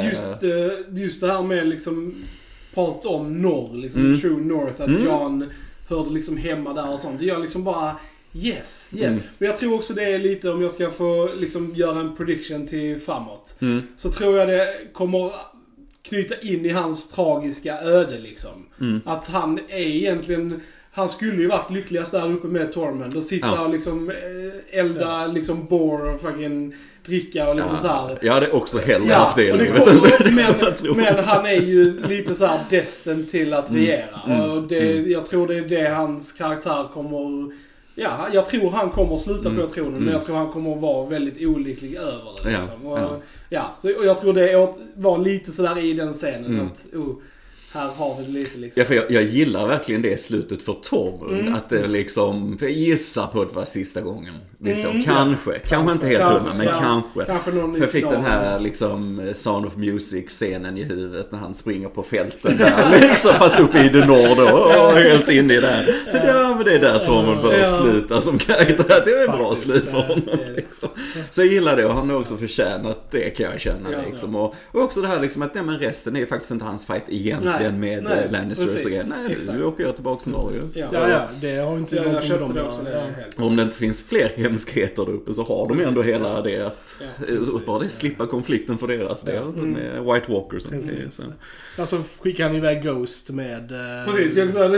Just, 0.05 0.23
eh, 0.43 1.01
just 1.01 1.21
det 1.21 1.27
här 1.27 1.41
med 1.41 1.67
liksom 1.67 2.15
prat 2.73 3.05
om 3.05 3.41
norr, 3.41 3.77
liksom 3.77 4.01
Mm. 4.01 4.19
True 4.19 4.41
North, 4.45 4.81
att 4.81 4.87
Mm. 4.87 5.05
John 5.05 5.45
hörde 5.87 6.09
liksom 6.09 6.37
hemma 6.37 6.73
där 6.73 6.91
och 6.91 6.99
sånt. 6.99 7.19
Det 7.19 7.25
gör 7.25 7.39
liksom 7.39 7.63
bara 7.63 7.95
Yes, 8.33 8.91
yes. 8.95 9.05
Mm. 9.05 9.19
Men 9.37 9.47
jag 9.47 9.55
tror 9.57 9.75
också 9.75 9.93
det 9.93 10.03
är 10.03 10.19
lite, 10.19 10.49
om 10.49 10.61
jag 10.61 10.71
ska 10.71 10.89
få 10.89 11.29
liksom 11.39 11.75
göra 11.75 11.99
en 11.99 12.15
prediction 12.15 12.67
till 12.67 12.99
framåt. 12.99 13.57
mm, 13.61 13.81
Så 13.95 14.09
tror 14.11 14.37
jag 14.37 14.47
det 14.47 14.67
kommer 14.93 15.31
knyta 16.01 16.35
in 16.39 16.65
i 16.65 16.69
hans 16.69 17.07
tragiska 17.07 17.77
öde 17.81 18.19
liksom. 18.19 18.65
mm. 18.79 19.01
Att 19.05 19.27
han 19.27 19.59
är 19.69 19.77
egentligen... 19.79 20.61
Han 20.93 21.09
skulle 21.09 21.41
ju 21.41 21.47
varit 21.47 21.71
lyckligast 21.71 22.11
där 22.11 22.31
uppe 22.31 22.47
med 22.47 22.71
Tormund 22.71 23.15
och 23.15 23.23
sitta 23.23 23.47
Ja. 23.47 23.61
och 23.65 23.69
liksom 23.69 24.09
eh, 24.09 24.79
elda 24.79 25.27
liksom 25.27 25.65
bor 25.65 26.13
och 26.13 26.21
fucking 26.21 26.75
dricka 27.05 27.49
och 27.49 27.55
liksom 27.55 27.77
så 27.77 27.87
här. 27.87 28.17
Jag 28.21 28.33
hade 28.33 28.51
också 28.51 28.77
hellre 28.79 29.07
Ja, 29.09 29.15
haft 29.15 29.35
det 29.35 29.47
i 29.47 29.51
och 29.51 29.57
det 29.57 29.63
livet. 29.63 29.79
kommer- 29.79 29.91
Alltså, 29.91 30.23
det 30.23 30.31
men, 30.31 30.95
men 30.97 31.23
han 31.23 31.45
är 31.45 31.61
ju 31.61 32.01
lite 32.07 32.35
så 32.35 32.45
här 32.45 32.59
destined 32.69 33.29
till 33.29 33.53
att 33.53 33.69
Mm, 33.69 33.81
regera. 33.81 34.05
mm, 34.27 34.51
och 34.51 34.63
det, 34.63 34.91
mm. 34.97 35.11
jag 35.11 35.25
tror 35.25 35.47
det 35.47 35.55
är 35.55 35.61
det 35.61 35.89
hans 35.89 36.31
karaktär 36.31 36.87
kommer... 36.93 37.51
Ja, 37.95 38.27
jag 38.33 38.45
tror 38.45 38.69
han 38.71 38.89
kommer 38.89 39.17
sluta 39.17 39.49
Mm, 39.49 39.61
på 39.61 39.67
tronen, 39.67 39.91
mm. 39.91 40.03
men 40.03 40.13
jag 40.13 40.21
tror 40.21 40.35
han 40.35 40.51
kommer 40.51 40.75
vara 40.75 41.05
väldigt 41.09 41.47
olycklig 41.47 41.95
över 41.95 42.43
det. 42.43 42.51
Ja, 42.51 42.57
Liksom. 42.59 42.85
Och, 42.87 42.99
ja. 42.99 43.19
ja. 43.49 43.71
så, 43.81 43.97
och 43.97 44.05
jag 44.05 44.17
tror 44.17 44.33
det 44.33 44.73
var 44.95 45.17
lite 45.17 45.51
sådär 45.51 45.77
i 45.85 45.93
den 45.93 46.13
scenen 46.13 46.45
Mm. 46.45 46.65
att, 46.67 46.87
oh, 46.95 47.15
här 47.73 47.87
har 47.87 48.17
vi 48.19 48.25
det 48.25 48.31
lite 48.31 48.57
liksom. 48.57 48.81
Ja, 48.81 48.87
för 48.87 48.95
jag, 48.95 49.11
jag 49.11 49.23
gillar 49.23 49.67
verkligen 49.67 50.01
det 50.01 50.19
slutet 50.19 50.61
för 50.61 50.73
Tormund. 50.73 51.39
Mm. 51.41 51.55
Att 51.55 51.69
det 51.69 51.87
liksom, 51.87 52.57
för 52.57 52.65
jag 52.65 52.75
gissar 52.75 53.27
på 53.27 53.41
att 53.41 53.49
det 53.49 53.55
var 53.55 53.65
sista 53.65 54.01
gången 54.01 54.33
vi 54.57 54.75
såg. 54.75 54.91
Mm, 54.91 55.03
kanske. 55.03 55.59
Kanske 55.59 55.91
inte 55.91 56.07
helt 56.07 56.23
hundra, 56.23 56.53
men 56.53 56.67
ja. 56.67 56.79
kanske. 56.81 57.25
Kanske 57.25 57.51
någon 57.51 57.73
För 57.73 57.81
jag 57.81 57.91
fick 57.91 58.09
den 58.09 58.23
här 58.23 58.59
liksom 58.59 59.29
Sound 59.33 59.65
of 59.65 59.75
Music-scenen 59.75 60.77
i 60.77 60.83
huvudet 60.83 61.31
när 61.31 61.39
han 61.39 61.53
springer 61.53 61.87
på 61.87 62.03
fälten 62.03 62.57
där 62.57 62.99
liksom. 63.01 63.33
Fast 63.33 63.59
uppe 63.59 63.79
i 63.79 63.89
the 63.89 64.05
norr 64.05 64.35
då. 64.35 64.57
Och 64.87 64.91
helt 64.97 65.29
inne 65.29 65.53
i 65.53 65.59
det. 65.59 65.85
Så 66.11 66.17
ja, 66.27 66.55
men 66.55 66.65
det 66.65 66.75
är 66.75 66.79
där 66.79 66.99
Tormund 66.99 67.41
bör 67.41 67.57
Ja. 67.57 67.65
sluta 67.65 68.21
som 68.21 68.37
karaktär. 68.37 69.01
Det 69.05 69.11
är 69.11 69.29
ett 69.29 69.37
bra 69.37 69.55
slut 69.55 69.83
för 69.83 70.01
honom. 70.01 70.39
Liksom. 70.55 70.89
Så 71.31 71.41
jag 71.41 71.47
gillar 71.47 71.77
det 71.77 71.85
och 71.85 71.93
han 71.93 72.09
har 72.09 72.17
också 72.17 72.37
förtjänat 72.37 73.11
det 73.11 73.29
kan 73.29 73.51
jag 73.51 73.61
känna. 73.61 73.89
Liksom. 74.05 74.35
Och, 74.35 74.55
och 74.71 74.81
också 74.81 75.01
det 75.01 75.07
här 75.07 75.19
liksom 75.19 75.41
att 75.41 75.55
nej, 75.55 75.63
men 75.63 75.79
resten 75.79 76.15
är 76.15 76.19
ju 76.19 76.25
faktiskt 76.27 76.51
inte 76.51 76.65
hans 76.65 76.85
fight 76.85 77.03
egentligen 77.07 77.55
Nej, 77.59 77.60
med 77.63 78.03
nej, 78.03 78.03
nej, 78.03 78.27
Lannisters 78.31 78.65
precis, 78.65 78.85
och 78.85 78.91
grejer. 78.91 79.05
Nej, 79.09 79.17
nu 79.27 79.33
exakt. 79.33 79.59
åker 79.59 79.83
jag 79.83 79.95
tillbaka 79.95 80.23
till 80.23 80.31
Norge. 80.31 80.61
Ja. 80.75 80.87
Ja, 80.93 81.09
ja, 81.09 81.21
det 81.41 81.55
har 81.57 81.77
inte 81.77 81.95
Ja, 81.95 82.01
jag 82.01 82.11
någonting 82.11 82.29
med 82.29 82.39
köpte 82.39 82.53
det 82.59 82.63
också. 82.67 82.81
Det 82.83 82.91
är. 82.91 83.25
Och 83.37 83.45
om 83.47 83.55
det 83.55 83.63
inte 83.63 83.77
finns 83.77 84.03
fler 84.03 84.31
hemskheter 84.35 85.05
där 85.05 85.11
uppe 85.13 85.33
så 85.33 85.43
har 85.43 85.67
de 85.67 85.81
ändå 85.81 86.01
hela 86.01 86.41
det 86.41 86.61
att 86.61 86.95
Ja, 86.99 87.25
eh, 87.27 87.65
bara 87.65 87.79
det 87.79 87.89
slippa 87.89 88.27
konflikten 88.27 88.77
för 88.77 88.87
deras 88.87 89.23
del 89.23 89.43
med 89.45 90.03
White 90.03 90.31
Walkers. 90.31 90.65
Precis. 90.65 91.25
Alltså 91.77 92.01
skickar 92.21 92.43
han 92.47 92.55
iväg 92.55 92.83
Ghost 92.83 93.29
med... 93.29 93.71
eh, 93.71 94.05
Precis, 94.05 94.37
jag 94.37 94.53
sa 94.53 94.67
det 94.67 94.77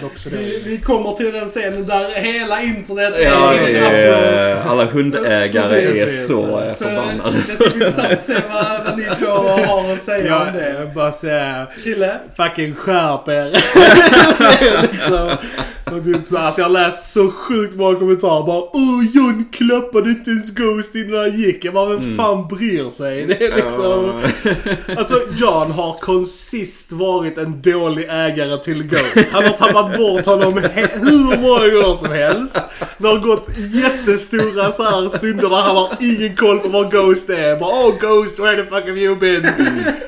då. 0.00 0.08
vi, 0.30 0.62
vi 0.66 0.78
kommer 0.78 1.12
till 1.12 1.32
den 1.32 1.48
scenen 1.48 1.86
där 1.86 2.10
hela 2.10 2.62
internet 2.62 3.14
Ja, 3.22 3.54
är 3.54 3.92
är, 3.92 4.56
alla 4.62 4.84
hundägare 4.84 5.80
är 5.82 5.92
Precis, 5.92 6.26
så 6.26 6.32
så- 6.42 6.60
eh, 6.60 6.74
Så 6.74 6.84
förbannade. 6.84 7.36
det 7.48 7.54
ska 7.56 7.64
bli 7.70 7.74
intressant 7.74 8.12
att 8.12 8.22
se 8.24 8.34
vad, 8.52 8.98
ni 8.98 9.04
två 9.18 9.26
har 9.26 9.92
att 9.92 10.02
säga 10.02 10.26
Ja, 10.26 10.46
om 10.46 10.52
det. 10.56 10.72
jag 10.78 10.92
bara 10.94 11.12
säga... 11.12 11.66
Krille? 11.84 12.19
Fucking 12.36 12.74
skärp 12.74 13.28
er. 13.28 13.50
Liksom, 14.92 15.36
och 15.92 16.04
typ, 16.04 16.32
alltså 16.32 16.60
jag 16.60 16.68
har 16.68 16.72
läst 16.72 17.12
så 17.12 17.30
sjukt 17.30 17.76
många 17.76 17.98
kommentarer 17.98 18.46
bara 18.46 18.62
Åh 18.72 19.04
John 19.14 19.44
klappade 19.52 20.10
inte 20.10 20.30
ens 20.30 20.50
Ghost 20.50 20.94
innan 20.94 21.20
han 21.20 21.36
gick. 21.40 21.64
Jag 21.64 21.74
bara, 21.74 21.86
vem 21.86 22.16
fan 22.16 22.48
bryr 22.48 22.90
sig? 22.90 23.26
Det 23.26 23.44
är 23.44 23.56
liksom... 23.56 24.20
Alltså 24.96 25.20
John 25.36 25.70
har 25.70 25.98
konsist 26.00 26.92
varit 26.92 27.38
en 27.38 27.62
dålig 27.62 28.06
ägare 28.10 28.62
till 28.62 28.82
Ghost. 28.82 29.30
Han 29.32 29.42
har 29.42 29.50
tappat 29.50 29.98
bort 29.98 30.26
honom 30.26 30.54
hur 30.94 31.40
många 31.40 31.68
gånger 31.68 31.96
som 31.96 32.12
helst. 32.12 32.60
Det 32.98 33.08
har 33.08 33.18
gått 33.18 33.48
jättestora 33.56 34.72
så 34.72 34.82
här 34.82 35.08
stunder 35.08 35.48
där 35.48 35.56
han 35.56 35.76
har 35.76 35.88
ingen 36.00 36.36
koll 36.36 36.58
på 36.58 36.68
var 36.68 36.90
Ghost 36.90 37.30
är. 37.30 37.56
Bara 37.56 37.70
oh 37.70 37.94
Ghost, 38.00 38.38
where 38.38 38.56
the 38.56 38.68
fuck 38.68 38.84
have 38.84 39.00
you 39.00 39.16
been? 39.16 39.46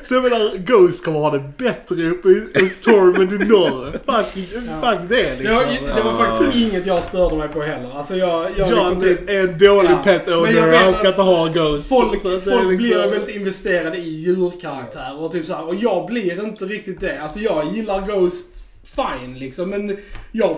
Så 0.03 0.15
jag 0.15 0.23
menar, 0.23 0.57
Ghost 0.57 1.05
kommer 1.05 1.19
ha 1.19 1.31
det 1.31 1.45
bättre 1.59 2.11
uppe 2.11 2.29
i 2.29 2.61
hos 2.61 2.81
Tormund 2.81 3.33
i 3.33 3.45
norr. 3.45 3.93
Fuck, 3.93 4.33
fuck 4.81 5.09
det 5.09 5.23
Det 5.23 5.39
liksom. 5.39 5.72
Det 5.97 6.03
var 6.03 6.17
faktiskt 6.17 6.55
inget 6.57 6.87
jag 6.87 7.05
störde 7.05 7.37
mig 7.37 7.49
på 7.49 7.63
heller. 7.63 7.91
Alltså 7.95 8.17
jag, 8.17 8.51
jag 8.57 8.71
John 8.71 8.79
liksom 8.79 9.01
typ, 9.01 9.29
är 9.31 9.41
en 9.41 9.59
dålig 9.59 9.91
Ja. 9.91 10.01
pet 10.05 10.29
owner, 10.29 10.85
han 10.85 10.95
ska 10.95 11.09
inte 11.09 11.23
ha 11.23 11.47
Ghost. 11.47 11.89
Folk, 11.89 12.23
folk 12.23 12.35
liksom- 12.45 12.77
blir 12.77 12.99
väldigt 12.99 13.37
investerade 13.37 13.97
i 13.99 14.09
djurkaraktärer 14.11 15.23
och 15.23 15.33
typ 15.33 15.47
så 15.47 15.55
här, 15.55 15.69
Och 15.69 15.75
jag 15.75 16.07
blir 16.07 16.45
inte 16.45 16.65
riktigt 16.65 17.01
det. 17.01 17.23
Alltså 17.23 17.39
jag 17.39 17.65
gillar 17.73 18.07
Ghost 18.07 18.65
fine 18.85 19.39
liksom, 19.39 19.71
men 19.71 19.97
jag 20.33 20.57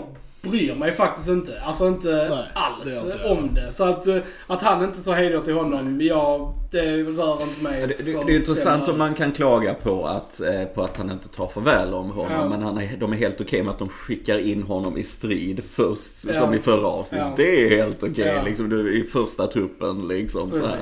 bryr 0.50 0.74
mig 0.74 0.92
faktiskt 0.92 1.28
inte. 1.28 1.60
Alltså 1.64 1.86
inte 1.86 2.08
det 2.08 2.46
alls 2.54 3.04
jag. 3.22 3.32
om 3.32 3.54
det. 3.54 3.72
Så 3.72 3.84
att, 3.84 4.06
eh, 4.06 4.16
att 4.46 4.62
han 4.62 4.84
inte 4.84 4.98
sa 5.00 5.12
hejdå 5.12 5.40
till 5.40 5.54
honom, 5.54 6.00
ja, 6.00 6.54
det 6.70 6.96
rör 7.02 7.42
inte 7.42 7.62
mig. 7.62 7.80
Det, 7.86 8.04
det, 8.04 8.24
det 8.26 8.32
är 8.32 8.36
intressant 8.36 8.88
om 8.88 8.98
man 8.98 9.14
kan 9.14 9.32
klaga 9.32 9.74
på 9.74 10.06
att, 10.06 10.40
eh, 10.40 10.64
på 10.74 10.82
att 10.82 10.96
han 10.96 11.10
inte 11.10 11.28
tar 11.28 11.48
farväl 11.48 11.94
om 11.94 12.10
honom. 12.10 12.32
Ja. 12.32 12.48
Men 12.48 12.62
han 12.62 12.78
är, 12.78 12.88
de 13.00 13.12
är 13.12 13.16
helt 13.16 13.40
okej 13.40 13.62
med 13.62 13.72
att 13.72 13.78
de 13.78 13.88
skickar 13.88 14.38
in 14.38 14.62
honom 14.62 14.96
i 14.96 15.04
strid 15.04 15.62
först. 15.72 16.24
Ja. 16.26 16.32
Som 16.32 16.54
i 16.54 16.58
förra 16.58 16.86
avsnittet. 16.86 17.26
Ja. 17.26 17.34
Det 17.36 17.62
är 17.66 17.76
helt 17.76 18.02
okej. 18.02 18.32
Ja. 18.36 18.42
Liksom, 18.42 18.68
du 18.68 18.80
är 18.80 18.92
i 18.92 19.04
första 19.04 19.46
truppen 19.46 20.08
liksom. 20.08 20.52
Så 20.52 20.62
här. 20.66 20.78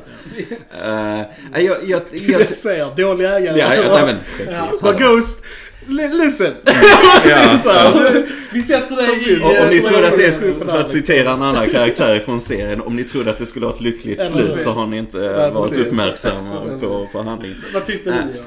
Eh, 1.55 1.65
jag, 1.65 1.77
jag, 1.85 2.03
jag, 2.13 2.41
Jag 2.41 2.49
säger 2.49 2.97
dålig 2.97 3.25
ägare. 3.25 3.59
ja, 3.59 3.75
ja, 3.75 3.95
nej, 3.95 4.03
men 4.07 4.17
precis. 4.37 4.81
Ja. 4.83 4.93
Ghost, 4.93 5.43
listen. 5.89 6.53
Ja, 6.65 6.73
här, 7.65 8.27
Vi 8.53 8.63
sätter 8.63 8.97
Precis. 8.97 9.29
i... 9.29 9.37
Och 9.37 9.63
om 9.65 9.69
ni 9.71 9.77
eh, 9.77 9.83
trodde 9.83 10.09
att 10.09 10.17
det 10.17 10.33
skulle, 10.33 10.55
för 10.55 10.79
att 10.79 10.91
citera 10.91 11.31
en 11.31 11.43
annan 11.43 11.71
karaktär 11.71 12.23
från 12.25 12.41
serien, 12.41 12.81
om 12.81 12.97
ni 12.97 13.05
trodde 13.05 13.31
att 13.31 13.39
det 13.39 13.47
skulle 13.47 13.67
ha 13.67 13.73
ett 13.75 13.81
lyckligt 13.81 14.23
slut 14.23 14.61
så 14.61 14.71
har 14.73 14.87
ni 14.87 14.97
inte 14.99 15.19
Ja, 15.19 15.51
varit 15.51 15.71
precis. 15.71 15.87
uppmärksamma 15.87 16.61
Precis. 16.65 16.81
på 16.81 17.07
förhandlingen. 17.13 17.57
Vad 17.75 17.85
tyckte 17.85 18.11
Äh. 18.11 18.17
ni? 18.17 18.39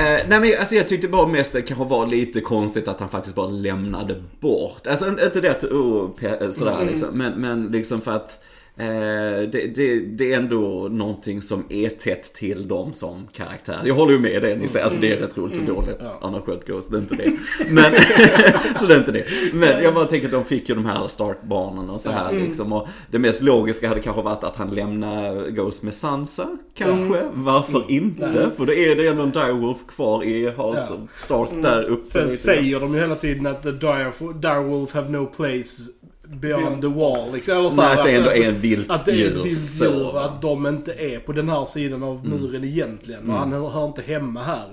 Eh, 0.00 0.20
nej 0.28 0.40
men 0.40 0.54
alltså 0.58 0.74
jag 0.74 0.88
tyckte 0.88 1.08
bara 1.08 1.26
mest 1.26 1.52
det 1.52 1.62
kanske 1.62 1.84
var 1.84 2.06
lite 2.06 2.40
konstigt 2.40 2.88
att 2.88 3.00
han 3.00 3.08
faktiskt 3.08 3.34
bara 3.34 3.46
lämnade 3.48 4.22
bort. 4.40 4.86
Alltså 4.86 5.08
inte 5.08 5.40
det 5.40 5.50
att, 5.50 5.64
oh, 5.64 6.10
sådär 6.52 6.72
Mm. 6.74 6.86
liksom. 6.88 7.08
Men, 7.12 7.32
men 7.32 7.66
liksom 7.66 8.00
för 8.00 8.10
att 8.10 8.28
eh, 8.28 8.36
det, 8.76 9.74
det, 9.74 10.00
det 10.00 10.32
är 10.32 10.36
ändå 10.36 10.88
någonting 10.90 11.42
som 11.42 11.64
är 11.68 11.88
tätt 11.88 12.32
till 12.34 12.68
dem 12.68 12.92
som 12.92 13.26
karaktär. 13.32 13.78
Jag 13.84 13.94
håller 13.94 14.12
ju 14.12 14.18
med 14.18 14.42
det 14.42 14.56
ni 14.56 14.68
säger. 14.68 14.84
Alltså 14.84 15.00
det 15.00 15.12
är 15.12 15.16
rätt 15.16 15.36
roligt 15.36 15.58
hur 15.60 15.66
dåligt 15.66 15.96
Ja. 16.00 16.18
han 16.22 16.34
har 16.34 16.40
skött 16.40 16.66
Ghost. 16.66 16.90
Det 16.90 16.96
är 16.96 17.00
inte 17.00 17.14
det. 17.14 17.30
Men, 17.70 17.84
så 18.80 18.86
det 18.86 18.94
är 18.94 18.98
inte 18.98 19.12
det. 19.12 19.24
Men 19.54 19.82
jag 19.82 19.94
bara 19.94 20.04
tänker 20.04 20.26
att 20.26 20.32
de 20.32 20.44
fick 20.44 20.68
ju 20.68 20.74
de 20.74 20.86
här 20.86 21.06
Stark-barnen 21.06 21.90
och 21.90 22.00
så 22.00 22.10
här 22.10 22.32
liksom. 22.32 22.72
Och 22.72 22.88
det 23.10 23.18
mest 23.18 23.42
logiska 23.42 23.88
hade 23.88 24.00
kanske 24.00 24.22
varit 24.22 24.44
att 24.44 24.56
han 24.56 24.70
lämnar 24.70 25.50
Ghost 25.50 25.82
med 25.82 25.94
Sansa. 25.94 26.58
Kanske. 26.74 27.22
Varför 27.34 27.84
inte? 27.88 28.50
För 28.56 28.66
det 28.66 28.74
är 28.76 28.96
det 28.96 29.06
ändå 29.06 29.22
en 29.22 29.30
Direwolf 29.30 29.78
kvar 29.88 30.24
i 30.24 30.46
House 30.46 30.56
Ja. 30.56 30.94
of 31.04 31.20
Stark 31.20 31.62
där 31.62 31.90
uppe. 31.90 32.10
Sen 32.10 32.36
säger 32.36 32.80
de 32.80 32.94
ju 32.94 33.00
hela 33.00 33.16
tiden 33.16 33.46
att 33.46 33.62
the 33.62 33.70
dire, 33.72 34.12
direwolf 34.34 34.92
have 34.94 35.08
no 35.08 35.26
place 35.26 35.82
beyond 36.28 36.80
the 36.80 36.86
wall. 36.88 37.32
Liksom. 37.32 37.56
Eller 37.58 37.68
så 37.70 37.76
Nej, 37.76 37.86
här, 37.86 37.98
att 37.98 38.04
det 38.06 38.14
ändå 38.16 38.30
är 38.30 38.48
en 38.48 38.60
vilt 38.60 38.90
Att 38.90 39.04
det 39.04 39.10
är 39.12 39.14
ett 39.26 39.36
djur. 39.36 39.42
vilt 39.42 39.60
så, 39.60 39.84
djur, 39.84 40.18
att 40.24 40.42
de 40.42 40.66
inte 40.66 40.92
är 40.92 41.18
på 41.18 41.32
den 41.32 41.48
här 41.48 41.64
sidan 41.64 42.02
av 42.02 42.26
muren 42.28 42.64
egentligen. 42.64 43.30
Och 43.30 43.36
han 43.36 43.52
hör, 43.52 43.84
inte 43.86 44.02
hemma 44.02 44.42
här. 44.42 44.64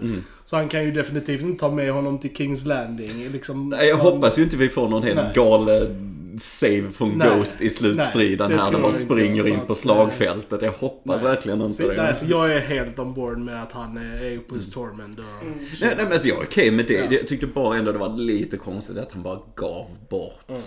Så 0.45 0.55
han 0.55 0.69
kan 0.69 0.83
ju 0.83 0.91
definitivt 0.91 1.41
inte 1.41 1.59
ta 1.59 1.71
med 1.71 1.91
honom 1.93 2.17
till 2.19 2.35
Kings 2.35 2.65
Landing. 2.65 3.29
Liksom, 3.31 3.69
Nej, 3.69 3.87
jag 3.87 3.97
Han- 3.97 4.05
hoppas 4.05 4.39
ju 4.39 4.43
inte 4.43 4.57
vi 4.57 4.69
får 4.69 4.89
någon 4.89 5.03
helt 5.03 5.15
Nej. 5.15 5.31
galen 5.35 6.07
save 6.39 6.83
från 6.93 7.09
Nej. 7.17 7.27
Ghost 7.37 7.61
i 7.61 7.69
slutstriden 7.69 8.49
Nej, 8.51 8.59
här. 8.59 8.71
När 8.71 8.79
man 8.79 8.93
springer 8.93 9.47
in 9.49 9.59
på 9.67 9.75
slagfältet. 9.75 10.61
Jag 10.61 10.71
hoppas 10.71 11.21
Nej. 11.21 11.31
verkligen 11.31 11.61
inte 11.61 11.73
Så, 11.73 11.87
det. 11.87 12.03
nej, 12.03 12.15
så 12.15 12.25
jag 12.29 12.51
är 12.53 12.59
helt 12.59 12.99
on 12.99 13.13
board 13.13 13.37
med 13.37 13.63
att 13.63 13.71
han 13.71 13.97
är, 13.97 14.37
uppe 14.37 14.55
hos 14.55 14.71
Tormund. 14.71 15.19
Och, 15.19 15.45
Mm. 15.47 15.53
Nej, 15.59 15.67
nej 15.81 15.95
men 15.97 16.11
alltså 16.11 16.27
jag 16.27 16.37
är 16.41 16.43
okej 16.43 16.71
med 16.71 16.85
det. 16.87 16.93
Ja. 16.93 17.07
Jag 17.09 17.27
tyckte 17.27 17.47
bara 17.47 17.77
ändå 17.77 17.91
det 17.91 17.97
var 17.97 18.17
lite 18.17 18.57
konstigt 18.57 18.97
att 18.97 19.11
han 19.11 19.23
bara 19.23 19.39
gav 19.55 19.85
bort. 20.09 20.49
Mm. 20.49 20.59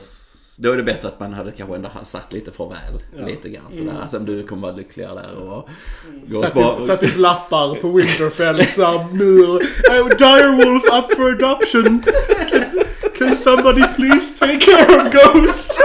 Då 0.59 0.73
är 0.73 0.77
det 0.77 0.83
bättre 0.83 1.09
att 1.09 1.21
man 1.21 1.33
hade 1.33 1.53
kanske 1.53 1.77
ändå 1.77 1.89
satt 2.03 2.33
lite 2.33 2.53
farväl. 2.53 2.79
Ja. 3.19 3.27
Lite 3.27 3.49
grann 3.49 3.73
sådär. 3.73 3.93
Alltså 4.03 4.19
du 4.19 4.43
kommer 4.47 4.63
vara 4.63 4.77
lyckligare 4.77 5.15
där 5.15 5.37
och... 5.37 5.69
Mm. 6.09 6.29
Satt 6.43 6.51
spara- 6.51 6.77
upp, 6.77 6.83
satt 6.83 7.03
upp 7.03 7.17
lappar 7.17 7.75
på 7.75 7.93
Winterfells 7.93 8.79
uh, 8.79 9.13
mur. 9.13 9.63
Uh, 9.63 10.09
Direwolf 10.19 10.85
up 10.85 11.17
for 11.17 11.33
adoption. 11.33 12.03
Can, 12.51 12.85
can 13.19 13.37
somebody 13.37 13.83
please 13.97 14.39
take 14.39 14.61
care 14.61 15.01
of 15.01 15.13
Ghost? 15.13 15.81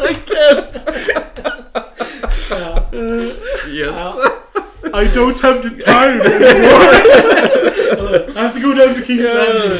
I 0.00 0.14
can't. 0.14 0.78
Yes. 3.72 4.41
I 4.94 5.04
don't 5.14 5.40
have 5.40 5.62
the 5.62 5.70
time 5.84 6.20
anymore. 6.20 6.92
I 8.36 8.42
have 8.42 8.54
to 8.54 8.60
go 8.60 8.74
down 8.74 8.94
to 8.94 9.00
Kings 9.06 9.24
Landing. 9.24 9.72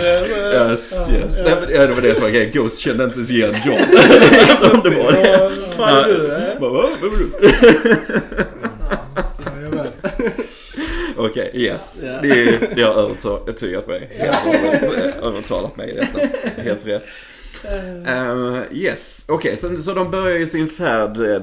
Yes, 0.53 1.09
yes. 1.11 1.41
Nej, 1.45 1.57
men, 1.61 1.71
ja, 1.71 1.87
det 1.87 1.95
var 1.95 2.01
det 2.03 2.15
som 2.15 2.25
var 2.25 2.31
grejen. 2.31 2.51
Ghost 2.53 2.81
kände 2.81 3.05
inte 3.05 3.17
ens 3.17 3.31
igen 3.31 3.55
John. 3.67 3.79
liksom, 4.31 4.81
det 4.91 4.91
var 5.03 5.13
det. 5.13 5.51
Vad 5.79 5.89
fan 5.89 5.99
är 5.99 6.09
du? 6.09 6.33
eh? 6.33 6.53
Okej, 11.17 11.51
yes. 11.55 12.01
Ja. 12.05 12.13
Det, 12.23 12.59
det 12.77 12.83
har 12.83 12.93
övertygat 12.93 13.87
mig. 13.87 14.11
Helt 14.17 15.23
övertalat 15.23 15.77
mig 15.77 15.91
i 15.91 15.93
detta. 15.93 16.19
Helt 16.63 16.87
rätt. 16.87 17.09
Eh, 18.07 18.63
yes, 18.73 19.25
okej. 19.29 19.57
så, 19.57 19.77
så 19.77 19.93
de 19.95 20.11
börjar 20.11 20.39
ju 20.39 20.47
sin 20.47 20.69
färd 20.69 21.19
eh, 21.21 21.43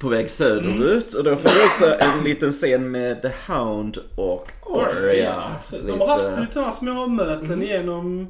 på 0.00 0.08
väg 0.08 0.30
söderut. 0.30 1.14
Och 1.14 1.24
då 1.24 1.36
får 1.36 1.48
vi 1.48 1.64
också 1.66 2.04
en 2.04 2.24
liten 2.24 2.52
scen 2.52 2.90
med 2.90 3.22
The 3.22 3.52
Hound 3.52 3.98
och 4.14 4.52
Arya. 4.74 5.34
precis. 5.62 5.86
De 5.86 6.00
har 6.00 6.06
haft 6.06 6.40
lite 6.40 6.52
sådana 6.52 6.72
små 6.72 7.06
möten 7.06 7.62
genom 7.62 8.26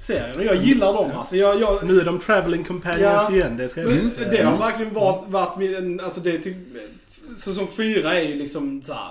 serien 0.00 0.36
och 0.38 0.44
jag 0.44 0.56
gillar 0.56 0.92
dem. 0.92 1.10
Alltså 1.16 1.36
jag, 1.36 1.60
jag, 1.60 1.78
Nu 1.86 2.00
är 2.00 2.04
de 2.04 2.18
traveling 2.18 2.64
companions 2.64 3.00
Ja. 3.02 3.30
igen. 3.32 3.56
Det 3.56 3.64
är 3.64 3.68
trevligt. 3.68 4.30
Det 4.30 4.42
har 4.42 4.58
verkligen 4.58 4.94
varit, 4.94 5.24
varit 5.28 5.56
min, 5.56 6.00
alltså 6.00 6.20
det 6.20 6.34
är 6.34 6.38
typ, 6.38 6.56
säsong 7.36 7.66
fyra 7.76 8.14
är 8.14 8.28
ju 8.28 8.34
liksom 8.34 8.82
så 8.82 8.92
här 8.92 9.10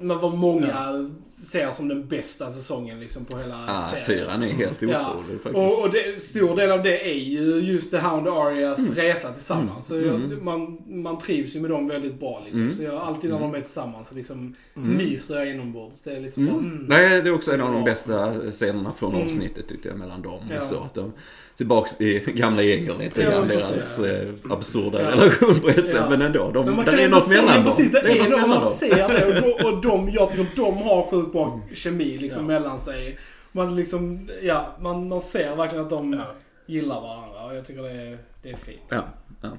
men 0.00 0.18
vad 0.18 0.34
många 0.34 1.10
ser 1.26 1.70
som 1.70 1.88
den 1.88 2.08
bästa 2.08 2.50
säsongen 2.50 3.00
liksom 3.00 3.24
på 3.24 3.38
hela 3.38 3.64
Ah, 3.68 3.80
serien. 3.82 4.06
fyran 4.06 4.42
är 4.42 4.46
helt 4.46 4.82
Ja. 4.82 4.88
otrolig 4.88 5.40
faktiskt. 5.42 5.76
Och, 5.78 5.84
och 5.84 5.90
det, 5.90 6.22
stor 6.22 6.56
del 6.56 6.70
av 6.70 6.82
det 6.82 7.10
är 7.10 7.14
ju 7.18 7.40
just 7.60 7.90
The 7.90 7.98
Hound 7.98 8.28
och 8.28 8.36
Arias 8.46 8.78
Mm. 8.78 8.94
resa 8.94 9.32
tillsammans. 9.32 9.86
Så 9.86 9.96
jag, 10.00 10.42
man, 10.42 10.78
man 10.86 11.18
trivs 11.18 11.56
ju 11.56 11.60
med 11.60 11.70
dem 11.70 11.88
väldigt 11.88 12.20
bra 12.20 12.42
liksom. 12.44 12.62
Mm. 12.62 12.76
Så 12.76 12.82
jag, 12.82 12.94
alltid 12.94 13.30
när 13.30 13.40
de 13.40 13.54
är 13.54 13.60
tillsammans 13.60 14.08
så 14.08 14.14
liksom 14.14 14.54
myser 14.74 15.36
jag 15.36 15.50
inombords. 15.50 16.00
Det 16.00 16.12
är 16.12 16.20
liksom 16.20 16.46
bara, 16.46 16.56
mm. 16.58 16.86
Nej, 16.88 17.22
det 17.22 17.28
är 17.28 17.34
också 17.34 17.52
en 17.54 17.60
av 17.60 17.72
de 17.72 17.84
bästa 17.84 18.34
scenerna 18.52 18.92
från 18.92 19.12
Mm. 19.14 19.26
avsnittet 19.26 19.68
tyckte 19.68 19.88
jag 19.88 19.98
mellan 19.98 20.22
dem. 20.22 20.40
Ja. 20.54 20.60
Så 20.60 20.76
att 20.82 20.94
de 20.94 21.12
tillbaks 21.58 22.00
i 22.00 22.18
gamla 22.34 22.62
gänger 22.62 22.94
lite 22.98 23.22
Ja, 23.22 23.30
grann, 23.30 23.48
deras 23.48 23.98
eh, 23.98 24.28
absurda 24.50 25.02
Ja. 25.02 25.08
relation 25.10 25.60
på 25.60 25.68
ett 25.68 25.88
sätt. 25.88 26.00
Ja. 26.00 26.10
Men 26.10 26.22
ändå, 26.22 26.50
de, 26.50 26.66
Men 26.76 26.84
kan 26.84 26.98
är 26.98 27.08
något 27.08 27.28
mellan 27.28 27.46
ja, 27.46 27.54
dem. 27.54 27.64
precis, 27.64 27.92
det, 27.92 28.00
Det 28.00 28.18
är 28.18 28.28
något 28.28 28.48
man 28.48 28.66
ser 28.66 29.08
det. 29.08 29.26
Och, 29.26 29.34
de, 29.42 29.64
och 29.76 29.82
de, 29.82 30.10
jag 30.10 30.30
tycker 30.30 30.44
att 30.44 30.56
de 30.56 30.76
har 30.76 31.02
sjukt 31.10 31.32
bra 31.32 31.60
kemi 31.72 32.18
liksom 32.18 32.42
Ja. 32.42 32.46
mellan 32.60 32.78
sig. 32.80 33.18
Man 33.52 33.76
liksom, 33.76 34.28
ja, 34.42 34.76
man, 34.80 35.08
man 35.08 35.20
ser 35.20 35.56
verkligen 35.56 35.84
att 35.84 35.90
de 35.90 36.12
Ja. 36.12 36.26
gillar 36.66 37.00
varandra 37.00 37.44
och 37.44 37.56
jag 37.56 37.66
tycker 37.66 37.82
det 37.82 37.90
är, 37.90 38.18
det 38.42 38.50
är 38.50 38.56
fint. 38.56 38.82
Ja, 38.88 39.04
ja. 39.42 39.50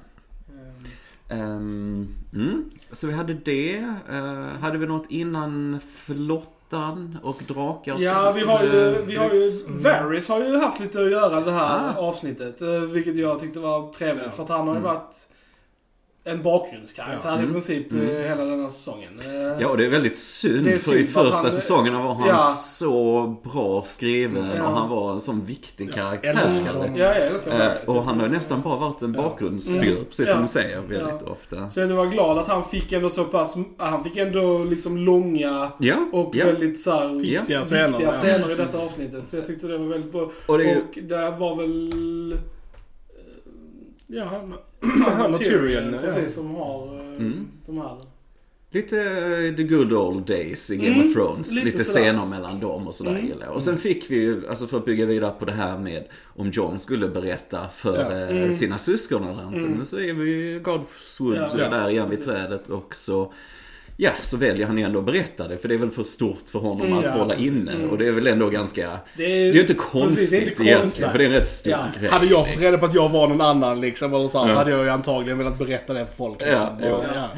Ehm, 1.28 2.08
mm. 2.34 2.70
Så 2.92 3.06
vi 3.06 3.12
hade 3.12 3.34
det. 3.34 3.76
Eh, 4.10 4.60
hade 4.60 4.78
vi 4.78 4.86
något 4.86 5.10
innan 5.10 5.80
flottan 6.74 7.18
och 7.22 7.42
drakars 7.48 8.00
Ja, 8.00 8.32
vi 8.36 8.46
har 8.50 8.62
ju, 8.64 8.88
eh, 8.88 9.04
vi 9.06 9.16
har 9.16 9.30
ju, 9.30 9.46
flykt? 9.46 9.84
Varys 9.84 10.28
har 10.28 10.40
ju 10.40 10.56
haft 10.56 10.80
lite 10.80 11.00
att 11.02 11.10
göra 11.10 11.40
det 11.40 11.52
här 11.52 11.92
Ah. 11.96 12.00
avsnittet. 12.00 12.62
eh, 12.62 12.68
Vilket 12.68 13.16
jag 13.16 13.40
tyckte 13.40 13.60
var 13.60 13.92
trevligt. 13.92 14.24
Ja. 14.26 14.30
För 14.32 14.42
att 14.42 14.48
han 14.48 14.58
har 14.68 14.74
ju 14.74 14.80
Mm. 14.80 14.82
varit 14.94 15.16
en 16.30 16.42
bakgrundskaraktär 16.42 17.28
Ja. 17.28 17.36
i 17.36 17.38
Mm. 17.38 17.52
princip 17.52 17.92
Mm. 17.92 18.08
eh, 18.10 18.16
hela 18.28 18.44
den 18.44 18.60
här 18.60 18.68
säsongen. 18.68 19.10
Eh, 19.24 19.60
Ja, 19.62 19.68
och 19.68 19.76
det 19.76 19.86
är 19.86 19.90
väldigt 19.90 20.18
synd, 20.18 20.64
Det 20.64 20.72
är 20.72 20.78
för 20.78 20.94
i 20.94 20.96
synd 20.98 21.08
för 21.08 21.20
att 21.20 21.26
första 21.26 21.42
han- 21.42 21.52
säsongerna 21.52 22.02
var 22.02 22.14
han 22.14 22.28
Ja. 22.28 22.38
så 22.38 23.26
bra 23.52 23.82
skriven 23.82 24.50
Ja. 24.56 24.66
och 24.66 24.72
han 24.72 24.88
var 24.90 25.12
en 25.12 25.20
sån 25.20 25.44
viktig 25.44 25.92
karaktär. 25.94 26.34
Varys. 26.34 27.88
och 27.88 28.04
han 28.04 28.20
har 28.20 28.28
nästan 28.28 28.60
bara 28.62 28.76
varit 28.78 29.02
en 29.02 29.12
bakgrundsfigur, 29.12 29.92
Mm. 29.92 30.04
precis 30.04 30.26
Ja. 30.26 30.32
som 30.32 30.42
du 30.42 30.48
säger 30.48 30.80
väldigt 30.80 31.22
Ja. 31.26 31.32
ofta. 31.32 31.70
Så 31.70 31.80
jag 31.80 31.88
var 31.88 32.06
glad 32.06 32.38
att 32.38 32.48
han 32.48 32.64
fick 32.64 32.92
ändå 32.92 33.10
så 33.10 33.24
pass, 33.24 33.56
han 33.76 34.04
fick 34.04 34.16
ändå 34.16 34.64
liksom 34.64 34.98
långa 34.98 35.70
Ja, 35.78 35.96
och 36.12 36.36
ja. 36.36 36.46
väldigt 36.46 36.80
så 36.80 36.90
här. 36.90 37.08
Viktiga 37.08 37.64
scener. 37.64 37.88
viktiga 37.88 38.06
ja. 38.06 38.12
scener 38.12 38.52
i 38.52 38.54
detta 38.54 38.78
avsnittet. 38.78 39.28
Så 39.28 39.36
jag 39.36 39.46
tyckte 39.46 39.66
det 39.66 39.78
var 39.78 39.86
väldigt 39.86 40.12
bra. 40.12 40.30
Och 40.46 40.58
det 40.58 40.76
Och 40.76 40.98
det 41.02 41.30
var 41.38 41.56
väl... 41.56 42.36
Ja, 44.12 44.24
han, 44.24 44.54
Han 45.16 45.30
och 45.30 45.38
Tyrion. 45.38 45.92
ja. 45.94 45.98
Precis, 46.00 46.34
som 46.34 46.54
har 46.54 46.94
eh, 46.98 47.00
Mm. 47.16 47.46
de 47.66 47.78
här. 47.78 47.96
Lite 48.72 49.00
eh, 49.02 49.56
the 49.56 49.62
good 49.62 49.92
old 49.92 50.26
days 50.26 50.70
i 50.70 50.76
Game 50.76 50.94
Mm, 50.94 51.08
of 51.08 51.14
Thrones. 51.14 51.54
lite 51.54 51.64
Lite, 51.66 51.84
scener 51.84 52.26
mellan 52.26 52.60
dem 52.60 52.86
och 52.86 52.94
sådär 52.94 53.10
Mm. 53.10 53.26
gillar 53.26 53.46
jag. 53.46 53.54
Och 53.54 53.62
sen 53.62 53.78
fick 53.78 54.10
vi 54.10 54.16
ju, 54.16 54.48
alltså 54.48 54.66
för 54.66 54.76
att 54.78 54.84
bygga 54.84 55.06
vidare 55.06 55.32
på 55.38 55.44
det 55.44 55.52
här 55.52 55.78
med 55.78 56.04
om 56.36 56.50
John 56.50 56.78
skulle 56.78 57.08
berätta 57.08 57.68
för 57.74 57.96
Ja. 58.10 58.10
eh, 58.28 58.36
Mm. 58.42 58.54
sina 58.54 58.78
syskon 58.78 59.24
eller 59.24 59.46
inte. 59.46 59.58
Mm. 59.58 59.72
Men 59.72 59.86
så 59.86 59.98
är 60.00 60.14
vi 60.14 60.30
ju 60.30 60.60
Godswood 60.60 61.36
Ja. 61.58 61.68
där 61.68 61.90
igen 61.90 62.10
vid 62.10 62.18
Precis. 62.18 62.24
trädet 62.34 62.68
och 62.68 62.96
så 62.96 63.32
Ja, 64.02 64.10
så 64.22 64.36
väljer 64.36 64.66
han 64.66 64.78
ju 64.78 64.84
ändå 64.84 64.98
att 64.98 65.04
berätta 65.06 65.48
det 65.48 65.58
för 65.58 65.68
det 65.68 65.74
är 65.74 65.78
väl 65.78 65.90
för 65.90 66.04
stort 66.04 66.48
för 66.52 66.58
honom 66.58 66.86
Mm, 66.86 66.98
att 66.98 67.04
ja, 67.04 67.10
hålla 67.10 67.34
precis. 67.34 67.46
inne. 67.46 67.70
Och 67.90 67.98
det 67.98 68.06
är 68.06 68.12
väl 68.12 68.26
ändå 68.26 68.48
ganska... 68.48 68.90
Det 69.16 69.24
är, 69.24 69.28
Det 69.28 69.48
är 69.48 69.52
ju 69.54 69.60
inte 69.60 69.74
precis, 69.74 69.90
konstigt 69.92 70.30
det 70.30 70.36
är 70.36 70.40
inte 70.40 70.62
egentligen, 70.62 70.80
konstigt. 70.80 71.06
för 71.10 71.18
det 71.18 71.24
är 71.24 71.28
en 71.28 71.32
rätt 71.34 71.46
stor 71.46 71.70
Ja. 71.72 71.78
grej. 72.00 72.10
Hade 72.10 72.26
jag 72.26 72.48
fått 72.48 72.58
reda 72.62 72.78
på 72.78 72.86
att 72.86 72.94
jag 72.94 73.08
var 73.08 73.28
någon 73.28 73.40
annan 73.40 73.80
liksom, 73.80 74.14
eller 74.14 74.28
så, 74.28 74.38
Ja. 74.38 74.46
så 74.48 74.52
hade 74.54 74.70
jag 74.70 74.84
ju 74.84 74.90
antagligen 74.90 75.38
velat 75.38 75.58
berätta 75.58 75.92
det 75.94 76.06
för 76.06 76.14
folk. 76.14 76.40
Liksom. 76.40 76.68
ja. 76.82 76.94
Och, 76.94 77.04
ja. 77.14 77.28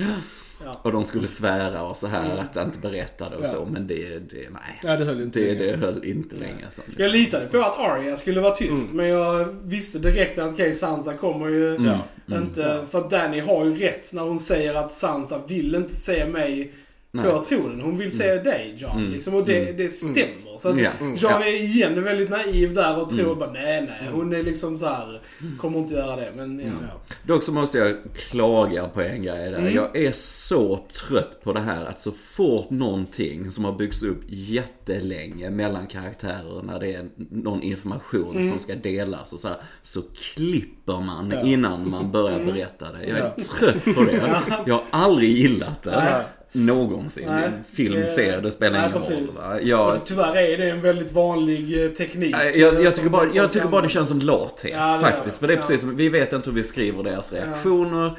Ja. 0.65 0.81
Och 0.83 0.93
de 0.93 1.05
skulle 1.05 1.29
svära 1.29 1.83
och 1.83 1.97
så 1.97 2.07
här 2.07 2.25
Mm. 2.25 2.39
att 2.39 2.57
jag 2.57 2.65
inte 2.65 2.79
berättade 2.79 3.37
och 3.37 3.45
Ja. 3.45 3.49
så, 3.49 3.65
men 3.71 3.87
det, 3.87 4.19
det 4.19 4.37
nej. 4.51 4.81
ja, 4.83 4.97
det 4.97 5.05
höll 5.05 5.21
inte 5.21 5.39
Det, 5.41 5.47
länge. 5.55 5.77
det 5.77 5.77
höll 5.87 6.05
inte 6.05 6.37
länge. 6.37 6.65
Så. 6.71 6.83
Jag 6.99 7.11
litade 7.11 7.47
på 7.47 7.59
att 7.59 7.79
Arya 7.79 8.17
skulle 8.17 8.41
vara 8.41 8.55
tyst, 8.55 8.85
Mm. 8.85 8.97
men 8.97 9.09
jag 9.09 9.45
visste 9.63 9.99
direkt 9.99 10.39
att 10.39 10.53
okej, 10.53 10.75
Sansa 10.75 11.15
kommer 11.15 11.49
ju 11.49 11.77
Mm. 11.77 11.87
Ja. 12.27 12.37
inte... 12.39 12.85
För 12.91 12.99
att 12.99 13.11
Danny 13.11 13.41
har 13.41 13.65
ju 13.65 13.77
rätt 13.77 14.13
när 14.13 14.23
hon 14.23 14.41
säger 14.41 14.75
att 14.75 14.93
Sansa 14.93 15.41
vill 15.49 15.75
inte 15.75 15.95
se 15.95 16.27
mig 16.27 16.73
Nej. 17.15 17.31
på 17.33 17.43
tronen. 17.43 17.81
Hon 17.81 17.99
vill 17.99 18.13
se 18.13 18.35
dig, 18.35 18.75
John. 18.79 18.99
Mm. 18.99 19.13
Liksom, 19.13 19.35
och 19.35 19.45
det, 19.45 19.63
Mm. 19.63 19.77
det 19.77 19.89
stämmer. 19.89 20.59
Så 20.59 20.69
att. 20.69 20.77
Mm. 21.01 21.15
John 21.17 21.33
är 21.43 21.55
igen 21.63 22.05
väldigt 22.05 22.31
naiv 22.31 22.75
där 22.75 22.99
och 23.03 23.11
tror 23.11 23.27
Mm. 23.27 23.39
bara 23.39 23.53
nej, 23.53 23.81
nej. 23.83 24.09
Hon 24.13 24.35
är 24.35 24.43
liksom 24.43 24.79
så 24.79 24.87
här 24.87 25.21
kommer 25.59 25.79
inte 25.79 25.95
göra 25.95 26.17
det. 26.17 26.33
Men 26.37 26.59
ja. 26.59 26.67
Mm. 26.67 26.79
Ja. 26.81 27.15
Dock 27.27 27.43
så 27.43 27.53
måste 27.53 27.79
jag 27.79 27.97
klaga 28.17 28.89
på 28.89 29.03
en 29.03 29.23
grej 29.23 29.51
där. 29.51 29.59
Mm. 29.59 29.75
Jag 29.75 29.97
är 29.97 30.13
så 30.13 30.77
trött 31.09 31.43
på 31.45 31.53
det 31.53 31.61
här 31.61 31.85
att 31.85 32.01
så 32.01 32.13
fort 32.13 32.71
någonting 32.71 33.51
som 33.51 33.65
har 33.65 33.73
byggts 33.73 34.03
upp 34.03 34.21
jättelänge 34.29 35.51
mellan 35.51 35.87
karaktärer 35.87 36.63
när 36.63 36.81
det 36.81 36.95
är 36.95 37.09
någon 37.31 37.63
information 37.63 38.37
Mm. 38.37 38.51
som 38.51 38.59
ska 38.59 38.75
delas 38.75 39.33
och 39.33 39.41
så 39.41 39.49
här, 39.49 39.57
så 39.83 40.01
klipper 40.35 41.01
man 41.01 41.33
Ja. 41.35 41.43
innan 41.43 41.91
man 41.91 42.11
börjar 42.11 42.39
Mm. 42.41 42.55
berätta 42.55 42.93
det. 42.93 43.07
Jag 43.07 43.19
är 43.19 43.31
trött 43.31 43.85
på 43.97 44.03
det. 44.05 44.43
Jag 44.67 44.75
har 44.75 44.85
aldrig 44.91 45.31
gillat 45.31 45.83
det. 45.83 46.25
Någonsin. 46.53 47.25
Nej. 47.29 47.51
Film, 47.73 48.01
Det- 48.01 48.07
serie, 48.09 48.41
det 48.41 48.51
spelar 48.51 48.73
Nej, 48.79 48.81
ingen 48.81 48.93
roll. 48.93 49.03
precis. 49.19 49.39
Va? 49.41 49.55
Och 49.55 49.61
Jag, 49.63 50.05
tyvärr 50.05 50.37
är 50.37 50.59
det 50.59 50.71
en 50.71 50.81
väldigt 50.83 51.13
vanlig 51.13 51.85
eh, 51.85 51.91
teknik. 51.91 52.37
Jag, 52.37 52.75
eh, 52.75 52.81
jag, 52.81 52.83
som 52.85 52.93
tycker 52.93 53.09
bara, 53.11 53.29
jag 53.35 53.51
tycker 53.51 53.67
bara 53.69 53.83
det 53.83 53.89
känns 53.89 54.09
som 54.09 54.19
lathet 54.19 54.73
Ja, 54.77 54.99
faktiskt. 55.03 55.39
För 55.39 55.47
det 55.47 55.53
är 55.53 55.57
Ja. 55.57 55.61
precis 55.61 55.85
vi 55.85 56.09
vet 56.09 56.33
inte 56.33 56.51
hur 56.51 56.57
vi 56.57 56.63
skriver 56.65 57.03
deras 57.03 57.33
reaktioner. 57.33 58.19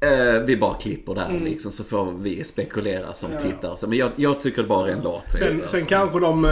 Eh, 0.00 0.40
vi 0.46 0.56
bara 0.56 0.74
klipper 0.74 1.14
där 1.14 1.26
Mm. 1.30 1.44
liksom 1.44 1.70
så 1.70 1.84
får 1.84 2.12
vi 2.18 2.44
spekulera 2.44 3.12
som 3.14 3.30
Ja. 3.32 3.40
tittare. 3.40 3.88
Men 3.88 3.98
jag, 3.98 4.10
jag 4.16 4.40
tycker 4.40 4.62
bara 4.62 4.86
det 4.86 4.92
är 4.92 4.96
en 4.96 5.02
lathet. 5.02 5.30
Sen, 5.38 5.60
alltså. 5.62 5.76
sen 5.76 5.86
kanske 5.86 6.20
de... 6.20 6.44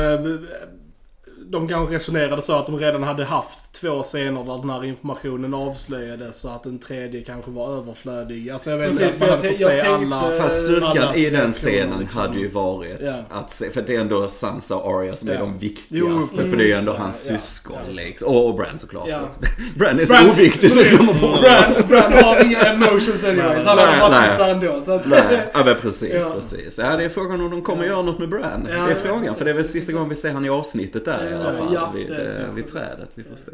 De 1.52 1.68
kanske 1.68 1.94
resonerade 1.94 2.42
så 2.42 2.52
att 2.52 2.66
de 2.66 2.78
redan 2.78 3.02
hade 3.02 3.24
haft 3.24 3.72
två 3.72 4.02
scener 4.02 4.44
där 4.44 4.58
den 4.58 4.70
här 4.70 4.84
informationen 4.84 5.54
avslöjades 5.54 6.40
så 6.40 6.48
att 6.48 6.62
den 6.62 6.78
tredje 6.78 7.20
kanske 7.24 7.50
var 7.50 7.76
överflödig. 7.76 8.50
Alltså 8.50 8.70
jag 8.70 8.78
vet 8.78 8.90
inte, 8.92 9.04
Precis, 9.04 9.22
att 9.22 9.28
man 9.28 9.38
hade 9.38 9.48
fått 9.50 9.58
se 9.58 9.80
alla... 9.80 10.36
Fast 10.42 10.62
styrkan 10.62 11.14
i 11.14 11.30
den 11.30 11.52
scenen 11.52 12.00
liksom. 12.00 12.20
hade 12.20 12.38
ju 12.38 12.48
varit 12.50 12.96
Ja. 13.00 13.12
att 13.30 13.50
se, 13.50 13.70
för 13.70 13.82
det 13.82 13.96
är 13.96 14.00
ändå 14.00 14.28
Sansa 14.28 14.76
och 14.76 15.00
Arya 15.00 15.16
som 15.16 15.28
är 15.28 15.32
Ja. 15.34 15.40
de 15.40 15.58
viktigaste. 15.58 16.36
Jo, 16.38 16.46
för 16.50 16.56
det 16.56 16.64
är 16.64 16.66
ju 16.66 16.72
ändå 16.72 16.92
hans 16.92 17.28
ja. 17.30 17.38
syskon 17.38 17.76
Ja, 17.86 17.92
liksom. 17.92 18.28
Och, 18.36 18.48
och 18.48 18.54
Bran 18.54 18.78
såklart. 18.78 19.08
Ja. 19.08 19.20
Bran 19.76 20.00
är 20.00 20.04
så 20.04 20.14
Bran- 20.14 20.30
oviktig 20.30 20.70
så 20.70 20.80
jag 20.80 20.88
glömmer 20.88 21.12
bort 21.12 21.40
Bran, 21.40 21.88
Bran 21.88 22.12
har 22.24 22.44
inga 22.44 22.58
emotions 22.58 23.24
anyways. 23.24 23.64
Han 23.66 23.78
har 23.78 24.10
bara 24.10 24.22
sitter 24.22 24.48
ändå. 24.48 24.82
Så 24.84 24.92
att, 24.92 25.06
Nej, 25.06 25.50
ja 25.54 25.62
men 25.64 25.74
precis, 25.82 26.12
Ja. 26.20 26.32
precis. 26.34 26.78
Ja, 26.78 26.96
det 26.96 27.04
är 27.04 27.08
frågan 27.08 27.40
om 27.40 27.50
de 27.50 27.62
kommer 27.62 27.84
Ja. 27.84 27.90
göra 27.90 28.02
något 28.02 28.18
med 28.18 28.28
Bran. 28.28 28.68
Ja, 28.70 28.86
det 28.86 28.92
är 28.92 28.94
frågan, 28.94 29.24
inte. 29.24 29.34
för 29.38 29.44
det 29.44 29.50
är 29.50 29.54
väl 29.54 29.64
sista 29.64 29.92
gången 29.92 30.08
vi 30.08 30.14
ser 30.14 30.30
han 30.32 30.44
i 30.44 30.48
avsnittet 30.48 31.04
där 31.04 31.28
Ja, 31.32 31.41
alla 31.46 31.58
fall. 31.58 31.74
ja, 31.74 31.92
vid, 31.94 32.08
det- 32.08 32.42
eh, 32.48 32.52
vid 32.54 32.66
trädet. 32.66 33.10
Vi 33.14 33.22
får 33.22 33.36
se. 33.36 33.52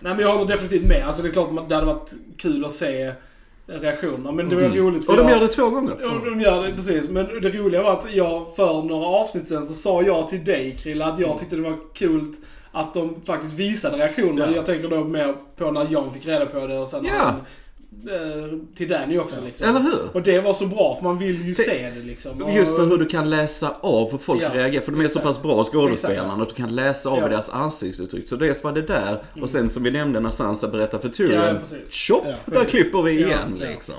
Nej 0.00 0.14
men 0.14 0.18
jag 0.18 0.32
håller 0.32 0.46
definitivt 0.50 0.88
med. 0.88 1.02
Alltså 1.06 1.22
det 1.22 1.28
är 1.28 1.32
klart 1.32 1.58
att 1.58 1.68
det 1.68 1.74
hade 1.74 1.86
varit 1.86 2.12
kul 2.38 2.64
att 2.64 2.72
se 2.72 3.12
reaktionerna. 3.66 4.32
Men 4.32 4.48
det 4.48 4.56
var 4.56 4.62
Mm. 4.62 4.76
roligt 4.76 5.06
för 5.06 5.12
Och 5.12 5.18
de 5.24 5.28
gör 5.32 5.40
det 5.40 5.48
två 5.48 5.70
gånger. 5.70 5.96
Ja, 6.00 6.20
de 6.24 6.40
gör 6.40 6.62
det 6.62 6.72
precis. 6.74 7.08
Men 7.08 7.26
det 7.42 7.50
roliga 7.50 7.82
var 7.82 7.92
att 7.92 8.14
jag 8.14 8.54
för 8.56 8.82
några 8.82 9.06
avsnitt 9.06 9.48
sen 9.48 9.66
så 9.66 9.72
sa 9.74 10.02
jag 10.02 10.28
till 10.28 10.44
dig 10.44 10.76
Krille 10.82 11.04
att 11.04 11.18
jag 11.18 11.38
tyckte 11.38 11.56
det 11.56 11.62
var 11.62 11.78
kul 11.94 12.32
att 12.72 12.94
de 12.94 13.20
faktiskt 13.26 13.54
visade 13.54 13.96
reaktioner. 13.96 14.46
Ja. 14.46 14.56
Jag 14.56 14.66
tänker 14.66 14.88
då 14.88 15.04
mer 15.04 15.34
på 15.56 15.70
när 15.70 15.84
John 15.88 16.12
fick 16.14 16.26
reda 16.26 16.46
på 16.46 16.66
det 16.66 16.78
och 16.78 16.88
sen 16.88 17.04
Ja. 17.04 17.12
han, 17.18 17.28
eh, 17.28 17.40
till 18.74 18.88
Danny 18.88 19.18
också 19.18 19.40
liksom. 19.44 19.68
Eller 19.68 19.80
hur? 19.80 19.98
Och 20.12 20.22
det 20.22 20.40
var 20.40 20.52
så 20.52 20.66
bra 20.66 20.94
för 20.96 21.02
man 21.04 21.18
vill 21.18 21.42
ju 21.46 21.52
Det- 21.52 21.62
se 21.62 21.90
det 21.94 22.00
liksom. 22.02 22.42
Och- 22.42 22.52
Just 22.54 22.76
för 22.76 22.86
hur 22.86 22.98
du 22.98 23.06
kan 23.06 23.30
läsa 23.30 23.76
av 23.80 24.10
hur 24.10 24.18
folk 24.18 24.42
Ja, 24.42 24.48
reagerar. 24.54 24.82
För 24.82 24.92
de 24.92 25.00
är 25.00 25.02
så 25.02 25.06
exakt. 25.18 25.24
pass 25.24 25.42
bra 25.42 25.64
skådespelarna 25.64 26.42
att 26.42 26.48
du 26.48 26.54
kan 26.54 26.74
läsa 26.74 27.10
av 27.10 27.18
Ja. 27.18 27.28
deras 27.28 27.50
ansiktsuttryck. 27.50 28.28
Så 28.28 28.36
dels 28.36 28.64
var 28.64 28.72
det 28.72 28.82
där. 28.82 29.08
Mm. 29.32 29.42
Och 29.42 29.50
sen 29.50 29.70
som 29.70 29.82
vi 29.82 29.90
nämnde 29.90 30.20
när 30.20 30.30
Sansa 30.30 30.68
berättar 30.68 30.98
för 30.98 31.08
Ja, 31.08 31.14
Tyrion. 31.14 31.58
precis. 31.60 31.90
Tjopp! 31.92 32.24
Ja, 32.26 32.34
där 32.58 32.64
klipper 32.64 33.02
vi 33.02 33.20
Ja, 33.20 33.26
igen 33.28 33.56
ja. 33.60 33.66
liksom. 33.70 33.94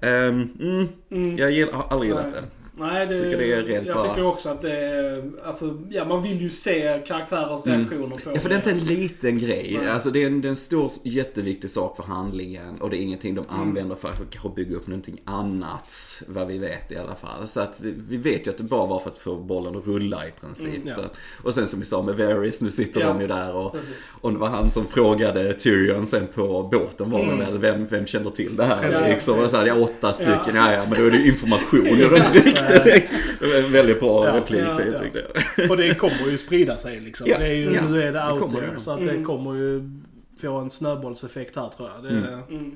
Ja. 0.00 0.08
Ehm, 0.08 0.48
mm, 0.60 0.88
Mm. 1.10 1.36
jag 1.38 1.66
har 1.72 1.86
aldrig 1.90 2.10
gillat 2.10 2.32
det. 2.32 2.42
Nej, 2.78 3.06
det, 3.06 3.18
Tycker 3.18 3.38
det 3.38 3.52
är 3.52 3.62
rent 3.62 3.86
jag 3.86 3.96
bara- 3.96 4.08
tycker 4.08 4.26
också 4.26 4.48
att 4.48 4.62
det 4.62 4.76
är, 4.76 5.24
alltså, 5.44 5.78
ja 5.90 6.04
man 6.04 6.22
vill 6.22 6.40
ju 6.40 6.50
se 6.50 7.02
karaktärers 7.06 7.66
Mm. 7.66 7.78
reaktioner 7.78 8.16
på 8.16 8.30
Ja, 8.34 8.40
för 8.40 8.48
det 8.48 8.54
är 8.54 8.56
inte 8.56 8.70
en 8.70 8.78
liten 8.78 9.38
grej. 9.38 9.78
Nej. 9.82 9.90
Alltså 9.90 10.10
det 10.10 10.22
är 10.22 10.26
en, 10.26 10.40
det 10.40 10.48
är 10.48 10.50
en 10.50 10.56
stor, 10.56 10.90
jätteviktig 11.04 11.70
sak 11.70 11.96
för 11.96 12.02
handlingen. 12.02 12.80
Och 12.80 12.90
det 12.90 12.96
är 12.96 13.00
ingenting 13.00 13.34
de 13.34 13.44
Mm. 13.48 13.60
använder 13.60 13.96
för 13.96 14.08
att 14.08 14.14
kanske 14.30 14.48
bygga 14.56 14.76
upp 14.76 14.86
någonting 14.86 15.20
annat. 15.24 16.22
Vad 16.26 16.46
vi 16.46 16.58
vet 16.58 16.92
i 16.92 16.96
alla 16.96 17.14
fall. 17.14 17.48
Så 17.48 17.60
att 17.60 17.78
vi, 17.80 17.94
vi 18.08 18.16
vet 18.16 18.46
ju 18.46 18.50
att 18.50 18.58
det 18.58 18.64
bara 18.64 18.86
var 18.86 19.00
för 19.00 19.10
att 19.10 19.18
få 19.18 19.36
bollen 19.36 19.76
att 19.76 19.86
rulla 19.86 20.26
i 20.26 20.30
princip. 20.40 20.74
Mm, 20.74 20.86
ja. 20.88 20.94
så, 20.94 21.02
och 21.42 21.54
sen 21.54 21.68
som 21.68 21.78
vi 21.78 21.84
sa 21.84 22.02
med 22.02 22.16
Varys, 22.16 22.60
nu 22.60 22.70
sitter 22.70 23.00
Ja, 23.00 23.06
de 23.06 23.20
ju 23.20 23.26
där 23.26 23.52
och, 23.54 23.72
Precis. 23.72 23.94
och 24.20 24.32
det 24.32 24.38
var 24.38 24.48
han 24.48 24.70
som 24.70 24.86
frågade 24.86 25.52
Tyrion 25.52 26.06
sen 26.06 26.26
på 26.34 26.62
båten 26.72 27.10
var 27.10 27.20
Mm. 27.20 27.38
väl, 27.38 27.58
vem, 27.58 27.86
vem 27.86 28.06
känner 28.06 28.30
till 28.30 28.56
det 28.56 28.64
här? 28.64 28.78
Precis. 28.82 29.08
liksom, 29.08 29.40
och 29.42 29.50
så 29.50 29.56
hade 29.56 29.68
jag 29.68 29.80
åtta 29.82 30.12
stycken, 30.12 30.36
ja. 30.54 30.72
Ja. 30.72 30.72
ja 30.72 30.82
men 30.90 30.98
då 31.00 31.06
är 31.06 31.10
det 31.10 31.26
information. 31.26 31.80
Riktigt. 31.86 32.62
Det 32.65 32.65
en 33.64 33.72
väldigt 33.72 34.00
bra 34.00 34.26
Ja, 34.26 34.36
replik 34.36 34.60
ja, 34.64 34.72
det 34.74 34.86
ja. 34.92 34.98
tyckte 34.98 35.24
jag. 35.56 35.70
Och 35.70 35.76
det 35.76 35.94
kommer 35.94 36.30
ju 36.30 36.38
sprida 36.38 36.76
sig 36.76 37.00
liksom. 37.00 37.26
Ja, 37.30 37.38
det 37.38 37.46
är 37.46 37.52
ju, 37.54 37.72
ja, 37.74 37.88
nu 37.88 38.02
är 38.02 38.12
det 38.12 38.32
out 38.32 38.52
there. 38.54 38.78
Så 38.80 38.90
att 38.90 39.00
Mm. 39.00 39.16
det 39.18 39.24
kommer 39.24 39.54
ju 39.54 39.90
få 40.40 40.56
en 40.56 40.70
snöbollseffekt 40.70 41.56
här 41.56 41.68
tror 41.68 41.88
jag. 41.94 42.04
Det, 42.04 42.18
Mm. 42.18 42.40
Mm. 42.50 42.72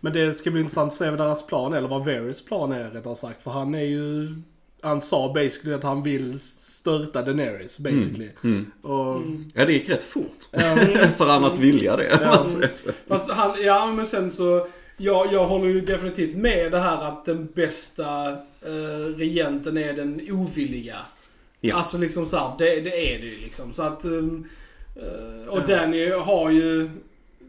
Men 0.00 0.12
det 0.12 0.32
ska 0.38 0.50
bli 0.50 0.60
intressant 0.60 0.88
att 0.92 0.94
se 0.98 1.10
vad 1.10 1.18
deras 1.18 1.46
plan 1.46 1.72
är, 1.72 1.78
eller 1.78 1.88
vad 1.88 2.04
Varys 2.04 2.44
plan 2.44 2.72
är 2.72 2.90
rättare 2.90 3.16
sagt. 3.16 3.42
För 3.42 3.50
han 3.50 3.74
är 3.74 3.82
ju... 3.84 4.34
han 4.82 5.00
sa 5.00 5.32
basically 5.34 5.74
att 5.74 5.82
han 5.82 6.02
vill 6.02 6.38
störta 6.62 7.22
Daenerys 7.22 7.80
basically. 7.80 8.28
Mm. 8.44 8.66
Och, 8.82 9.22
Ja, 9.54 9.64
det 9.66 9.72
gick 9.72 9.88
rätt 9.88 10.04
fort. 10.04 10.44
För 11.16 11.24
han 11.26 11.44
att 11.44 11.58
vilja 11.58 11.96
det. 11.96 12.18
Ja. 12.22 12.46
Fast 13.08 13.30
han, 13.30 13.50
ja 13.64 13.92
men 13.92 14.06
sen 14.06 14.30
så, 14.30 14.68
jag, 14.96 15.32
jag 15.32 15.46
håller 15.46 15.66
ju 15.68 15.80
definitivt 15.80 16.36
med 16.36 16.72
det 16.72 16.78
här 16.78 17.08
att 17.08 17.24
den 17.24 17.48
bästa 17.54 18.28
eh, 18.62 19.16
regenten 19.16 19.76
är 19.76 19.92
den 19.92 20.20
ovilliga. 20.30 20.96
Ja. 21.60 21.76
Alltså 21.76 21.98
liksom 21.98 22.26
så 22.26 22.36
här, 22.36 22.52
det, 22.58 22.80
det 22.80 23.14
är 23.14 23.18
det 23.18 23.26
ju 23.26 23.36
liksom. 23.40 23.72
Så 23.72 23.82
att, 23.82 24.04
ehm, 24.04 24.44
eh, 24.96 25.48
och 25.48 25.58
Ja. 25.68 25.76
Danny 25.76 26.10
har 26.10 26.50
ju 26.50 26.90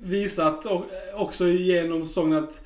visat 0.01 0.65
och, 0.65 0.86
också 1.15 1.45
genom 1.47 2.05
säsongen 2.05 2.38
att 2.43 2.62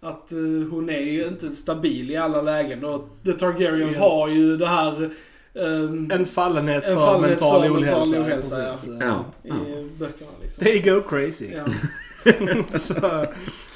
att 0.00 0.32
eh, 0.32 0.38
hon 0.70 0.90
är 0.90 1.00
ju 1.00 1.26
inte 1.26 1.50
stabil 1.50 2.10
i 2.10 2.16
alla 2.16 2.42
lägen 2.42 2.84
och 2.84 3.08
The 3.24 3.32
Targaryens 3.32 3.94
Ja. 3.94 4.00
har 4.00 4.28
ju 4.28 4.56
det 4.56 4.66
här 4.66 5.10
ehm, 5.54 6.10
en 6.10 6.26
fallenhet 6.26 6.86
En 6.86 6.96
för 6.96 7.06
fallenhet 7.06 7.30
mental 7.40 7.62
för 7.62 7.70
ohälsa. 7.70 7.98
mental 8.00 8.22
ohälsa, 8.22 8.70
precis. 8.70 8.90
Ja. 9.00 9.24
i 9.44 9.88
böckerna 9.98 10.30
liksom. 10.42 10.64
They 10.64 10.80
go 10.80 11.00
crazy. 11.08 11.46
Så, 12.78 12.94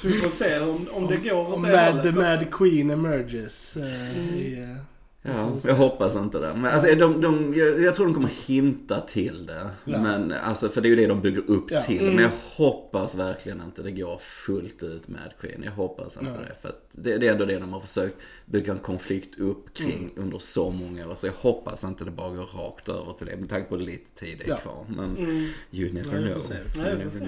Så 0.01 0.07
vi 0.07 0.13
får 0.13 0.29
se 0.29 0.59
om, 0.59 0.87
om 0.91 1.07
det 1.07 1.17
går 1.17 1.33
åt 1.53 1.63
det 1.63 1.71
Mad, 1.71 2.07
också. 2.07 2.21
Mad 2.21 2.45
Queen 2.51 2.89
emerges. 2.91 3.77
eh, 3.77 3.83
Mm. 4.17 4.35
i, 4.35 4.59
eh, 4.61 4.77
Ja, 5.23 5.51
jag 5.63 5.75
hoppas 5.75 6.15
inte 6.15 6.39
det. 6.39 6.53
Men 6.55 6.65
alltså, 6.73 6.95
de, 6.95 7.21
de, 7.21 7.53
jag, 7.55 7.81
jag 7.81 7.95
tror 7.95 8.05
de 8.05 8.13
kommer 8.13 8.29
hinta 8.47 9.01
till 9.01 9.45
det. 9.45 9.69
Ja. 9.85 10.01
Men, 10.01 10.31
alltså, 10.31 10.69
för 10.69 10.81
det 10.81 10.87
är 10.87 10.89
ju 10.89 10.95
det 10.95 11.07
de 11.07 11.21
bygger 11.21 11.43
upp 11.51 11.71
Ja. 11.71 11.81
till. 11.81 12.01
Mm. 12.01 12.13
Men 12.15 12.23
jag 12.23 12.31
hoppas 12.55 13.17
verkligen 13.17 13.61
inte 13.61 13.83
det 13.83 13.91
går 13.91 14.17
fullt 14.17 14.83
ut 14.83 15.07
med 15.07 15.33
Queen. 15.41 15.63
Jag 15.63 15.71
hoppas 15.71 16.17
inte 16.17 16.31
Ja. 16.31 16.47
det. 16.49 16.55
För 16.61 16.69
att 16.69 16.85
det, 16.91 17.17
det 17.17 17.27
är 17.27 17.31
ändå 17.31 17.45
det 17.45 17.59
de 17.59 17.73
har 17.73 17.79
försökt 17.81 18.15
bygga 18.45 18.73
en 18.73 18.79
konflikt 18.79 19.39
upp 19.39 19.73
kring 19.73 20.13
under 20.17 20.37
så 20.39 20.69
många 20.69 21.07
år. 21.09 21.15
Så 21.15 21.27
jag 21.27 21.33
hoppas 21.33 21.83
inte 21.83 22.03
det 22.05 22.11
bara 22.11 22.29
går 22.29 22.49
rakt 22.63 22.89
över 22.89 23.13
till 23.17 23.27
det. 23.27 23.37
Med 23.37 23.49
tanke 23.49 23.69
på 23.69 23.75
att 23.75 23.81
lite 23.81 24.11
tid 24.25 24.41
är 24.41 24.49
Ja. 24.49 24.55
kvar. 24.57 24.85
Men 24.89 25.17
Mm. 25.17 25.47
you 25.71 25.93
never 25.93 26.09
know. 26.09 26.43
Nej, 26.77 26.87
You 26.87 26.97
never 26.97 27.19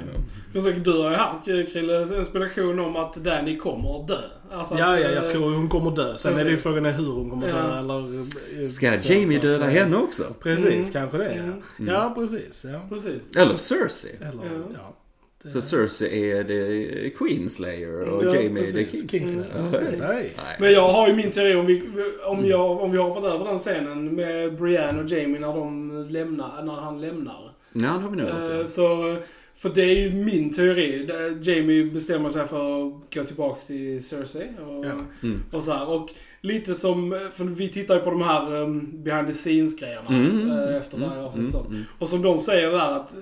know. 0.74 0.84
Du 0.84 0.92
har 1.02 1.10
ju 1.12 1.16
haft 1.18 1.46
Krille 1.46 1.98
en 2.02 2.26
spekulation 2.26 2.80
om 2.80 2.96
att 2.96 3.16
Danny 3.16 3.58
kommer 3.58 4.02
att 4.02 4.08
dö. 4.08 4.22
Alltså 4.54 4.76
Ja, 4.78 4.94
att, 4.94 5.02
ja, 5.02 5.08
eh, 5.08 5.14
jag 5.14 5.26
tror 5.32 5.54
hon 5.54 5.70
kommer 5.70 5.92
dö. 5.92 6.18
Sen 6.18 6.34
är 6.34 6.36
det 6.38 6.42
ju 6.44 6.46
precis. 6.50 6.64
frågan 6.64 6.86
är 6.86 6.92
hur 6.92 7.06
hon 7.12 7.30
kommer 7.30 7.48
Ja. 7.48 7.56
dö 7.56 7.80
eller... 7.80 8.20
eh, 8.64 8.70
Ska 8.70 8.98
så- 8.98 9.14
Jamie 9.14 9.40
döda 9.40 9.66
eh, 9.66 9.72
henne 9.72 9.98
också? 9.98 10.24
Precis, 10.40 10.66
Mm. 10.74 10.86
kanske 10.92 11.18
det 11.18 11.26
Mm. 11.26 11.62
ja. 11.78 11.86
Ja, 11.94 12.12
precis. 12.16 12.66
Ja. 12.74 12.82
Precis. 12.90 13.36
Eller 13.36 13.58
Cersei? 13.58 14.12
Eller, 14.22 14.32
Ja. 14.44 14.62
ja. 14.74 14.96
Det- 15.44 15.52
Så 15.52 15.62
Cersei 15.62 16.32
är 16.32 16.44
det 16.44 17.10
Queenslayer 17.18 18.02
och 18.04 18.26
ja, 18.26 18.36
Jamie 18.36 18.50
är 18.64 18.66
precis. 18.66 18.92
King. 18.92 19.10
Kingslayer. 19.10 19.52
Mm. 19.60 19.72
Precis. 19.72 20.00
Nej. 20.00 20.34
Men 20.60 20.72
jag 20.74 20.88
har 20.94 21.08
ju 21.08 21.14
min 21.14 21.32
teori 21.32 21.56
om 21.56 21.66
vi, 21.66 21.84
om 22.26 22.46
jag, 22.46 22.82
om 22.84 22.92
vi 22.92 22.98
hoppar 22.98 23.28
över 23.30 23.46
den 23.46 23.60
scenen 23.60 24.16
med 24.16 24.56
Brienne 24.56 25.04
och 25.04 25.10
Jamie 25.10 25.40
när 25.40 25.48
de 25.54 25.92
lämnar, 26.10 26.64
när 26.64 26.74
han 26.74 27.02
lämnar. 27.02 27.54
Ja, 27.74 27.82
det 27.82 27.88
har 27.88 28.10
vi 28.10 28.18
nog 28.18 28.30
gjort. 28.30 28.60
Eh. 28.62 28.66
Så, 28.66 29.16
för 29.56 29.70
det 29.70 29.82
är 29.82 29.96
ju 30.00 30.12
min 30.12 30.50
teori. 30.54 31.10
Jamie 31.42 31.86
bestämmer 31.86 32.30
sig 32.30 32.48
för 32.48 32.88
att 32.88 32.94
gå 33.14 33.24
tillbaks 33.24 33.66
till 33.66 34.04
Cersei. 34.04 34.48
Och, 34.68 34.86
Ja. 34.86 34.92
Mm. 35.24 35.44
och 35.52 35.64
så 35.64 35.72
här. 35.72 35.90
Och 35.90 36.10
lite 36.42 36.76
som, 36.76 37.30
för 37.32 37.44
vi 37.44 37.70
tittar 37.70 37.96
ju 37.96 38.02
på 38.02 38.10
de 38.10 38.22
här 38.22 38.56
um, 38.56 39.04
behind 39.04 39.28
the 39.28 39.34
scenes 39.34 39.80
grejerna 39.80 40.08
Mm. 40.10 40.52
eh, 40.52 40.76
efter 40.78 40.98
det 40.98 41.06
här 41.08 41.14
Mm. 41.14 41.26
avsnittet. 41.26 41.56
Mm. 41.56 41.68
Mm. 41.72 41.84
Och 42.00 42.10
som 42.10 42.22
de 42.22 42.40
säger 42.40 42.72
där 42.72 42.92
att 42.92 43.16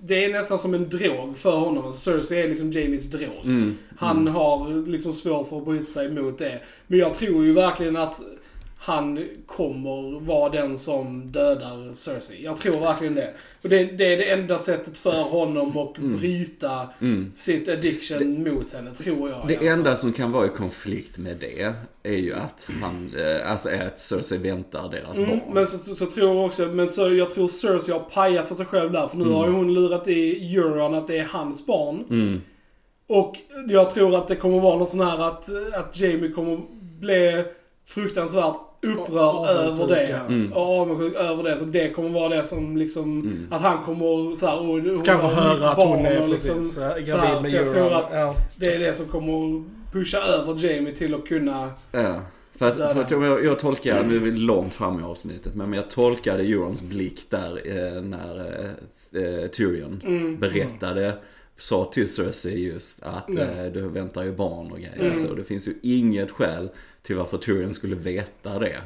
det 0.00 0.24
är 0.24 0.32
nästan 0.32 0.58
som 0.58 0.74
en 0.74 0.88
drog 0.88 1.38
för 1.38 1.56
honom. 1.56 1.84
Alltså 1.86 2.10
Cersei 2.10 2.40
är 2.42 2.48
liksom 2.48 2.70
Jamies 2.72 3.10
drog. 3.10 3.44
Mm. 3.44 3.74
Han 3.96 4.26
har 4.28 4.86
liksom 4.86 5.12
svårt 5.12 5.48
för 5.48 5.58
att 5.58 5.64
bryta 5.64 5.84
sig 5.84 6.10
mot 6.12 6.38
det. 6.38 6.60
Men 6.86 6.98
jag 6.98 7.14
tror 7.14 7.44
ju 7.44 7.52
verkligen 7.52 7.96
att 7.96 8.20
han 8.80 9.28
kommer 9.46 10.20
vara 10.20 10.48
den 10.48 10.76
som 10.76 11.26
dödar 11.32 11.94
Cersei. 11.94 12.44
Jag 12.44 12.56
tror 12.56 12.80
verkligen 12.80 13.14
det. 13.14 13.34
Och 13.62 13.68
det, 13.68 13.84
det 13.84 14.12
är 14.12 14.16
det 14.16 14.30
enda 14.30 14.58
sättet 14.58 14.98
för 14.98 15.22
honom 15.22 15.76
att 15.78 15.98
Mm. 15.98 16.18
bryta 16.18 16.88
Mm. 17.00 17.32
sitt 17.34 17.68
addiction 17.68 18.42
mot 18.54 18.72
henne, 18.72 18.94
tror 18.94 19.30
jag. 19.30 19.44
Det 19.48 19.66
enda 19.68 19.96
som 19.96 20.12
kan 20.12 20.32
vara 20.32 20.46
i 20.46 20.48
konflikt 20.48 21.18
med 21.18 21.36
det 21.36 21.72
är 22.02 22.16
ju 22.16 22.34
att 22.34 22.68
han, 22.82 23.12
eh, 23.16 23.50
alltså 23.52 23.68
är 23.70 23.86
att 23.86 23.98
Cersei 23.98 24.38
väntar 24.38 24.88
deras 24.90 25.18
Mm, 25.18 25.30
barn. 25.30 25.40
men 25.52 25.66
så, 25.66 25.78
så, 25.78 25.94
så 25.94 26.06
tror 26.06 26.36
jag 26.36 26.46
också, 26.46 26.66
men 26.66 26.88
så 26.88 27.14
jag 27.14 27.30
tror 27.30 27.48
Cersei 27.48 27.92
har 27.92 28.00
pajat 28.00 28.48
för 28.48 28.54
sig 28.54 28.66
själv 28.66 28.92
där. 28.92 29.06
För 29.06 29.16
nu 29.16 29.22
Mm. 29.24 29.34
har 29.34 29.46
ju 29.46 29.52
hon 29.52 29.74
lurat 29.74 30.08
i 30.08 30.54
Euron 30.56 30.94
att 30.94 31.06
det 31.06 31.18
är 31.18 31.24
hans 31.30 31.66
barn. 31.66 32.04
Mm. 32.10 32.40
Och 33.06 33.36
jag 33.68 33.90
tror 33.90 34.16
att 34.16 34.28
det 34.28 34.36
kommer 34.36 34.60
vara 34.60 34.78
något 34.78 34.88
sån 34.88 35.00
här 35.00 35.18
att, 35.28 35.48
att 35.74 36.00
Jamie 36.00 36.30
kommer 36.32 36.60
bli 37.00 37.44
fruktansvärt 37.88 38.56
upprörd 38.82 39.18
Avundsjuk, 39.18 39.56
över 39.58 39.86
det. 39.86 40.20
Mm. 40.28 40.52
Och 40.52 40.62
avundsjuk 40.80 41.14
över 41.16 41.42
det. 41.42 41.56
Så 41.56 41.64
det 41.64 41.90
kommer 41.90 42.08
vara 42.08 42.28
det 42.36 42.44
som 42.44 42.76
liksom, 42.76 43.20
Mm. 43.20 43.46
att 43.50 43.62
han 43.62 43.84
kommer 43.84 44.34
så 44.34 44.46
här, 44.46 44.58
och 44.58 44.64
hon 44.66 45.02
Kanske 45.04 45.26
höra 45.26 45.70
att 45.70 45.76
barn 45.76 45.88
hon 45.88 46.06
är 46.06 46.22
och 46.22 46.28
liksom, 46.28 46.54
precis 46.56 46.78
eh, 46.78 46.82
så 46.84 46.88
här, 46.88 47.00
gravid 47.00 47.42
med 47.42 47.46
så 47.50 47.56
jag 47.56 47.72
tror 47.72 47.92
att 47.92 48.08
Ja. 48.12 48.34
det 48.56 48.74
är 48.74 48.78
det 48.78 48.94
som 48.94 49.06
kommer 49.06 49.64
pusha 49.92 50.18
över 50.18 50.64
Jamie 50.64 50.94
till 50.94 51.14
att 51.14 51.26
kunna... 51.26 51.70
Ja. 51.92 52.20
För 52.58 52.66
att, 52.68 52.74
för 52.76 53.00
att 53.00 53.10
jag, 53.10 53.44
jag 53.44 53.58
tolkar, 53.58 54.04
nu 54.04 54.16
är 54.16 54.20
vi 54.20 54.30
långt 54.30 54.72
fram 54.74 55.00
i 55.00 55.02
avsnittet, 55.02 55.54
men 55.54 55.72
jag 55.72 55.90
tolkade 55.90 56.42
Eurons 56.42 56.82
blick 56.82 57.30
där 57.30 57.60
eh, 57.64 58.02
när 58.02 58.36
eh, 58.38 59.22
eh, 59.22 59.46
Tyrion 59.48 60.02
Mm. 60.06 60.36
berättade, 60.38 61.12
sa 61.56 61.84
till 61.84 62.08
Cersei 62.14 62.66
just 62.66 63.02
att 63.02 63.24
Ja. 63.28 63.40
eh, 63.42 63.72
du 63.72 63.88
väntar 63.88 64.22
ju 64.24 64.32
barn 64.32 64.72
och 64.72 64.78
grejer. 64.78 65.00
Mm. 65.00 65.16
Så 65.16 65.34
det 65.34 65.44
finns 65.44 65.68
ju 65.68 65.72
inget 65.82 66.30
skäl 66.30 66.68
till 67.08 67.16
varför 67.16 67.38
Tyrion 67.38 67.74
skulle 67.74 67.96
veta 67.96 68.58
det. 68.58 68.82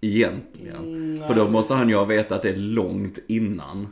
Egentligen. 0.00 0.76
Mm, 0.76 1.16
För 1.16 1.34
då 1.34 1.48
måste 1.48 1.74
han 1.74 1.88
ju 1.88 1.94
ha 1.94 2.04
vetat 2.04 2.42
det 2.42 2.56
långt 2.56 3.18
innan. 3.26 3.88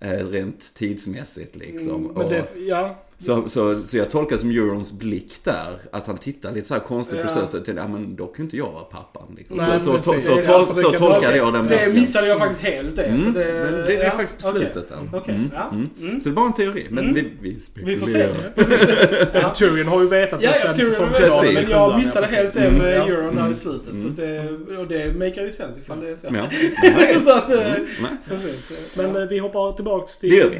Eh, 0.00 0.26
rent 0.26 0.74
tidsmässigt 0.74 1.56
liksom. 1.56 2.04
Mm, 2.04 2.16
Men 2.16 2.28
det, 2.28 2.46
ja. 2.56 3.02
Så, 3.22 3.48
så, 3.48 3.78
så 3.78 3.96
jag 3.96 4.10
tolkar 4.10 4.36
som 4.36 4.50
Eurons 4.50 4.92
blick 4.92 5.32
där, 5.44 5.78
att 5.90 6.06
han 6.06 6.18
tittar 6.18 6.52
lite 6.52 6.68
så 6.68 6.74
här 6.74 6.80
konstigt 6.80 7.18
på 7.18 7.24
Ja. 7.26 7.28
Cersei 7.28 7.60
och 7.60 7.64
tänker, 7.64 7.82
ja 7.82 7.88
men 7.88 8.16
då 8.16 8.26
kan 8.26 8.44
inte 8.44 8.56
jag 8.56 8.72
vara 8.72 8.84
pappan. 8.84 9.22
Liksom. 9.36 9.56
Nej, 9.56 9.80
så, 9.80 9.92
så, 9.92 10.00
så, 10.00 10.12
precis. 10.12 10.46
tol, 10.46 10.66
det 10.68 10.74
så 10.74 10.92
tolkade 10.92 11.36
jag 11.36 11.52
den 11.52 11.62
Det 11.62 11.68
blicken. 11.68 11.94
missade 11.94 12.26
jag 12.28 12.38
faktiskt 12.38 12.62
helt 12.62 12.96
det. 12.96 13.02
Mm, 13.04 13.18
så 13.18 13.28
det, 13.30 13.34
men 13.64 13.72
det, 13.72 13.82
det 13.86 13.96
är 13.96 14.04
ja, 14.04 14.10
faktiskt 14.10 14.42
på 14.42 14.48
okej. 14.48 14.60
slutet 14.60 14.88
där. 14.88 14.98
Okej, 15.18 15.34
Mm, 15.34 15.50
ja. 15.54 15.68
mm. 15.72 15.88
Mm. 16.00 16.20
Så 16.20 16.28
det 16.28 16.34
var 16.34 16.46
en 16.46 16.52
teori, 16.52 16.86
men 16.90 17.04
Mm. 17.04 17.14
vi, 17.14 17.32
vi 17.40 17.58
Vi 17.84 17.98
får 17.98 18.06
se. 18.06 18.26
spekulerar. 18.52 19.30
Ja. 19.42 19.50
Tyrion 19.54 19.86
har 19.88 20.02
ju 20.02 20.08
vetat 20.08 20.42
Ja, 20.42 20.50
det 20.50 20.56
ja, 20.64 20.74
sen 20.74 20.74
Tyrion 20.74 21.08
vet 21.12 21.18
det, 21.20 21.30
men 21.44 21.54
Precis. 21.54 21.70
jag 21.70 21.98
missade 21.98 22.26
Ja, 22.30 22.36
helt 22.36 22.48
precis. 22.54 22.62
det 22.62 22.70
med 22.78 22.98
Ja. 22.98 23.06
Euron 23.06 23.34
där 23.34 23.42
i 23.42 23.44
Mm. 23.44 23.54
slutet. 23.54 23.84
Så 23.86 23.90
Mm. 23.96 24.10
att 24.10 24.16
det, 24.16 24.76
och 24.76 24.86
det 24.86 25.18
makar 25.18 25.42
ju 25.42 25.50
sens 25.50 25.78
ifall 25.78 26.00
det 26.00 26.10
är 26.10 26.16
så. 26.16 26.26
Ja. 26.34 27.20
så 27.24 27.32
att, 27.32 27.50
eh, 27.50 27.66
Mm, 27.66 27.86
nej. 28.02 28.10
precis. 28.28 28.96
Men 28.96 29.16
eh, 29.16 29.22
vi 29.28 29.38
hoppar 29.38 29.72
tillbaks 29.72 30.18
till 30.18 30.30
Det 30.30 30.58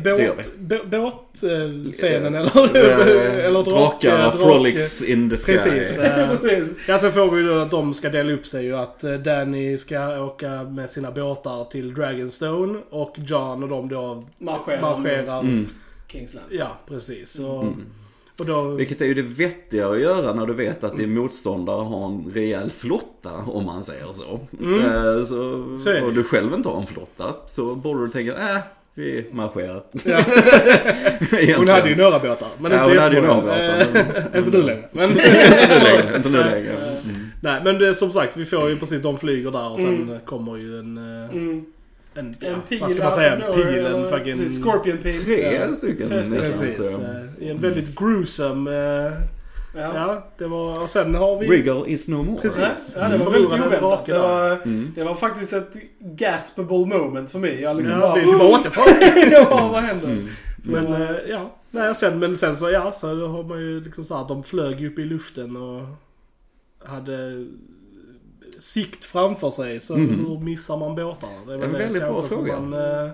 det 0.90 0.98
båtscenen 0.98 2.34
eller, 2.34 2.50
Eh, 2.74 3.44
eller 3.46 3.62
drak, 3.62 4.02
Drakar, 4.02 4.18
drak- 4.18 4.36
frolics 4.36 5.02
in 5.02 5.30
the 5.30 5.36
sky. 5.36 5.52
Precis. 5.52 5.98
eh, 5.98 6.28
precis. 6.30 6.72
Ja, 6.88 6.98
sen 6.98 7.12
får 7.12 7.30
vi 7.30 7.40
ju 7.42 7.48
då 7.48 7.58
att 7.58 7.70
de 7.70 7.94
ska 7.94 8.08
dela 8.08 8.32
upp 8.32 8.46
sig 8.46 8.64
ju. 8.64 8.76
Att 8.76 9.04
eh, 9.04 9.12
Danny 9.12 9.78
ska 9.78 10.22
åka 10.24 10.62
med 10.62 10.90
sina 10.90 11.10
båtar 11.10 11.64
till 11.64 11.94
Dragonstone 11.94 12.78
och 12.90 13.14
John 13.18 13.62
och 13.62 13.68
de 13.68 13.88
då 13.88 14.24
Marscherar, 14.38 14.80
marscherar. 14.80 15.40
Mm. 15.40 15.64
Kingsland. 16.08 16.46
Ja, 16.50 16.78
precis. 16.88 17.38
Och, 17.38 17.62
Mm. 17.62 17.74
och 18.40 18.46
då... 18.46 18.62
Vilket 18.62 19.00
är 19.00 19.04
ju 19.06 19.14
det 19.14 19.22
vettiga 19.22 19.88
att 19.88 20.00
göra 20.00 20.34
när 20.34 20.46
du 20.46 20.54
vet 20.54 20.84
att 20.84 20.96
din 20.96 21.14
motståndare 21.14 21.84
har 21.84 22.06
en 22.06 22.30
rejäl 22.34 22.70
flotta, 22.70 23.30
om 23.46 23.64
man 23.66 23.84
säger 23.84 24.12
så. 24.12 24.40
Mm. 24.60 24.80
Eh, 24.80 25.24
så, 25.24 25.64
Så 25.78 26.04
och 26.06 26.14
du 26.14 26.24
själv 26.24 26.54
inte 26.54 26.68
har 26.68 26.80
en 26.80 26.86
flotta, 26.86 27.24
så 27.46 27.74
borde 27.74 28.06
du 28.06 28.12
tänka, 28.12 28.32
äh, 28.32 28.58
vi 28.94 29.26
marscherar. 29.32 29.82
Ja, 30.04 30.18
hon 31.56 31.68
hade 31.68 31.88
ju 31.88 31.96
några 31.96 32.18
båtar. 32.18 32.48
Men 32.60 32.72
Ja, 32.72 32.78
inte 32.84 32.88
hon 32.94 32.98
hade 33.02 33.16
ju 33.16 33.22
några 33.22 33.40
båtar, 33.40 33.80
Eh, 33.80 33.86
men- 34.32 34.36
Inte 34.44 34.58
nu 34.58 34.62
längre. 34.62 34.84
Men, 34.92 35.10
inte 36.16 36.28
nu 36.28 36.38
längre. 36.38 36.70
Mm. 36.72 37.30
nej, 37.40 37.60
men 37.64 37.78
det, 37.78 37.88
är 37.88 37.92
som 37.92 38.12
sagt, 38.12 38.36
vi 38.36 38.44
får 38.44 38.68
ju 38.70 38.76
precis, 38.76 39.02
de 39.02 39.18
flyger 39.18 39.50
där 39.50 39.70
och 39.70 39.80
sen 39.80 40.02
Mm. 40.02 40.18
kommer 40.24 40.56
ju 40.56 40.78
en... 40.78 40.98
eh, 40.98 41.30
Mm. 41.36 41.64
En, 42.14 42.34
ja, 42.40 42.48
En 42.48 42.60
pil 42.68 42.80
vad 42.80 42.90
ska 42.92 43.02
man 43.02 43.12
säga? 43.12 43.32
En 43.36 43.54
pil, 43.54 43.86
en 43.86 44.10
fucking... 44.10 44.48
Scorpion 44.62 44.98
pil. 44.98 45.24
Tre 45.24 45.52
Ja. 45.68 45.74
stycken 45.74 46.08
Tre 46.08 46.16
nästan. 46.16 46.38
Precis. 46.38 46.98
jag. 47.00 47.10
eh, 47.46 47.50
En 47.50 47.60
väldigt 47.60 47.98
gruesome... 47.98 48.70
eh, 49.06 49.12
Ja. 49.74 49.80
Ja, 49.94 50.26
det 50.38 50.46
var... 50.46 50.82
Och 50.82 50.88
sen 50.88 51.14
har 51.14 51.38
vi... 51.38 51.46
Riggle 51.48 51.82
is 51.86 52.08
no 52.08 52.14
more. 52.22 52.40
Precis. 52.42 52.94
Ja, 52.98 53.08
det 53.08 53.16
var 53.16 53.26
Mm. 53.26 53.32
väldigt 53.32 53.52
oväntat. 53.66 54.06
Det 54.06 54.18
var, 54.18 54.50
Mm. 54.50 54.92
det 54.94 55.04
var 55.04 55.14
faktiskt 55.14 55.52
ett 55.52 55.72
gaspable 56.00 56.86
moment 56.86 57.30
för 57.30 57.38
mig. 57.38 57.60
Jag 57.60 57.76
liksom 57.76 57.94
Ja, 57.94 58.00
bara... 58.00 58.14
vi 58.14 58.32
är 58.32 58.38
bara 58.38 58.48
återför. 58.60 59.30
ja, 59.32 59.68
vad 59.72 59.82
händer? 59.82 60.06
Mm. 60.08 60.28
Men 60.64 60.92
eh, 61.02 61.10
ja, 61.28 61.50
nej, 61.70 61.94
sen, 61.94 62.18
men 62.18 62.36
sen 62.36 62.56
så 62.56 62.70
ja, 62.70 62.92
så 62.92 63.14
då 63.14 63.26
har 63.28 63.42
man 63.42 63.58
ju 63.58 63.80
liksom 63.80 64.04
så 64.04 64.16
här, 64.16 64.28
de 64.28 64.42
flög 64.42 64.84
upp 64.86 64.98
i 64.98 65.04
luften 65.04 65.56
och 65.56 65.82
hade 66.88 67.46
sikt 68.58 69.04
framför 69.04 69.50
sig. 69.50 69.80
Så 69.80 69.96
Mhm. 69.96 70.26
hur 70.28 70.38
missar 70.40 70.76
man 70.76 70.94
båtarna? 70.94 71.32
Det 71.46 71.52
är 71.52 71.54
En 71.54 71.60
väl 71.60 71.72
det 71.72 71.78
väldigt 71.78 72.02
bra 72.02 72.22
fråga. 72.22 72.60
Man, 72.60 72.72
eh, 72.72 73.10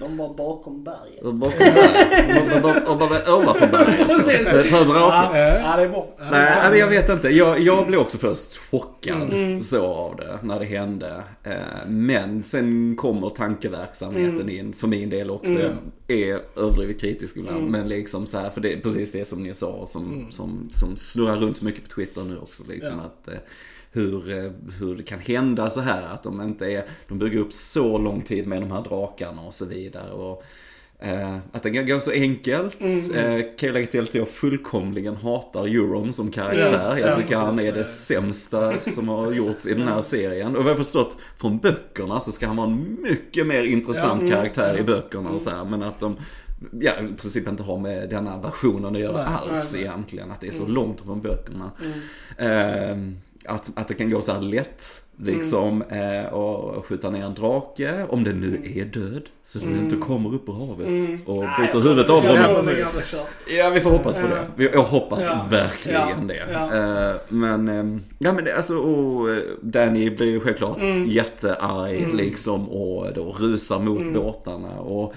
De 0.00 0.16
var 0.16 0.34
bakom 0.34 0.84
berget. 0.84 1.22
Och 1.22 1.34
bakom 1.34 1.58
berget. 1.58 2.88
Och 2.88 2.98
bara 2.98 3.34
ovanför 3.36 3.66
berget. 3.66 4.08
Precis. 4.08 4.48
För 4.48 4.84
draken. 4.84 5.40
Ja, 5.64 5.76
det 5.76 5.82
är 5.82 5.88
bra. 5.88 6.06
Nej, 6.30 6.70
men 6.70 6.78
jag 6.78 6.88
vet 6.88 7.08
inte. 7.08 7.28
Jag, 7.28 7.60
jag 7.60 7.86
blev 7.86 8.00
också 8.00 8.18
först 8.18 8.56
chockad 8.70 9.22
Mm. 9.22 9.62
så 9.62 9.86
av 9.86 10.16
det 10.16 10.38
när 10.42 10.58
det 10.58 10.64
hände. 10.64 11.22
Eh, 11.44 11.52
Men 11.86 12.42
sen 12.42 12.96
kommer 12.96 13.30
tankeverksamheten 13.30 14.40
Mm. 14.40 14.48
in 14.50 14.72
för 14.72 14.88
min 14.88 15.10
del 15.10 15.30
också. 15.30 15.52
Jag 16.06 16.18
är 16.18 16.40
överdrivet 16.56 17.00
kritisk 17.00 17.36
ibland. 17.36 17.58
Mm. 17.58 17.72
Men 17.72 17.88
liksom 17.88 18.26
så 18.26 18.38
här, 18.38 18.50
för 18.50 18.60
det 18.60 18.72
är 18.72 18.80
precis 18.80 19.12
det 19.12 19.24
som 19.28 19.42
ni 19.42 19.54
sa 19.54 19.86
som, 19.86 20.26
som, 20.30 20.68
som 20.72 20.96
snurrar 20.96 21.36
runt 21.36 21.62
mycket 21.62 21.82
på 21.84 21.90
Twitter 21.94 22.22
nu 22.22 22.38
också. 22.38 22.62
Liksom, 22.68 22.96
Ja. 22.98 23.04
att, 23.04 23.28
eh, 23.34 23.40
hur, 23.94 24.30
eh, 24.30 24.50
hur 24.80 24.94
det 24.96 25.02
kan 25.02 25.18
hända 25.18 25.70
så 25.70 25.80
här 25.80 26.02
att 26.14 26.22
de 26.22 26.40
inte 26.40 26.66
är, 26.72 26.84
de 27.08 27.18
bygger 27.18 27.38
upp 27.38 27.52
så 27.52 27.98
lång 27.98 28.22
tid 28.22 28.46
med 28.46 28.62
de 28.62 28.70
här 28.70 28.82
drakarna 28.82 29.42
och 29.42 29.54
så 29.54 29.64
vidare. 29.64 30.10
Och, 30.12 30.42
Eh, 30.98 31.36
att 31.52 31.62
det 31.62 31.70
kan 31.70 31.86
gå 31.86 32.00
så 32.00 32.10
enkelt. 32.10 32.76
Mm. 32.80 33.14
Eh, 33.14 33.40
kan 33.58 33.66
jag 33.66 33.72
lägga 33.72 33.86
till 33.86 34.00
att 34.00 34.14
jag 34.14 34.28
fullkomligen 34.28 35.16
hatar 35.16 35.64
Euron 35.66 36.12
som 36.12 36.30
karaktär. 36.30 36.88
Ja, 36.88 36.98
jag 36.98 37.10
ja, 37.10 37.16
tycker 37.16 37.36
han 37.36 37.58
är 37.58 37.72
det 37.72 37.84
sämsta 37.84 38.80
som 38.80 39.08
har 39.08 39.32
gjorts 39.32 39.66
i 39.66 39.74
den 39.74 39.88
här 39.88 40.02
serien. 40.02 40.56
Och 40.56 40.62
vad 40.64 40.70
jag 40.70 40.76
förstått 40.78 41.16
från 41.36 41.58
böckerna 41.58 42.20
så 42.20 42.32
ska 42.32 42.46
han 42.46 42.56
vara 42.56 42.66
en 42.66 42.96
mycket 43.02 43.46
mer 43.46 43.62
intressant 43.64 44.22
Ja, 44.22 44.28
mm, 44.28 44.38
karaktär 44.38 44.74
i 44.74 44.78
ja. 44.78 44.84
böckerna 44.84 45.30
och 45.30 45.42
så 45.42 45.50
här. 45.50 45.64
Men 45.64 45.82
att 45.82 46.00
de 46.00 46.16
ja, 46.80 46.92
i 47.04 47.08
princip 47.08 47.48
inte 47.48 47.62
har 47.62 47.78
med 47.78 48.10
denna 48.10 48.38
versionen 48.40 48.94
att 48.94 49.00
göra 49.00 49.16
Nej, 49.24 49.34
alls 49.42 49.72
nej, 49.74 49.82
nej. 49.84 49.90
egentligen. 49.92 50.30
Att 50.30 50.40
det 50.40 50.46
är 50.46 50.52
så 50.52 50.62
Mm. 50.62 50.74
långt 50.74 51.00
från 51.00 51.20
böckerna. 51.20 51.70
Mm. 52.38 53.10
Eh, 53.12 53.16
att, 53.48 53.70
att 53.74 53.88
det 53.88 53.94
kan 53.94 54.10
gå 54.10 54.20
så 54.20 54.32
här 54.32 54.40
lätt. 54.40 55.00
Liksom 55.18 55.82
eh, 55.82 56.32
och 56.32 56.86
skjuta 56.86 57.10
ner 57.10 57.24
en 57.24 57.34
drake, 57.34 58.06
om 58.08 58.24
den 58.24 58.40
nu 58.40 58.80
är 58.80 58.84
död. 58.84 59.22
Så 59.44 59.58
den 59.58 59.78
inte 59.84 59.96
kommer 59.96 60.34
upp 60.34 60.48
ur 60.48 60.52
havet 60.52 60.86
Mm. 60.86 61.20
och 61.26 61.36
bryter 61.58 61.72
tror- 61.72 61.82
huvudet 61.82 62.10
av 62.10 62.22
kört. 63.02 63.26
Ja, 63.58 63.70
vi 63.74 63.80
får 63.80 63.90
hoppas 63.90 64.18
på 64.18 64.26
det. 64.26 64.46
Vi- 64.56 64.70
Jag 64.72 64.82
hoppas 64.82 65.26
Ja. 65.28 65.46
verkligen 65.50 66.00
Ja. 66.08 66.16
det. 66.28 66.46
Ja. 66.52 67.08
Eh, 67.10 67.14
Men, 67.28 67.68
eh, 67.68 68.00
ja 68.18 68.32
men 68.32 68.44
det, 68.44 68.56
alltså, 68.56 68.76
och 68.78 69.30
eh, 69.30 69.38
Danny 69.62 70.10
blir 70.10 70.26
ju 70.30 70.40
självklart 70.40 70.78
Mm. 70.78 71.06
jättearg 71.06 71.96
Mm. 72.02 72.16
liksom 72.16 72.68
och 72.68 73.12
då 73.14 73.32
rusar 73.38 73.80
mot 73.80 74.00
Mm. 74.00 74.12
båtarna. 74.14 74.80
Och 74.80 75.14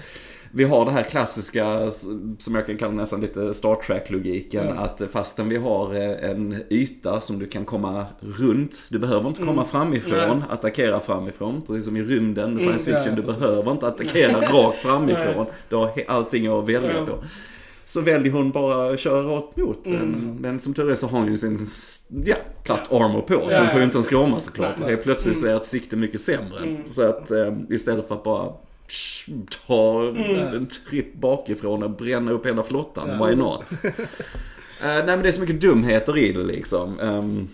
vi 0.52 0.64
har 0.64 0.84
det 0.84 0.90
här 0.90 1.02
klassiska, 1.02 1.90
som 2.38 2.54
jag 2.54 2.66
kan 2.66 2.76
kalla 2.76 2.92
nästan 2.92 3.20
lite 3.20 3.54
Star 3.54 3.74
Trek-logiken, 3.74 4.66
Ja. 4.66 4.74
att 4.74 5.02
fastän 5.10 5.48
vi 5.48 5.56
har 5.56 5.94
eh, 5.94 6.30
en 6.30 6.62
yta 6.70 7.20
som 7.20 7.38
du 7.38 7.46
kan 7.46 7.64
komma 7.64 8.06
runt, 8.20 8.88
du 8.90 8.98
behöver 8.98 9.28
inte 9.28 9.40
komma 9.40 9.52
Mm. 9.52 9.64
framifrån, 9.66 10.44
attackera 10.50 11.00
framifrån, 11.00 11.62
precis 11.66 11.84
som 11.84 11.96
i 11.96 12.02
rymden 12.02 12.52
med 12.52 12.62
science 12.62 12.90
Mm, 12.90 13.02
fiction, 13.02 13.16
du 13.20 13.22
behöver 13.32 13.70
inte 13.72 13.86
attackera 13.86 14.40
rakt 14.40 14.78
framifrån, 14.78 15.46
du 15.68 15.76
har 15.76 15.90
allting 16.06 16.46
att 16.46 16.68
välja 16.68 16.92
Ja. 16.96 17.06
på. 17.06 17.24
Så 17.84 18.00
väljer 18.00 18.32
hon 18.32 18.50
bara 18.50 18.92
att 18.92 19.00
köra 19.00 19.22
rakt 19.22 19.56
mot 19.56 19.84
den. 19.84 19.94
Mm. 19.94 20.36
Men 20.40 20.60
som 20.60 20.74
tur 20.74 20.90
är 20.90 20.94
så 20.94 21.06
har 21.06 21.18
hon 21.18 21.28
ju 21.28 21.36
sin 21.36 21.58
ja, 22.26 22.36
platt 22.64 22.80
Ja. 22.90 23.04
armor 23.04 23.20
på. 23.20 23.34
Så 23.34 23.40
Ja, 23.50 23.58
hon 23.60 23.68
får 23.68 23.78
ju 23.78 23.84
inte 23.84 23.98
en 23.98 24.04
skråma 24.04 24.40
såklart. 24.40 24.78
Nej, 24.78 24.88
helt 24.90 25.02
plötsligt 25.02 25.38
så 25.38 25.46
är 25.46 25.56
ett 25.56 25.64
sikte 25.64 25.96
mycket 25.96 26.20
sämre. 26.20 26.58
Mm. 26.62 26.82
Så 26.86 27.02
att 27.08 27.30
eh, 27.30 27.52
istället 27.70 28.08
för 28.08 28.14
att 28.14 28.24
bara 28.24 28.52
ta 29.66 30.02
Mm. 30.02 30.54
en 30.54 30.66
tripp 30.68 31.14
bakifrån 31.14 31.82
och 31.82 31.90
bränna 31.90 32.32
upp 32.32 32.46
hela 32.46 32.62
flottan, 32.62 33.08
Ja. 33.18 33.26
why 33.26 33.34
not? 33.36 33.64
Eh, 34.82 34.86
nej 34.86 35.06
men 35.06 35.22
det 35.22 35.28
är 35.28 35.32
så 35.32 35.40
mycket 35.40 35.60
dumheter 35.60 36.18
i 36.18 36.32
det 36.32 36.44
liksom. 36.44 37.00
Ehm, 37.00 37.48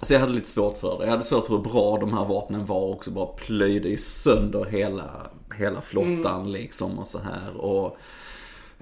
så 0.00 0.14
jag 0.14 0.20
hade 0.20 0.32
lite 0.32 0.48
svårt 0.48 0.76
för 0.78 0.98
det. 0.98 1.04
Jag 1.04 1.10
hade 1.10 1.22
svårt 1.22 1.46
för 1.46 1.54
hur 1.56 1.62
bra 1.62 1.98
de 2.00 2.12
här 2.12 2.24
vapnen 2.24 2.66
var 2.66 2.80
också. 2.92 3.10
Bara 3.10 3.26
plöjde 3.26 3.88
i 3.88 3.96
sönder 3.96 4.64
hela, 4.64 5.04
hela 5.58 5.80
flottan 5.80 6.40
Mm. 6.40 6.52
liksom 6.52 6.98
och 6.98 7.06
så 7.06 7.18
här. 7.18 7.56
Och, 7.56 7.96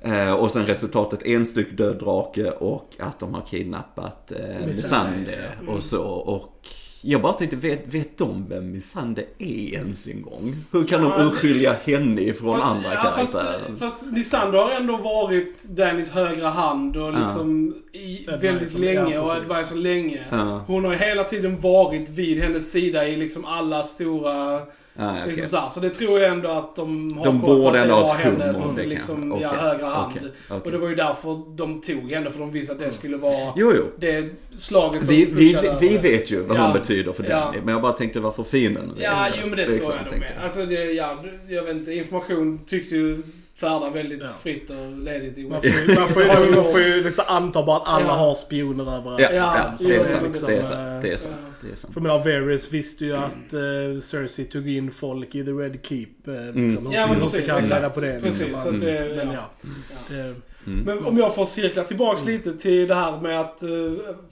eh, 0.02 0.32
och 0.32 0.50
sen 0.50 0.66
resultatet 0.66 1.22
en 1.22 1.46
styck 1.46 1.76
död 1.76 1.98
drake 1.98 2.50
och 2.50 2.90
att 2.98 3.18
de 3.18 3.34
har 3.34 3.42
kidnappat 3.50 4.32
eh, 4.32 4.66
Missande 4.66 5.52
ja. 5.66 5.72
och 5.72 5.84
så. 5.84 6.04
Och 6.08 6.68
jag 7.04 7.22
bara 7.22 7.32
tänkte, 7.32 7.56
vet, 7.56 7.94
vet 7.94 8.18
de 8.18 8.46
vem 8.48 8.72
Missande 8.72 9.24
är 9.38 9.74
ens 9.74 10.08
en 10.08 10.22
gång? 10.22 10.56
Hur 10.72 10.84
kan 10.86 11.02
Ja, 11.02 11.08
de 11.08 11.18
det- 11.22 11.28
urskilja 11.28 11.76
henne 11.84 12.32
från 12.32 12.60
Fast- 12.60 12.70
andra 12.70 12.94
ja, 12.94 13.00
karaktärer? 13.00 13.58
Fast, 13.68 13.78
fast 13.78 14.12
Lysander 14.12 14.58
har 14.58 14.70
ändå 14.70 14.96
varit 14.96 15.62
Dannys 15.62 16.10
högra 16.10 16.48
hand 16.48 16.96
och 16.96 17.12
liksom 17.12 17.74
i 17.92 18.28
Advisor, 18.28 18.38
väldigt 18.48 18.74
ja, 18.74 18.80
länge 18.80 19.18
och 19.18 19.32
advisor 19.32 19.76
länge. 19.76 20.24
Ja. 20.30 20.64
Hon 20.66 20.84
har 20.84 20.92
hela 20.94 21.24
tiden 21.24 21.60
varit 21.60 22.08
vid 22.10 22.38
hennes 22.42 22.72
sida 22.72 23.08
i 23.08 23.16
liksom 23.16 23.44
alla 23.44 23.82
stora... 23.82 24.60
Ah, 24.96 25.10
okej. 25.12 25.26
Liksom 25.26 25.48
så, 25.50 25.56
här. 25.56 25.68
så 25.68 25.80
det 25.80 25.90
tror 25.90 26.20
jag 26.20 26.30
ändå 26.30 26.48
att 26.50 26.76
de 26.76 27.18
har 27.18 27.24
De 27.24 27.40
koll 27.40 27.60
på 27.62 27.68
att 27.68 27.74
det 27.74 27.86
var 27.92 28.14
hennes 28.14 28.76
det 28.76 28.86
liksom, 28.86 29.30
kanske. 29.30 29.42
ja, 29.46 29.62
högra 29.62 29.86
hand. 29.86 30.12
okej, 30.16 30.30
okej. 30.48 30.60
Och 30.64 30.70
det 30.70 30.78
var 30.78 30.88
ju 30.88 30.94
därför 30.94 31.56
de 31.56 31.80
tog 31.80 32.10
henne, 32.12 32.30
för 32.30 32.38
de 32.38 32.50
visste 32.52 32.72
att 32.72 32.78
det 32.78 32.90
skulle 32.90 33.16
vara 33.16 33.52
Jo, 33.56 33.72
jo. 33.76 33.84
det 33.98 34.24
slaget 34.58 35.04
som 35.04 35.14
Vi, 35.14 35.24
vi, 35.24 35.58
vi 35.80 35.98
vet 35.98 36.30
ju 36.30 36.42
vad 36.42 36.56
Ja. 36.56 36.62
hon 36.62 36.72
betyder 36.72 37.12
för 37.12 37.24
Ja. 37.24 37.40
Danny. 37.40 37.58
Men 37.64 37.72
jag 37.72 37.82
bara 37.82 37.92
tänkte 37.92 38.20
varför 38.20 38.42
fienden 38.42 38.92
Ja, 38.98 39.26
jo 39.42 39.48
men 39.48 39.56
det 39.58 39.64
tror 39.64 39.76
exakt 39.76 39.98
jag 40.04 40.10
nog 40.12 40.20
med. 40.20 40.32
Alltså 40.42 40.66
det, 40.66 40.84
ja, 40.92 41.18
jag 41.48 41.62
vet 41.62 41.76
inte, 41.76 41.92
information 41.94 42.60
tycks 42.66 42.92
ju 42.92 43.22
färda 43.62 43.90
väldigt 43.90 44.20
Ja. 44.20 44.26
fritt 44.42 44.70
och 44.70 44.92
ledigt 44.98 45.38
i 45.38 45.42
Man 45.48 45.60
West. 45.60 45.74
får, 45.74 45.88
ju- 45.94 45.98
man 46.00 46.08
får, 46.08 46.22
ju- 46.22 46.54
man 46.56 46.64
får 46.64 46.80
ju 46.80 47.04
liksom 47.04 47.24
anta 47.28 47.62
bara 47.62 47.76
att 47.76 47.88
alla 47.88 48.06
Ja. 48.06 48.12
har 48.12 48.34
spioner 48.34 48.84
överallt. 48.96 49.20
Ja, 49.20 49.28
Ja, 49.32 49.54
liksom. 49.70 49.88
det 49.88 49.96
är 49.96 50.04
sant. 50.04 50.24
liksom, 50.28 50.46
Det 50.48 50.52
är 50.54 50.56
eh, 50.56 50.62
sant. 50.62 51.02
Det 51.02 51.12
är 51.12 51.16
sant. 51.16 51.34
ja. 51.42 51.48
Det 51.68 51.72
är 51.72 51.76
sant. 51.76 51.94
För 51.94 52.00
jag 52.00 52.02
menar, 52.02 52.18
Varys 52.40 52.72
visste 52.72 53.04
ju 53.04 53.16
att 53.16 53.54
uh, 53.54 54.00
Cersei 54.00 54.44
tog 54.44 54.68
in 54.68 54.90
folk 54.90 55.34
i 55.34 55.44
The 55.44 55.50
Red 55.50 55.78
Keep. 55.82 56.06
Uh, 56.28 56.54
liksom, 56.54 56.92
Ja 56.92 57.06
men 57.06 57.20
precis, 57.20 57.46
kan 57.50 57.58
exakt. 57.58 57.94
på 57.94 58.00
det. 58.00 58.20
precis, 58.22 58.40
liksom. 58.48 58.62
så 58.62 58.68
att 58.68 58.80
det, 58.80 59.12
Men 59.16 59.26
ja. 59.26 59.44
ja. 59.62 59.66
Det, 60.08 60.34
Mm. 60.66 60.80
Men 60.84 61.04
om 61.04 61.18
jag 61.18 61.34
får 61.34 61.46
cirkla 61.46 61.84
tillbaks 61.84 62.24
lite 62.24 62.52
till 62.58 62.88
det 62.88 62.94
här 62.94 63.20
med 63.20 63.40
att 63.40 63.62
eh, 63.62 63.68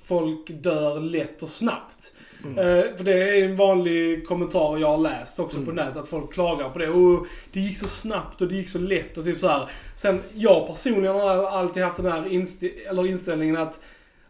folk 0.02 0.50
dör 0.62 1.00
lätt 1.00 1.42
och 1.42 1.48
snabbt. 1.48 2.14
Mm. 2.44 2.58
Eh, 2.58 2.84
för 2.96 3.04
det 3.04 3.12
är 3.38 3.44
en 3.44 3.56
vanlig 3.56 4.26
kommentar 4.28 4.78
jag 4.78 4.88
har 4.88 4.98
läst 4.98 5.38
också 5.40 5.60
på 5.64 5.70
nätet, 5.72 5.96
att 5.96 6.08
folk 6.08 6.32
klagar 6.32 6.68
på 6.68 6.78
det. 6.78 6.88
Och 6.88 7.26
det 7.52 7.60
gick 7.60 7.78
så 7.78 7.88
snabbt 7.88 8.40
och 8.40 8.48
det 8.48 8.54
gick 8.54 8.68
så 8.68 8.78
lätt 8.78 9.18
och 9.18 9.24
typ 9.24 9.38
så 9.38 9.48
här. 9.48 9.68
Sen, 9.94 10.20
jag 10.34 10.66
personligen 10.66 11.14
har 11.14 11.46
alltid 11.46 11.82
haft 11.82 11.96
den 11.96 12.12
här 12.12 12.22
inst- 12.22 13.06
inställningen 13.06 13.56
att, 13.56 13.80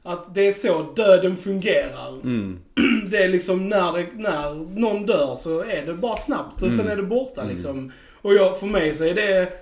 att 0.02 0.34
det 0.34 0.48
är 0.48 0.52
så 0.52 0.82
döden 0.96 1.36
fungerar. 1.36 2.08
Mm. 2.22 2.58
Det 3.10 3.16
är 3.16 3.28
liksom 3.28 3.68
när, 3.68 3.92
det, 3.92 4.06
när 4.14 4.54
någon 4.80 5.06
dör 5.06 5.34
så 5.34 5.60
är 5.64 5.86
det 5.86 5.94
bara 5.94 6.16
snabbt 6.16 6.62
och 6.62 6.70
sen 6.70 6.80
Mm. 6.80 6.92
är 6.92 6.96
det 6.96 7.02
borta 7.02 7.44
liksom. 7.44 7.92
Och 8.22 8.34
jag, 8.34 8.58
för 8.58 8.66
mig 8.66 8.94
så 8.94 9.04
är 9.04 9.14
det 9.14 9.52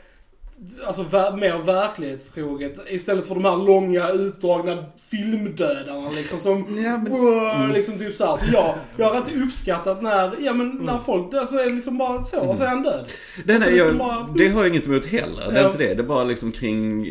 alltså 0.86 1.02
mer 1.36 1.64
verklighetstroget 1.64 2.78
istället 2.88 3.26
för 3.26 3.34
de 3.34 3.44
här 3.44 3.56
långa 3.56 4.08
utdragna 4.10 4.84
filmdödarna 5.10 6.10
liksom 6.10 6.38
som 6.38 6.58
Ja, 6.84 6.98
men... 6.98 7.12
Wow, 7.12 7.74
liksom 7.74 7.98
typ 7.98 8.14
såhär. 8.16 8.36
Så 8.36 8.46
jag, 8.52 8.74
jag 8.96 9.06
har 9.08 9.14
alltid 9.16 9.42
uppskattat 9.42 10.02
när, 10.02 10.32
ja 10.40 10.52
men 10.52 10.70
när 10.70 10.98
folk 10.98 11.30
dör 11.32 11.46
så 11.46 11.58
är 11.58 11.64
det 11.64 11.72
liksom 11.74 11.98
bara 11.98 12.22
så 12.22 12.40
och 12.40 12.56
så 12.56 12.62
är 12.62 12.66
han 12.68 12.82
död. 12.82 13.04
Så 13.36 13.42
nej, 13.44 13.58
liksom 13.58 13.76
jag, 13.78 13.96
bara- 13.98 14.28
det 14.36 14.48
har 14.48 14.60
jag 14.64 14.68
inget 14.68 14.86
emot 14.86 15.06
heller. 15.06 15.52
Det 15.52 15.58
är 15.58 15.62
Ja. 15.62 15.66
inte 15.66 15.78
det. 15.78 15.94
Det 15.94 16.02
är 16.02 16.06
bara 16.06 16.24
liksom 16.24 16.52
kring 16.52 17.04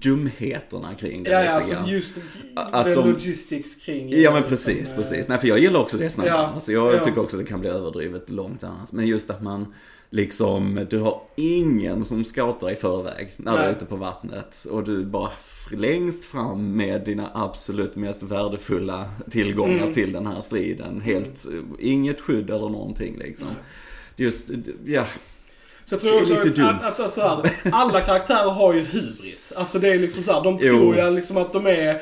dumheterna 0.00 0.94
kring 0.94 1.22
det 1.22 1.30
Ja, 1.30 1.44
ja, 1.44 1.50
alltså 1.50 1.74
just 1.86 2.18
Att 2.56 2.84
the 2.84 2.92
de- 2.94 3.10
logistics 3.10 3.74
kring 3.74 4.08
Ja 4.22 4.30
men 4.30 4.40
liksom, 4.42 4.48
precis, 4.50 4.90
eh, 4.92 4.96
precis. 4.96 5.28
Nej 5.28 5.38
för 5.38 5.48
jag 5.48 5.58
gillar 5.58 5.80
också 5.80 5.96
det 5.96 6.10
snabbt 6.10 6.28
Ja, 6.28 6.46
annars. 6.46 6.68
Jag 6.68 6.94
ja. 6.94 7.04
tycker 7.04 7.20
också 7.20 7.36
det 7.36 7.44
kan 7.44 7.60
bli 7.60 7.68
överdrivet 7.70 8.30
långt 8.30 8.64
annars. 8.64 8.92
Men 8.92 9.06
just 9.06 9.30
att 9.30 9.42
man 9.42 9.74
liksom, 10.10 10.86
du 10.90 10.98
har 10.98 11.22
ingen 11.36 12.04
som 12.04 12.24
scoutar 12.24 12.70
i 12.70 12.76
förväg 12.76 13.32
när 13.36 13.52
du 13.52 13.58
är 13.58 13.62
Nej. 13.62 13.72
ute 13.72 13.86
på 13.86 13.96
vattnet. 13.96 14.66
Och 14.70 14.84
du 14.84 15.04
bara 15.04 15.30
f- 15.40 15.66
längst 15.72 16.24
fram 16.24 16.76
med 16.76 17.04
dina 17.04 17.30
absolut 17.34 17.96
mest 17.96 18.22
värdefulla 18.22 19.08
tillgångar 19.30 19.78
Mm. 19.82 19.92
till 19.92 20.12
den 20.12 20.26
här 20.26 20.40
striden. 20.40 21.00
Helt, 21.00 21.46
inget 21.78 22.20
skydd 22.20 22.50
eller 22.50 22.68
någonting 22.68 23.18
liksom. 23.18 23.48
Just, 24.16 24.50
ja. 24.84 25.04
Så 25.84 25.94
jag 25.94 26.00
tror 26.00 26.20
också 26.20 26.34
är 26.34 26.40
att, 26.40 26.58
att, 26.58 26.84
att, 26.84 26.92
så 26.92 27.20
här, 27.20 27.50
alla 27.72 28.00
karaktärer 28.00 28.50
har 28.50 28.74
ju 28.74 28.80
hybris. 28.80 29.52
Alltså 29.56 29.78
det 29.78 29.88
är 29.88 29.98
liksom 29.98 30.22
så 30.24 30.32
här, 30.32 30.44
de 30.44 30.58
tror 30.58 30.96
ju 30.96 31.10
liksom 31.10 31.36
att 31.36 31.52
de 31.52 31.66
är 31.66 32.00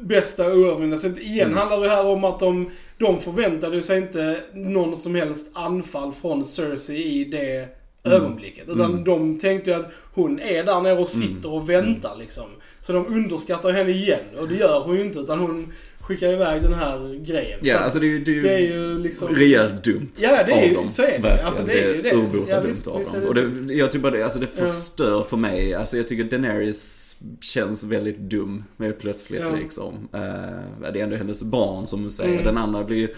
bästa 0.00 0.46
och 0.46 0.56
oövervinnliga. 0.58 0.98
Så 1.00 1.06
igen 1.06 1.46
Mm. 1.46 1.58
handlar 1.58 1.80
det 1.80 1.88
här 1.88 2.06
om 2.06 2.24
att 2.24 2.40
de, 2.40 2.70
de 3.02 3.20
förväntade 3.20 3.82
sig 3.82 3.98
inte 3.98 4.40
någon 4.54 4.96
som 4.96 5.14
helst 5.14 5.50
anfall 5.52 6.12
från 6.12 6.44
Cersei 6.44 7.20
i 7.20 7.24
det 7.24 7.68
ögonblicket. 8.04 8.68
Utan 8.68 8.90
Mm. 8.90 9.04
de 9.04 9.38
tänkte 9.38 9.70
ju 9.70 9.76
att 9.76 9.90
hon 10.14 10.40
är 10.40 10.64
där 10.64 10.80
nere 10.80 10.98
och 10.98 11.08
sitter 11.08 11.52
och 11.52 11.70
väntar 11.70 12.16
liksom. 12.18 12.44
Så 12.80 12.92
de 12.92 13.06
underskattar 13.06 13.70
henne 13.70 13.90
igen. 13.90 14.20
Och 14.38 14.48
det 14.48 14.54
gör 14.54 14.80
hon 14.80 14.96
ju 14.96 15.02
inte 15.04 15.18
utan 15.18 15.38
hon 15.38 15.72
skickar 16.02 16.32
iväg 16.32 16.62
den 16.62 16.74
här 16.74 17.24
grejen. 17.24 17.58
Ja, 17.62 17.78
Så 17.78 17.84
alltså 17.84 17.98
det 18.00 18.06
är 18.06 18.08
ju, 18.08 18.24
det 18.24 18.38
är 18.38 18.42
det 18.42 18.54
är 18.54 18.58
ju 18.58 18.98
liksom... 18.98 19.28
rejält 19.28 19.84
dumt 19.84 20.08
Ja, 20.16 20.42
det 20.46 20.52
är 20.52 20.68
av 20.68 20.74
dem. 20.74 20.90
så 20.90 21.02
är 21.02 21.18
det. 21.22 21.44
Alltså, 21.46 21.62
det 21.62 21.72
är 21.72 21.94
ju 21.94 22.02
det. 22.02 22.12
urbota 22.14 22.50
Ja, 22.50 22.60
dumt 22.60 22.68
visst, 22.70 22.86
av 22.86 22.98
visst 22.98 23.12
dem. 23.12 23.24
Och 23.24 23.34
det, 23.34 23.74
jag 23.74 23.90
tycker 23.90 24.02
bara 24.02 24.12
det, 24.16 24.22
alltså 24.22 24.38
det 24.38 24.48
Ja. 24.56 24.66
förstör 24.66 25.24
för 25.24 25.36
mig. 25.36 25.74
Alltså 25.74 25.96
jag 25.96 26.08
tycker 26.08 26.24
Daenerys 26.24 27.16
känns 27.40 27.84
väldigt 27.84 28.18
dum 28.18 28.64
med 28.76 28.98
plötsligt 28.98 29.40
Ja. 29.40 29.56
liksom. 29.56 30.08
Eh, 30.12 30.90
det 30.92 31.00
är 31.00 31.04
ändå 31.04 31.16
hennes 31.16 31.42
barn 31.44 31.86
som 31.86 32.02
du 32.04 32.10
säger. 32.10 32.32
Mm. 32.32 32.44
Den 32.44 32.58
andra 32.58 32.84
blir 32.84 32.96
ju 32.98 33.08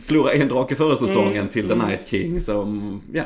förlora 0.00 0.32
en 0.32 0.48
drake 0.48 0.74
förra 0.76 0.96
säsongen 0.96 1.32
Mm. 1.36 1.48
till 1.48 1.66
The 1.68 1.72
Mm. 1.74 1.88
Night 1.88 2.08
King 2.08 2.40
som, 2.40 3.00
ja. 3.12 3.22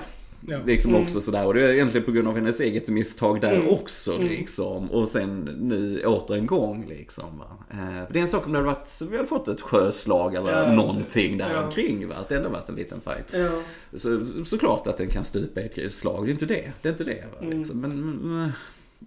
Ja. 0.48 0.58
Liksom 0.66 0.90
Mm. 0.90 1.02
också 1.02 1.20
sådär. 1.20 1.46
Och 1.46 1.54
det 1.54 1.62
är 1.68 1.72
egentligen 1.74 2.04
på 2.04 2.12
grund 2.12 2.28
av 2.28 2.34
hennes 2.34 2.60
eget 2.60 2.88
misstag 2.88 3.40
där 3.40 3.54
Mm. 3.54 3.68
också 3.68 4.12
Mm. 4.14 4.26
liksom. 4.28 4.90
Och 4.90 5.08
sen 5.08 5.40
nu 5.60 6.06
åter 6.06 6.34
en 6.36 6.46
gång 6.46 6.86
liksom. 6.88 7.38
Va? 7.38 7.46
Eh, 7.70 8.06
för 8.06 8.12
det 8.12 8.18
är 8.18 8.20
en 8.20 8.28
sak 8.28 8.46
om 8.46 8.52
det 8.52 8.58
hade 8.58 8.66
varit, 8.70 9.00
vi 9.10 9.16
hade 9.16 9.28
fått 9.28 9.48
ett 9.48 9.60
sjöslag 9.60 10.34
eller 10.34 10.50
Ja, 10.62 10.72
någonting 10.72 11.38
där 11.38 11.50
Ja. 11.54 11.64
omkring 11.64 12.08
va. 12.08 12.14
Att 12.14 12.28
det 12.28 12.36
ändå 12.36 12.48
varit 12.48 12.68
en 12.68 12.74
liten 12.74 13.00
fight. 13.00 13.26
Ja. 13.32 13.50
Så, 13.98 14.26
såklart 14.44 14.86
att 14.86 14.96
den 14.98 15.08
kan 15.08 15.24
stupa 15.24 15.60
i 15.60 15.84
ett 15.84 15.92
slag, 15.92 16.24
det 16.26 16.30
är 16.30 16.32
inte 16.32 16.46
det. 16.46 16.72
Det 16.82 16.88
är 16.88 16.92
inte 16.92 17.04
det. 17.04 17.24
Va? 17.32 17.38
Mm. 17.46 17.58
Liksom. 17.58 17.80
Men, 17.80 18.06
men, 18.10 18.52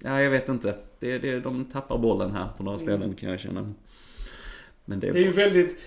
ja, 0.04 0.22
jag 0.22 0.30
vet 0.32 0.50
inte. 0.50 0.76
Det, 1.00 1.18
det, 1.18 1.40
de 1.40 1.66
tappar 1.66 1.98
bollen 1.98 2.32
här 2.32 2.48
på 2.58 2.64
några 2.64 2.78
ställen 2.80 3.14
kan 3.16 3.30
jag 3.30 3.40
känna. 3.40 3.74
Men 4.86 5.00
det 5.00 5.08
är, 5.08 5.14
Det 5.14 5.20
är 5.20 5.24
ju 5.24 5.32
väldigt, 5.32 5.78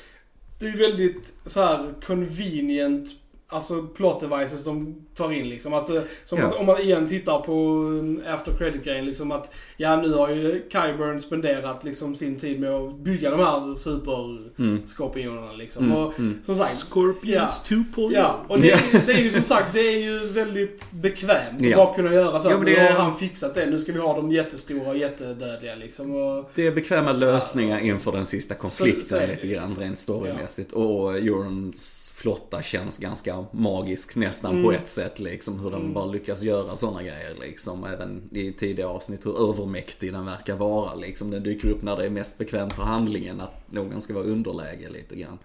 det 0.58 0.66
är 0.66 0.70
ju 0.70 0.76
väldigt 0.78 1.34
så 1.46 1.60
här 1.60 1.94
convenient, 2.06 3.08
alltså 3.50 3.82
plot 3.82 4.20
devices 4.20 4.64
de 4.64 4.94
tar 5.14 5.32
in 5.32 5.48
liksom. 5.48 5.74
Att, 5.74 5.90
eh, 5.90 6.02
som 6.24 6.38
Ja. 6.38 6.46
att, 6.46 6.54
om 6.54 6.66
man 6.66 6.80
igen 6.80 7.06
tittar 7.08 7.40
på 7.40 7.52
en 8.00 8.22
after 8.26 8.52
credit 8.58 8.84
grejen 8.84 9.04
liksom 9.06 9.32
att, 9.32 9.52
ja 9.76 9.96
nu 9.96 10.12
har 10.12 10.28
ju 10.28 10.62
Kyburn 10.72 11.20
spenderat 11.20 11.84
liksom 11.84 12.16
sin 12.16 12.38
tid 12.38 12.60
med 12.60 12.70
att 12.70 12.96
bygga 12.98 13.30
de 13.30 13.40
här 13.40 13.76
superskorpionerna 13.76 15.52
liksom. 15.52 15.84
Mm, 15.84 15.96
Och 15.96 16.18
mm. 16.18 16.38
som 16.46 16.56
sagt, 16.56 16.74
Scorpions 16.76 17.62
2.0. 17.96 18.12
Ja, 18.14 18.44
och 18.48 18.60
det, 18.60 18.70
är- 18.70 19.06
det 19.06 19.12
är 19.12 19.18
ju 19.22 19.30
som 19.30 19.42
sagt, 19.42 19.72
det 19.72 19.80
är 19.80 19.98
ju 19.98 20.18
väldigt 20.28 20.92
bekvämt 20.92 21.60
att 21.60 21.66
Ja. 21.66 21.76
bara 21.76 21.94
kunna 21.94 22.12
göra 22.14 22.38
så. 22.38 22.48
Ja, 22.48 22.54
att 22.54 22.60
men 22.60 22.68
nu 22.72 22.74
det- 22.74 22.82
har 22.92 23.02
han 23.02 23.16
fixat 23.16 23.54
det, 23.54 23.66
nu 23.66 23.78
ska 23.78 23.92
vi 23.92 23.98
ha 23.98 24.16
dem 24.16 24.30
jättestora 24.32 24.88
och 24.90 24.96
jättedödliga 24.96 25.74
liksom. 25.74 26.14
Och, 26.14 26.50
Det 26.54 26.66
är 26.66 26.72
bekväma 26.72 27.12
lösningar 27.12 27.78
inför 27.78 28.12
den 28.12 28.26
sista 28.26 28.54
konflikten 28.54 29.04
så 29.04 29.14
det 29.14 29.26
lite 29.26 29.46
grann 29.46 29.66
liksom. 29.66 29.82
rent 29.84 29.98
storymässigt. 29.98 30.72
Och 30.72 31.16
Eurons 31.16 32.12
flotta 32.16 32.62
känns 32.62 32.98
ganska 32.98 33.39
magisk 33.52 34.16
nästan 34.16 34.50
Mm. 34.52 34.64
på 34.64 34.72
ett 34.72 34.88
sätt 34.88 35.18
liksom. 35.20 35.60
Hur 35.60 35.70
de 35.70 35.80
Mm. 35.80 35.94
bara 35.94 36.04
lyckas 36.06 36.42
göra 36.42 36.76
sådana 36.76 37.02
grejer 37.02 37.36
liksom. 37.40 37.84
Även 37.84 38.22
i 38.32 38.52
tidiga 38.52 38.88
avsnitt 38.88 39.26
hur 39.26 39.50
övermäktig 39.50 40.12
den 40.12 40.26
verkar 40.26 40.56
vara 40.56 40.94
liksom. 40.94 41.30
Den 41.30 41.42
dyker 41.42 41.68
upp 41.68 41.82
när 41.82 41.96
det 41.96 42.06
är 42.06 42.10
mest 42.10 42.38
bekvämt 42.38 42.72
för 42.72 42.82
handlingen 42.82 43.40
att 43.40 43.59
någon 43.70 44.00
ska 44.00 44.14
vara 44.14 44.24
underläge 44.24 44.88
lite 44.88 45.16
grann. 45.16 45.38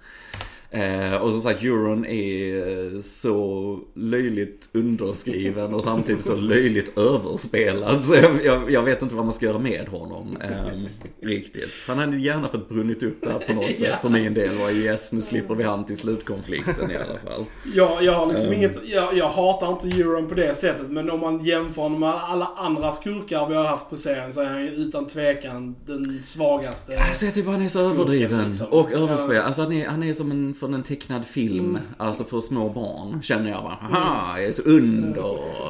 Eh, 0.71 1.15
och 1.15 1.31
som 1.31 1.41
sagt, 1.41 1.63
Euron 1.63 2.05
är 2.05 3.01
så 3.01 3.79
löjligt 3.93 4.69
underskriven 4.73 5.73
och 5.73 5.83
samtidigt 5.83 6.23
så 6.23 6.35
löjligt 6.35 6.97
överspelad. 6.97 8.03
Så 8.03 8.15
jag, 8.15 8.45
jag, 8.45 8.71
jag 8.71 8.81
vet 8.83 9.01
inte 9.01 9.15
vad 9.15 9.25
man 9.25 9.33
ska 9.33 9.45
göra 9.45 9.59
med 9.59 9.87
honom. 9.87 10.37
ehm, 10.41 10.85
riktigt. 11.21 11.69
Han 11.87 11.97
hade 11.97 12.17
gärna 12.17 12.47
fått 12.47 12.69
brunnit 12.69 13.03
upp 13.03 13.21
där 13.23 13.39
på 13.47 13.53
något 13.53 13.77
sätt 13.77 14.01
för 14.01 14.09
min 14.09 14.33
del. 14.33 14.61
Och 14.61 14.71
yes, 14.71 15.13
nu 15.13 15.21
slipper 15.21 15.55
vi 15.55 15.63
han 15.63 15.85
till 15.85 15.97
slutkonflikten 15.97 16.91
i 16.91 16.95
alla 16.95 17.05
fall. 17.19 17.45
jag, 17.75 18.03
jag 18.03 18.13
har 18.13 18.27
liksom 18.27 18.47
Mm. 18.47 18.59
inget, 18.59 18.87
jag, 18.87 19.17
jag 19.17 19.29
hatar 19.29 19.71
inte 19.71 19.87
Euron 20.01 20.27
på 20.27 20.35
det 20.35 20.55
sättet, 20.57 20.89
men 20.89 21.09
om 21.09 21.19
man 21.19 21.43
jämför 21.45 21.81
honom 21.81 21.99
med 21.99 22.09
alla 22.09 22.45
andra 22.57 22.91
skurkar 22.91 23.47
vi 23.49 23.55
har 23.55 23.63
haft 23.65 23.89
på 23.89 23.97
serien 23.97 24.33
så 24.33 24.41
är 24.41 24.45
han 24.45 24.61
ju 24.63 24.69
utan 24.69 25.07
tvekan 25.07 25.75
den 25.85 26.23
svagaste. 26.23 26.97
Alltså 26.99 27.25
jag 27.25 27.33
tycker 27.33 27.49
han 27.51 27.61
är 27.61 27.67
så 27.69 27.79
Skurken, 27.79 27.95
överdriven 28.15 28.49
liksom. 28.49 28.67
och 28.67 28.91
överspelad. 28.91 29.45
Alltså 29.45 29.61
han 29.61 29.71
är, 29.71 29.87
han 29.87 30.03
är 30.03 30.13
som 30.13 30.31
en, 30.31 30.53
från 30.53 30.73
en 30.73 30.83
tecknad 30.83 31.25
film. 31.25 31.69
Mm. 31.69 31.81
Alltså 31.97 32.23
för 32.23 32.39
små 32.39 32.69
barn 32.69 33.21
känner 33.23 33.49
jag 33.51 33.63
bara. 33.63 33.77
Haha, 33.81 34.39
jag 34.39 34.47
är 34.47 34.51
så 34.51 34.61
under. 34.61 35.21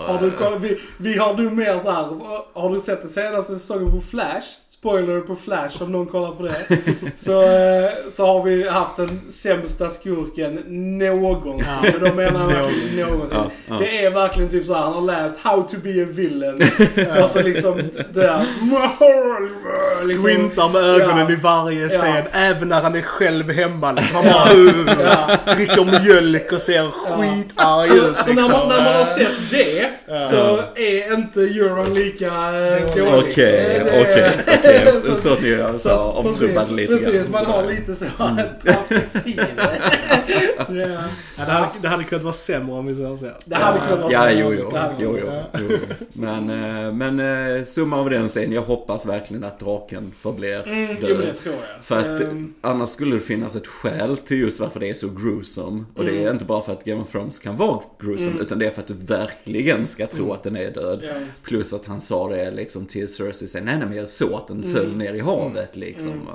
Har 0.08 0.22
du 0.52 0.60
vi, 0.60 0.80
vi 0.98 1.18
har 1.18 1.34
du 1.34 1.50
mer 1.50 1.80
så 1.80 1.92
här, 1.92 2.20
har 2.54 2.74
du 2.74 2.80
sett 2.80 3.02
den 3.02 3.10
senaste 3.10 3.56
säsongen 3.56 3.92
på 3.92 4.02
Flash? 4.02 4.65
Spoiler 4.86 5.20
på 5.22 5.36
Flash 5.36 5.82
om 5.84 5.92
någon 5.92 6.06
kollar 6.06 6.32
på 6.32 6.44
det. 6.44 6.56
så, 7.16 7.42
eh, 7.42 7.90
så 8.12 8.26
har 8.26 8.44
vi 8.44 8.70
haft 8.70 8.98
den 8.98 9.22
sämsta 9.30 9.90
skurken 9.90 10.54
någonsin. 11.00 11.66
Ja. 11.84 11.90
Men 12.00 12.10
då 12.10 12.16
menar 12.16 12.40
jag 12.42 12.48
verkligen 12.64 13.10
Någonsin. 13.10 13.38
någonsin. 13.38 13.38
Ja, 13.38 13.52
ja. 13.68 13.76
Det 13.80 14.06
är 14.06 14.12
verkligen 14.12 14.50
typ 14.50 14.66
så 14.66 14.74
här, 14.74 14.82
han 14.82 14.94
har 14.94 15.02
läst 15.02 15.40
How 15.40 15.62
to 15.68 15.76
be 15.84 15.90
a 16.04 16.08
villain. 16.10 16.70
och 17.24 17.30
så 17.30 17.42
liksom 17.42 17.78
det 17.78 18.22
där. 18.22 18.46
Liksom, 20.08 20.24
Squintar 20.30 20.70
med 20.70 20.82
ögonen 20.84 21.26
Ja. 21.30 21.32
i 21.32 21.36
varje 21.36 21.90
scen, 21.90 22.16
Ja. 22.16 22.40
även 22.40 22.70
när 22.70 22.82
han 22.82 22.96
är 22.96 23.02
själv 23.02 23.52
hemma. 23.52 23.92
Liksom. 23.92 24.16
Han 24.16 24.26
bara 24.26 24.54
uh, 24.54 25.02
Ja. 25.46 25.54
dricker 25.56 25.86
mjölk 26.04 26.52
och 26.52 26.62
ser 26.62 26.90
skitarg 26.92 27.88
Så, 27.88 27.94
ut. 27.96 28.16
så 28.26 28.34
när, 28.34 28.42
man, 28.42 28.52
liksom. 28.52 28.70
när 28.70 28.84
man 28.84 28.94
har 28.96 29.06
sett 29.06 29.50
det 29.52 29.86
så 30.30 30.60
är 30.76 31.14
inte 31.14 31.40
Euron 31.42 31.94
lika 31.94 32.26
eh, 32.26 32.96
dålig. 32.96 33.24
Okej, 33.32 33.82
okej, 33.86 34.32
okej. 34.76 34.86
Jag 34.86 34.96
Så- 34.96 35.16
står 35.16 35.38
ni 35.42 35.76
och 35.76 35.82
så 35.82 35.90
avtrubbad 35.92 36.72
lite 36.72 36.88
precis, 36.94 37.08
grann. 37.08 37.16
Precis, 37.18 37.34
man 37.34 37.46
har 37.46 37.66
lite 37.72 37.96
så 37.96 38.06
perspektiv. 38.64 39.40
ja. 39.58 40.66
Ja, 41.38 41.46
det, 41.46 41.52
hade, 41.52 41.68
det 41.82 41.88
hade 41.88 42.04
kunnat 42.04 42.24
vara 42.24 42.34
sämre 42.34 42.76
om 42.76 42.86
vi 42.86 42.96
säger 42.96 43.16
så. 43.16 43.26
Det 43.46 43.56
hade 43.56 43.80
kunnat 43.80 44.00
vara 44.00 44.12
Ja, 44.12 44.30
så. 44.30 44.36
jo, 44.40 44.54
jo. 44.54 44.72
Jo, 45.00 45.18
jo, 45.20 45.38
jo. 45.70 45.78
Men, 46.14 46.50
eh, 46.50 46.94
men 46.94 47.20
eh, 47.58 47.64
summa 47.66 48.00
av 48.00 48.10
den 48.10 48.28
scenen, 48.28 48.52
jag 48.52 48.62
hoppas 48.62 49.06
verkligen 49.08 49.44
att 49.44 49.60
draken 49.60 50.12
förblir 50.18 50.68
Mm, 50.68 50.88
död. 50.88 50.98
jo, 51.02 51.16
men 51.18 51.26
det 51.26 51.34
tror 51.34 51.56
jag. 51.56 51.86
För 51.86 52.00
att 52.00 52.22
Ehm, 52.22 52.54
annars 52.62 52.90
skulle 52.90 53.16
det 53.16 53.20
finnas 53.22 53.56
ett 53.56 53.68
skäl 53.68 54.18
till 54.18 54.38
just 54.40 54.60
varför 54.60 54.80
det 54.80 54.90
är 54.90 54.94
så 54.94 55.08
gruesome. 55.08 55.84
Och 55.96 56.06
det 56.06 56.12
är 56.16 56.20
Mm. 56.22 56.34
inte 56.34 56.46
bara 56.46 56.62
för 56.62 56.74
att 56.74 56.84
Game 56.84 57.02
of 57.02 57.12
Thrones 57.12 57.40
kan 57.40 57.58
vara 57.58 57.80
gruesome, 58.02 58.32
Mm. 58.32 58.42
utan 58.42 58.60
det 58.60 58.66
är 58.66 58.72
för 58.72 58.82
att 58.82 58.88
du 58.88 58.94
verkligen 58.94 59.88
ska 59.88 60.08
tro 60.08 60.24
Mm. 60.24 60.36
att 60.36 60.44
den 60.44 60.56
är 60.58 60.72
död. 60.72 61.02
Plus 61.44 61.74
att 61.74 61.86
han 61.88 62.02
sa 62.02 62.30
det 62.30 62.52
liksom 62.52 62.86
till 62.86 63.08
Cersei, 63.08 63.62
nej 63.62 63.78
nej 63.78 63.88
men 63.88 63.98
jag 63.98 64.10
såg 64.10 64.34
att 64.34 64.48
den 64.48 64.65
Mm. 64.66 64.76
föll 64.76 64.96
ner 64.98 65.14
i 65.14 65.20
havet 65.20 65.76
liksom. 65.76 66.12
Mm. 66.12 66.28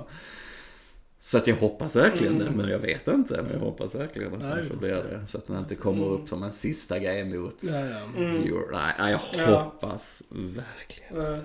Så 1.22 1.38
att 1.38 1.46
jag 1.46 1.56
hoppas 1.56 1.96
verkligen 1.96 2.34
Mm. 2.34 2.46
det, 2.46 2.62
men 2.62 2.70
jag 2.70 2.78
vet 2.78 3.08
inte. 3.08 3.42
Men 3.42 3.52
jag 3.52 3.60
hoppas 3.60 3.94
verkligen 3.94 4.34
att 4.34 4.40
den 4.40 4.80
se. 4.80 4.88
det. 4.88 5.26
Så 5.26 5.38
att 5.38 5.46
den 5.46 5.58
inte 5.58 5.74
kommer 5.74 6.06
upp 6.06 6.28
som 6.28 6.42
en 6.42 6.52
sista 6.52 6.98
grej 6.98 7.24
mot 7.24 7.54
Ja, 7.62 7.78
ja. 8.16 8.22
Mm. 8.22 8.42
Nej, 8.72 8.92
jag 9.12 9.20
Ja. 9.38 9.62
hoppas 9.62 10.22
verkligen 10.30 11.34
Eh, 11.34 11.40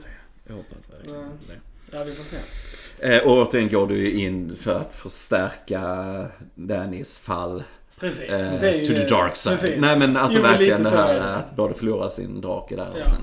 Jag 0.47 0.55
hoppas 0.55 0.89
verkligen 0.93 1.19
Ja. 1.21 1.27
det. 1.47 1.97
Ja, 1.97 2.03
vi 2.03 2.11
får 2.11 2.23
se. 2.23 2.37
Eh, 3.15 3.23
och 3.23 3.37
återigen 3.47 3.69
går 3.69 3.87
du 3.87 4.11
in 4.11 4.55
för 4.55 4.73
att 4.79 4.93
förstärka 4.93 5.81
Dannys 6.55 7.19
fall 7.19 7.63
Precis. 7.99 8.29
eh, 8.29 8.75
ju 8.79 8.85
to 8.85 8.93
the 9.01 9.07
dark 9.07 9.35
side. 9.37 9.53
Precis. 9.59 9.75
Nej 9.81 9.99
men 9.99 10.17
alltså 10.17 10.37
Jo, 10.37 10.43
verkligen 10.43 10.83
det 10.83 10.89
här 10.89 11.19
att 11.19 11.55
både 11.55 11.73
förlora 11.73 12.09
sin 12.09 12.41
drake 12.41 12.75
där 12.75 12.91
Ja. 12.97 13.03
och 13.03 13.09
sen 13.09 13.21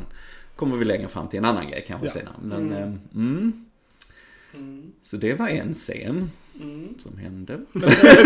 kommer 0.62 0.76
vi 0.76 0.84
längre 0.84 1.08
fram 1.08 1.28
till 1.28 1.38
en 1.38 1.44
annan 1.44 1.70
grej 1.70 1.84
kanske 1.86 2.06
Ja. 2.06 2.10
senare. 2.10 2.34
Men 2.42 2.58
Mm. 2.60 2.72
mm. 2.72 2.98
Mm, 3.14 3.52
Mm. 4.54 4.92
så 5.02 5.16
det 5.16 5.34
var 5.34 5.48
en 5.48 5.72
scen 5.74 6.30
Mm. 6.62 6.94
som 6.98 7.18
hände. 7.18 7.60
Men 7.72 7.90
sen, 7.90 8.18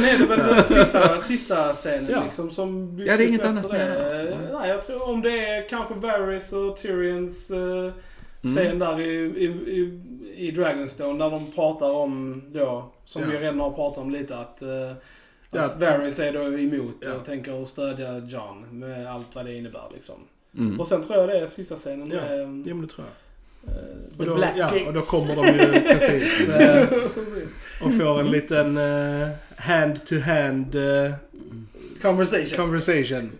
men 0.00 0.04
jag, 0.04 0.14
är 0.14 0.18
det 0.18 0.26
väl 0.26 0.38
den 0.38 0.62
sista, 0.64 1.18
sista 1.18 1.72
scenen 1.72 2.06
Ja. 2.10 2.22
liksom 2.24 2.50
som 2.50 2.96
byggs 2.96 3.10
Ja, 3.10 3.16
det 3.16 3.24
är 3.24 3.28
inget 3.28 3.44
annat 3.44 3.62
det. 3.62 3.68
med 3.78 3.90
det. 3.90 4.38
Nej, 4.52 4.68
jag 4.70 4.82
tror 4.82 5.02
om 5.08 5.22
det 5.22 5.46
är 5.46 5.68
kanske 5.68 5.94
Varys 5.94 6.52
och 6.52 6.76
Tyrions 6.76 7.50
uh, 7.50 7.92
Mm. 8.44 8.56
scen 8.56 8.78
där 8.78 9.00
i, 9.00 9.04
i, 9.14 9.44
i, 9.46 10.00
i 10.36 10.50
Dragonstone 10.50 11.24
där 11.24 11.30
de 11.30 11.52
pratar 11.52 11.90
om 11.90 12.42
då, 12.52 12.92
som 13.04 13.22
Ja. 13.22 13.28
vi 13.30 13.36
redan 13.38 13.60
har 13.60 13.70
pratat 13.70 13.98
om 13.98 14.10
lite, 14.10 14.36
att, 14.38 14.58
uh, 14.62 14.92
Ja. 15.50 15.62
att 15.62 15.80
Varys 15.80 16.18
är 16.18 16.32
då 16.32 16.44
emot 16.58 16.96
Ja. 17.00 17.12
och 17.14 17.24
tänker 17.24 17.64
stödja 17.64 18.18
John 18.18 18.78
med 18.78 19.06
allt 19.12 19.26
vad 19.34 19.44
det 19.44 19.54
innebär 19.54 19.90
liksom. 19.94 20.14
Mm. 20.58 20.80
Och 20.80 20.88
sen 20.88 21.02
tror 21.02 21.18
jag 21.18 21.28
det 21.28 21.38
är 21.38 21.46
sista 21.46 21.76
scenen 21.76 22.10
Ja. 22.10 22.20
med 22.20 22.62
Jo, 22.66 22.74
men 22.76 22.80
det 22.86 22.92
tror 22.92 23.06
jag. 23.06 23.74
eh, 23.74 23.80
Och 24.18 24.26
då, 24.26 24.34
Black 24.34 24.52
ja, 24.56 24.70
och 24.86 24.92
då 24.92 25.02
kommer 25.02 25.36
de 25.36 25.46
ju 25.46 25.80
precis. 25.92 26.48
eh, 26.48 26.86
och 27.82 27.94
får 27.98 28.20
en 28.20 28.30
liten 28.30 28.76
eh, 28.76 29.28
hand-to-hand 29.56 30.76
Conversation. 32.02 32.56
conversation. 32.56 33.30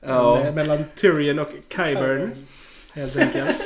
Ja, 0.00 0.40
Eh, 0.40 0.54
Mellan 0.54 0.84
Tyrion 0.94 1.38
och 1.38 1.48
Kyburn. 1.76 2.30
Helt 2.94 3.16
enkelt. 3.16 3.56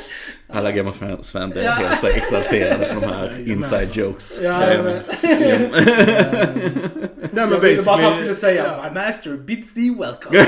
alla 0.49 0.71
Game 0.71 0.89
of 0.89 0.99
Thrones-fan 0.99 1.49
blev 1.49 1.63
Ja. 1.63 1.71
helt 1.71 1.99
så 1.99 2.07
exalterade 2.07 2.85
för 2.85 3.01
de 3.01 3.07
här 3.07 3.43
inside 3.49 3.89
jokes. 3.97 4.39
Ja. 4.43 4.63
Eh, 4.63 4.79
Nej 7.31 7.45
men 7.45 7.51
Jag 7.51 7.59
ville 7.59 7.81
bara 7.83 7.95
att 7.95 8.01
han 8.03 8.13
skulle 8.13 8.33
säga 8.35 8.65
ja. 8.65 8.89
My 8.93 8.99
master 8.99 9.31
bids 9.37 9.73
thee 9.73 9.95
welcome. 9.99 10.39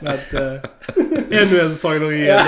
Men 0.00 0.14
att, 0.14 0.34
eh, 0.34 0.52
ännu 1.42 1.60
en 1.60 1.76
Sagan 1.76 2.02
om. 2.02 2.12
Ja, 2.18 2.42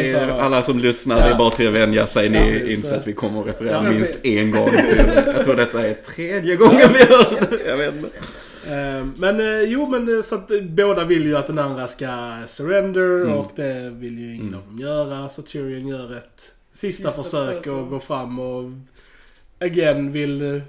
ja, 0.00 0.40
alla 0.40 0.62
som 0.62 0.78
lyssnar, 0.78 1.16
det 1.28 1.34
är 1.34 1.38
bara 1.38 1.50
till 1.50 1.68
att 1.68 1.74
vänja 1.74 2.06
sig. 2.06 2.28
Ni 2.28 2.72
inser 2.72 2.96
att 2.98 3.06
vi 3.06 3.12
kommer 3.12 3.40
att 3.40 3.46
referera 3.46 3.72
Ja, 3.72 3.82
minst 3.82 4.26
en 4.26 4.50
gång 4.50 4.68
till. 4.70 5.02
Jag 5.26 5.44
tror 5.44 5.54
detta 5.56 5.86
är 5.88 5.94
tredje 5.94 6.56
gången 6.56 6.88
vi 6.92 6.98
gör 6.98 7.40
det. 7.50 7.68
Jag 7.70 7.76
vet 7.76 7.94
inte. 7.94 8.08
Eh, 8.70 9.04
Men 9.16 9.40
eh, 9.40 9.60
jo 9.62 9.86
men 9.86 10.22
så 10.22 10.34
att 10.34 10.50
båda 10.62 11.04
vill 11.04 11.26
ju 11.26 11.36
att 11.36 11.46
den 11.46 11.58
andra 11.58 11.86
ska 11.88 12.36
surrender 12.46 13.22
Mm. 13.22 13.32
och 13.34 13.50
det 13.56 13.90
vill 13.94 14.18
ju 14.18 14.34
ingen 14.34 14.48
Mm. 14.48 14.60
av 14.60 14.66
dem 14.66 14.78
göra. 14.78 15.28
Så 15.28 15.42
Tyrion 15.42 15.88
gör 15.88 16.16
ett 16.16 16.50
sista, 16.72 17.10
Sista 17.10 17.22
försök 17.22 17.46
försök, 17.48 17.66
och 17.66 17.88
går 17.88 17.98
fram 17.98 18.38
och 18.38 18.64
again 19.60 20.12
vill 20.12 20.62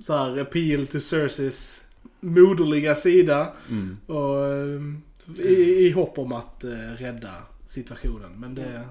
så 0.00 0.16
här 0.16 0.40
appeal 0.40 0.86
to 0.86 1.00
Cerseis 1.00 1.84
moderliga 2.20 2.94
sida. 2.94 3.52
Mm. 3.70 3.96
Och 4.06 4.46
eh, 4.46 5.46
i, 5.46 5.86
i 5.86 5.90
hopp 5.90 6.18
om 6.18 6.32
att 6.32 6.64
eh, 6.64 6.70
rädda 6.96 7.34
situationen. 7.66 8.30
Men 8.40 8.54
det, 8.54 8.88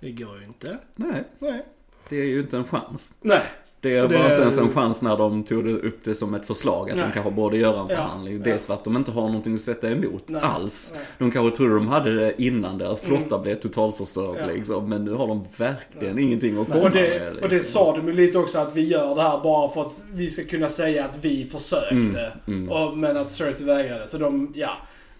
det 0.00 0.12
går 0.12 0.38
ju 0.38 0.44
inte. 0.44 0.78
Nej, 0.96 1.24
Nej. 1.38 1.66
det 2.08 2.16
är 2.16 2.26
ju 2.26 2.40
inte 2.40 2.56
en 2.56 2.64
chans. 2.64 3.14
Nej. 3.20 3.46
Det 3.82 3.94
det- 3.94 4.06
var 4.18 4.24
inte 4.30 4.42
ens 4.42 4.58
en 4.58 4.72
chans 4.72 5.02
när 5.02 5.16
de 5.16 5.44
tog 5.44 5.64
det 5.64 5.70
upp 5.72 6.04
det 6.04 6.14
som 6.14 6.34
ett 6.34 6.46
förslag 6.46 6.90
att 6.90 6.96
Nej. 6.96 7.06
de 7.06 7.12
kanske 7.12 7.30
borde 7.30 7.56
göra 7.56 7.80
en 7.80 7.86
Ja, 7.88 7.96
förhandling. 7.96 8.36
ja. 8.36 8.42
Dels 8.44 8.66
för 8.66 8.74
att 8.74 8.84
de 8.84 8.96
inte 8.96 9.10
har 9.10 9.22
någonting 9.22 9.54
att 9.54 9.60
sätta 9.60 9.90
emot 9.90 10.24
Nej, 10.28 10.40
alls. 10.44 10.92
nej. 10.96 11.04
De 11.18 11.30
kanske 11.30 11.56
trodde 11.56 11.74
de 11.74 11.88
hade 11.88 12.14
det 12.14 12.42
innan 12.42 12.78
deras 12.78 13.00
flotta 13.00 13.38
blev 13.38 13.54
totalförstörd 13.60 14.36
Ja. 14.40 14.46
liksom. 14.46 14.88
Men 14.88 15.04
nu 15.04 15.12
har 15.14 15.26
de 15.28 15.44
verkligen 15.56 16.18
ingenting 16.18 16.58
att 16.60 16.68
komma 16.68 16.82
Och 16.82 16.90
det, 16.90 17.00
med. 17.00 17.36
och 17.42 17.48
det 17.48 17.54
liksom. 17.54 17.72
sa 17.84 17.96
de 17.96 18.06
ju 18.08 18.12
lite 18.14 18.38
också 18.38 18.58
att 18.58 18.76
vi 18.76 18.88
gör 18.88 19.14
det 19.14 19.22
här 19.22 19.40
bara 19.42 19.68
för 19.68 19.80
att 19.86 20.04
vi 20.12 20.30
ska 20.30 20.44
kunna 20.44 20.68
säga 20.68 21.04
att 21.04 21.18
vi 21.24 21.44
försökte. 21.44 22.32
mm. 22.46 22.68
Och, 22.70 22.96
men 22.98 23.16
att 23.16 23.30
Cersei 23.32 23.66
vägrade. 23.66 24.06
Så 24.06 24.18
de, 24.18 24.52
ja. 24.56 24.70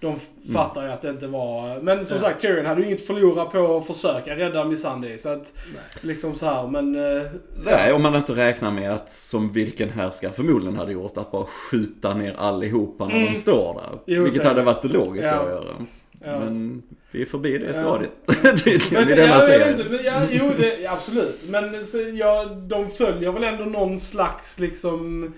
De 0.03 0.07
Mm. 0.09 0.55
fattar 0.55 0.83
ju 0.87 0.93
att 0.93 1.03
det 1.03 1.11
inte 1.11 1.27
var... 1.27 1.81
Men 1.83 2.07
som 2.07 2.17
Ja. 2.17 2.23
sagt, 2.23 2.41
Tyrion 2.41 2.67
hade 2.67 2.81
ju 2.81 2.87
inget 2.87 3.01
att 3.01 3.07
förlora 3.07 3.45
på 3.45 3.77
att 3.77 3.87
försöka 3.87 4.37
rädda 4.37 4.65
Missandei. 4.65 5.19
Så 5.19 5.29
att, 5.29 5.53
liksom 6.01 6.35
så 6.35 6.47
här, 6.47 6.67
men... 6.67 6.95
eh, 7.17 7.23
Nej, 7.65 7.93
om 7.93 8.03
man 8.03 8.15
inte 8.15 8.33
räknar 8.33 8.71
med 8.71 8.93
att, 8.93 9.11
som 9.13 9.53
vilken 9.53 9.91
härskare 9.91 10.33
förmodligen 10.33 10.77
hade 10.77 10.93
gjort, 10.93 11.17
att 11.19 11.31
bara 11.33 11.45
skjuta 11.47 12.15
ner 12.15 12.35
allihopa 12.39 13.05
när 13.09 13.15
Mm. 13.17 13.27
de 13.33 13.35
står 13.35 13.75
där. 13.75 13.99
Jo, 14.07 14.25
vilket 14.25 14.45
hade 14.45 14.63
varit 14.63 14.83
det 14.83 14.89
logiska 14.89 15.31
Ja. 15.31 15.41
att 15.43 15.49
göra. 15.49 15.75
Ja. 16.25 16.39
Men 16.39 16.83
vi 17.11 17.23
är 17.23 17.27
förbi 17.27 17.59
det 17.59 17.67
Ja. 17.67 17.73
stadiet. 17.73 18.11
Tydligen 18.65 19.09
i 19.09 19.15
denna 19.15 19.27
ja, 19.35 19.39
serien. 19.41 19.69
inte, 19.71 19.85
men, 19.91 19.99
ja, 20.05 20.23
jo, 20.31 20.51
det, 20.59 20.77
ja, 20.81 20.93
absolut. 20.93 21.41
Men 21.49 21.85
så, 21.87 21.99
ja, 21.99 22.45
de 22.45 22.91
följer 22.91 23.33
väl 23.33 23.43
ändå 23.45 23.65
någon 23.65 24.01
slags 24.01 24.59
liksom 24.59 25.33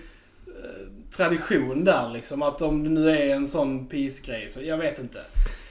tradition 1.17 1.83
där 1.83 2.09
liksom. 2.13 2.41
Att 2.41 2.61
om 2.61 2.83
det 2.83 2.89
nu 2.89 3.09
är 3.09 3.35
en 3.35 3.47
sån 3.47 3.85
peace-grej 3.87 4.45
så 4.49 4.59
jag 4.63 4.77
vet 4.77 4.99
inte. 4.99 5.19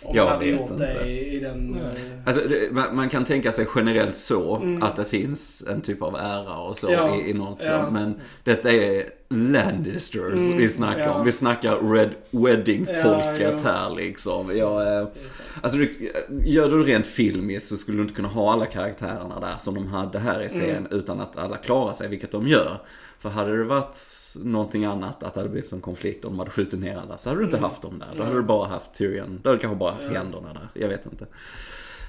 Om 0.03 0.17
Jag 0.17 0.25
man 0.25 0.33
hade 0.33 0.45
vet 0.51 0.61
gjort 0.61 0.71
inte. 0.71 0.95
det 0.95 1.07
i, 1.11 1.37
i 1.37 1.41
den... 1.41 1.77
Eh, 1.77 2.01
Alltså, 2.27 2.49
det, 2.49 2.73
man, 2.73 2.97
man 2.97 3.09
kan 3.09 3.25
tänka 3.25 3.53
sig 3.53 3.67
generellt 3.77 4.17
så 4.17 4.57
Mm. 4.57 4.83
att 4.83 4.97
det 4.97 5.05
finns 5.05 5.65
en 5.71 5.81
typ 5.81 6.03
av 6.03 6.15
ära 6.17 6.57
och 6.59 6.77
så 6.77 6.89
Ja. 6.93 7.17
i, 7.17 7.31
i 7.31 7.35
något 7.35 7.63
Ja. 7.67 7.91
Men 7.91 8.15
detta 8.45 8.71
är 8.73 9.03
Lannisters 9.29 10.47
Mm, 10.49 10.57
vi 10.59 10.69
snackar 10.69 11.01
ja. 11.01 11.15
om. 11.15 11.25
Vi 11.25 11.33
snackar 11.33 11.93
Red 11.95 12.11
Wedding-folket 12.31 13.41
Ja, 13.41 13.51
ja. 13.65 13.71
här 13.73 13.95
liksom. 13.97 14.57
Jag, 14.57 14.99
eh, 15.01 15.09
alltså, 15.63 15.79
du, 15.79 16.13
gör 16.45 16.69
du 16.71 16.85
rent 16.85 17.07
filmiskt 17.07 17.67
så 17.69 17.77
skulle 17.77 17.99
du 17.99 18.03
inte 18.03 18.15
kunna 18.15 18.29
ha 18.29 18.53
alla 18.53 18.67
karaktärerna 18.67 19.41
där 19.41 19.55
som 19.59 19.75
de 19.75 19.87
hade 19.87 20.19
här 20.19 20.43
i 20.43 20.49
serien 20.49 20.77
Mm. 20.87 20.99
utan 20.99 21.21
att 21.21 21.37
alla 21.37 21.57
klarar 21.57 21.93
sig, 21.93 22.09
vilket 22.09 22.31
de 22.33 22.49
gör. 22.49 22.79
För 23.25 23.31
hade 23.31 23.57
det 23.57 23.65
varit 23.65 23.99
någonting 24.43 24.85
annat, 24.85 25.23
att 25.23 25.35
det 25.35 25.41
hade 25.41 25.51
blivit 25.51 25.73
en 25.73 25.81
konflikt 25.81 26.25
och 26.25 26.31
de 26.31 26.39
hade 26.39 26.51
skjutit 26.51 26.81
ner 26.81 26.97
alla, 26.97 27.19
så 27.19 27.29
hade 27.29 27.41
du 27.41 27.45
inte 27.45 27.59
haft 27.59 27.83
dem 27.83 27.99
där. 27.99 28.07
Då 28.15 28.23
hade 28.23 28.31
Mm. 28.31 28.43
du 28.43 28.47
bara 28.49 28.69
haft 28.69 28.95
Tyrion, 28.95 29.41
då 29.43 29.49
hade 29.49 29.57
du 29.59 29.61
kanske 29.61 29.77
bara 29.79 29.91
haft 29.93 30.03
händerna 30.05 30.53
där. 30.53 30.69
Jag 30.81 30.89
vet 30.89 31.07
inte. 31.07 31.27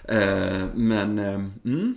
Eh, 0.03 0.65
men, 0.75 1.19
eh, 1.19 1.33
mm, 1.65 1.95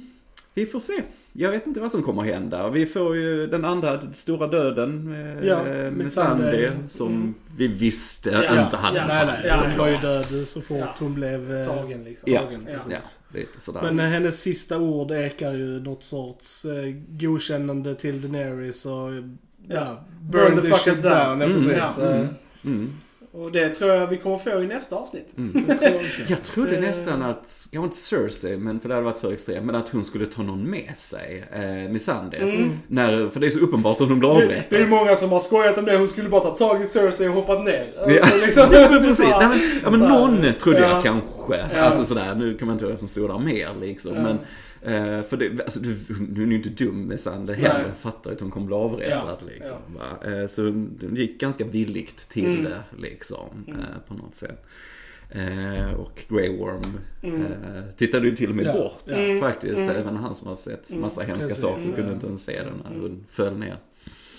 vi 0.55 0.67
får 0.67 0.81
se. 0.81 1.03
Jag 1.41 1.51
vet 1.51 1.67
inte 1.67 1.81
vad 1.81 1.93
som 1.93 2.03
kommer 2.03 2.23
hända. 2.23 2.71
Vi 2.71 2.87
får 2.87 3.17
ju 3.17 3.47
den 3.47 3.65
andra 3.65 4.01
stora 4.13 4.47
döden 4.47 5.11
med, 5.11 5.45
Ja, 5.45 5.59
eh, 5.59 5.65
med 5.75 5.93
med. 5.93 6.13
Sandy, 6.13 6.69
som 6.89 7.09
Mm. 7.09 7.35
vi 7.57 7.69
visste 7.69 8.31
Ja, 8.31 8.65
inte 8.65 8.77
hade 8.77 8.97
ja, 8.97 9.03
en 9.03 9.09
Nej, 9.09 9.27
nej. 9.27 9.43
chans. 9.43 9.61
Hon 9.63 9.71
Ja. 9.73 9.79
var 9.79 9.89
ju 9.89 9.97
död 9.97 10.21
så 10.21 10.61
fort 10.61 10.77
Ja. 10.79 10.95
hon 11.01 11.15
blev 11.15 11.55
eh, 11.55 11.67
Tagen 11.67 12.05
liksom. 12.05 12.33
Ja. 12.33 12.41
tagen. 12.41 12.67
Ja. 12.67 12.73
precis. 12.75 12.93
Ja, 13.33 13.39
lite 13.39 13.61
sådär. 13.61 13.81
Men 13.83 14.01
eh, 14.01 14.07
hennes 14.07 14.41
sista 14.43 14.79
ord 14.79 15.11
ekar 15.11 15.53
ju 15.53 15.81
något 15.81 16.03
sorts 16.03 16.65
eh, 16.65 16.95
godkännande 17.09 17.95
till 17.95 18.23
Daenerys 18.23 18.87
och 18.87 18.93
ja, 18.93 19.21
Ja. 19.69 20.05
burn, 20.21 20.63
the, 20.63 20.75
shit 20.75 21.03
down. 21.03 21.13
Ja, 21.13 21.33
Mm, 21.47 21.65
precis. 21.65 21.99
ja. 21.99 22.11
Eh, 22.11 22.27
mm. 22.65 22.93
Och 23.45 23.53
det 23.53 23.69
tror 23.69 23.91
jag 23.91 24.07
vi 24.07 24.17
kommer 24.17 24.37
få 24.39 24.63
i 24.63 24.67
nästa 24.67 24.97
avsnitt. 24.97 25.35
Mm. 25.39 25.65
det 25.69 25.75
tror 25.77 25.91
jag. 25.93 26.03
Jag 26.31 26.43
trodde 26.43 26.75
Eh. 26.77 26.81
nästan 26.81 27.23
att, 27.23 27.67
kanske 27.73 27.85
inte 27.87 27.97
Cersei, 27.97 28.57
men 28.59 28.81
för 28.81 28.89
det 28.89 28.95
hade 28.95 29.05
varit 29.05 29.19
för 29.19 29.33
extremt, 29.33 29.67
men 29.67 29.75
att 29.75 29.89
hon 29.89 30.05
skulle 30.05 30.27
ta 30.27 30.43
någon 30.43 30.71
med 30.71 30.93
sig, 30.97 31.45
eh, 31.53 31.91
Missandei. 31.93 32.41
Mm. 32.41 32.71
När, 32.89 33.29
för 33.29 33.41
det 33.41 33.47
är 33.47 33.51
så 33.51 33.61
uppenbart 33.61 34.01
om 34.01 34.09
de 34.09 34.19
blir 34.19 34.29
Det, 34.29 34.35
det 34.39 34.45
avrättade. 34.45 34.83
är 34.83 34.87
många 34.87 35.17
som 35.17 35.33
har 35.33 35.41
skojat 35.41 35.79
om 35.79 35.85
det. 35.85 35.97
Hon 35.97 36.09
skulle 36.09 36.29
bara 36.29 36.41
ta 36.41 36.51
tag 36.57 36.83
i 36.83 36.87
Cersei 36.87 37.29
och 37.29 37.33
hoppat 37.35 37.65
ner. 37.65 37.87
Ja, 38.07 38.21
Alltså, 38.23 38.47
liksom, 38.47 38.69
precis. 39.03 39.19
Nej, 39.19 39.49
men, 39.49 39.59
ja, 39.85 39.91
men 39.91 40.01
någon 40.01 40.43
trodde 40.61 40.79
Ja. 40.81 40.91
jag 40.91 41.03
kanske. 41.03 41.57
Ja. 41.75 41.81
Alltså 41.81 42.05
sådär, 42.05 42.35
nu 42.35 42.55
kan 42.59 42.67
man 42.69 42.75
inte 42.75 42.85
vara 42.85 42.97
som 42.99 43.09
stod 43.09 43.31
där 43.31 43.39
mer 43.39 43.69
liksom. 43.81 44.15
Ja. 44.15 44.23
Men, 44.23 44.39
eh, 44.83 45.23
för 45.23 45.37
det, 45.37 45.63
alltså, 45.63 45.81
du, 45.81 45.99
hon 46.19 46.43
är 46.43 46.47
ju 46.47 46.55
inte 46.55 46.85
dum 46.85 47.03
med 47.03 47.21
Sande 47.21 47.55
heller. 47.55 47.83
Nej. 47.83 47.93
Fattar 47.99 48.33
att 48.33 48.41
hon 48.41 48.51
kommer 48.51 48.67
bli 48.67 48.77
avrättad 48.77 49.39
liksom. 49.47 49.79
Va? 49.89 50.31
Eh, 50.33 50.47
så 50.47 50.63
hon 50.65 50.99
gick 51.17 51.41
ganska 51.41 51.65
villigt 51.65 52.29
till 52.29 52.47
Mm. 52.47 52.65
det 52.65 52.83
liksom. 52.99 53.65
Mm. 53.67 53.81
Eh, 53.81 53.87
på 54.09 54.15
något 54.15 54.35
sätt. 54.35 54.67
Eh, 55.31 55.95
och 55.95 56.23
Grey 56.29 56.57
Worm 56.59 56.99
Mm. 57.23 57.43
eh, 57.43 57.83
tittade 57.97 58.29
ju 58.29 58.37
till 58.37 58.51
och 58.51 58.57
med 58.57 58.67
Ja. 58.67 58.73
bort 58.73 59.05
Mm. 59.17 59.41
faktiskt. 59.41 59.81
Mm. 59.81 59.97
Även 59.97 60.17
han 60.17 60.35
som 60.35 60.49
har 60.49 60.57
sett 60.57 60.91
Mm. 60.91 61.01
massa 61.03 61.23
hemska 61.23 61.49
Precis. 61.49 61.63
saker 61.63 61.85
kunde 61.95 62.11
Ja. 62.11 62.15
inte 62.15 62.27
ens 62.27 62.43
se 62.45 62.63
det 62.63 62.71
när 62.85 62.91
Mm. 62.91 63.01
hon 63.03 63.25
föll 63.31 63.57
ner. 63.59 63.79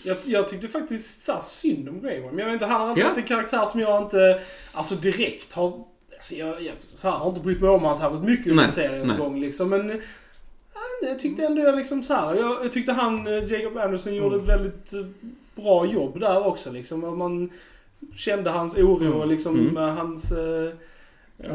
Jag, 0.04 0.18
jag 0.26 0.48
tyckte 0.48 0.68
faktiskt 0.68 1.22
så 1.22 1.38
synd 1.42 1.90
om 1.90 2.02
Grey 2.02 2.22
Worm. 2.22 2.40
Jag 2.40 2.46
vet 2.46 2.54
inte, 2.54 2.66
han 2.66 2.82
har 2.82 2.88
alltid 2.90 3.04
Ja. 3.04 3.08
varit 3.08 3.18
en 3.18 3.24
karaktär 3.24 3.66
som 3.66 3.80
jag 3.80 4.04
inte, 4.04 4.42
alltså 4.72 4.96
direkt 4.96 5.54
har... 5.54 5.86
Alltså 6.16 6.36
jag, 6.36 6.62
jag 6.62 6.74
så 6.94 7.10
här, 7.10 7.18
har 7.18 7.30
inte 7.30 7.42
brytt 7.42 7.62
mig 7.62 7.70
om 7.70 7.80
honom 7.82 7.96
särskilt 7.96 8.24
mycket 8.24 8.48
under 8.48 8.68
seriens 8.68 9.18
gång 9.18 9.40
liksom. 9.42 9.70
Men 9.70 9.90
ja, 9.90 9.96
jag 11.02 11.20
tyckte 11.20 11.44
ändå 11.46 11.62
jag 11.62 11.76
liksom 11.76 12.04
så 12.04 12.14
här, 12.14 12.36
jag, 12.36 12.58
jag 12.64 12.72
tyckte 12.72 12.92
han, 12.92 13.28
eh, 13.28 13.52
Jacob 13.52 13.78
Anderson, 13.78 14.16
gjorde 14.16 14.36
Mm. 14.36 14.40
ett 14.40 14.50
väldigt 14.50 14.94
eh, 14.94 15.06
bra 15.64 15.86
jobb 15.86 16.20
där 16.20 16.48
också 16.48 16.72
liksom. 16.72 17.18
Man 17.18 17.50
kände 18.16 18.50
hans 18.50 18.78
oro 18.78 19.02
Mm. 19.06 19.14
och 19.20 19.28
liksom 19.28 19.60
Mm. 19.60 19.74
med 19.74 19.96
hans... 19.96 20.32
eh, 20.32 20.72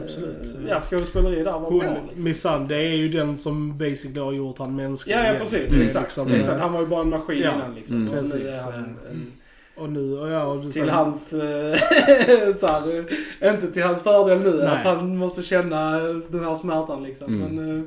Absolut. 0.02 0.54
eh, 0.54 0.68
Ja, 0.68 0.80
skådespeleri 0.80 1.36
där 1.36 1.52
var 1.52 1.60
bra 1.60 1.68
Hon, 1.70 2.06
liksom. 2.08 2.24
Missandei 2.24 2.86
är 2.92 2.96
ju 2.96 3.08
den 3.08 3.36
som 3.36 3.78
basically 3.78 4.20
har 4.20 4.32
gjort 4.32 4.58
han 4.58 4.76
mänsklig 4.76 5.14
Ja, 5.14 5.26
ja 5.32 5.38
precis. 5.38 5.72
Är 5.72 5.82
Exakt. 5.82 6.16
liksom, 6.16 6.32
exakt. 6.32 6.56
eh, 6.56 6.62
Han 6.62 6.72
var 6.72 6.80
ju 6.80 6.86
bara 6.86 7.00
en 7.00 7.10
maskin 7.10 7.38
Ja. 7.42 7.54
innan 7.54 7.74
liksom. 7.74 7.96
Mm. 7.96 8.08
Och 8.08 8.14
Precis, 8.14 8.64
han 8.64 8.74
eh, 8.74 9.10
en, 9.10 9.32
Och 9.76 9.90
nu, 9.90 10.18
och 10.18 10.28
ja, 10.30 10.44
och 10.44 10.64
du 10.64 10.70
till 10.70 10.90
hans... 10.90 11.32
eh, 11.32 11.76
så 12.60 12.66
här, 12.66 12.98
eh, 13.40 13.54
inte 13.54 13.72
till 13.72 13.82
hans 13.82 14.02
fördel 14.02 14.40
nu. 14.40 14.50
Nej. 14.56 14.66
Att 14.66 14.84
han 14.84 15.16
måste 15.16 15.42
känna 15.42 15.96
eh, 15.96 16.14
den 16.30 16.44
här 16.44 16.56
smärtan 16.56 17.02
liksom. 17.02 17.34
Mm. 17.42 17.54
Men, 17.56 17.78
eh, 17.78 17.84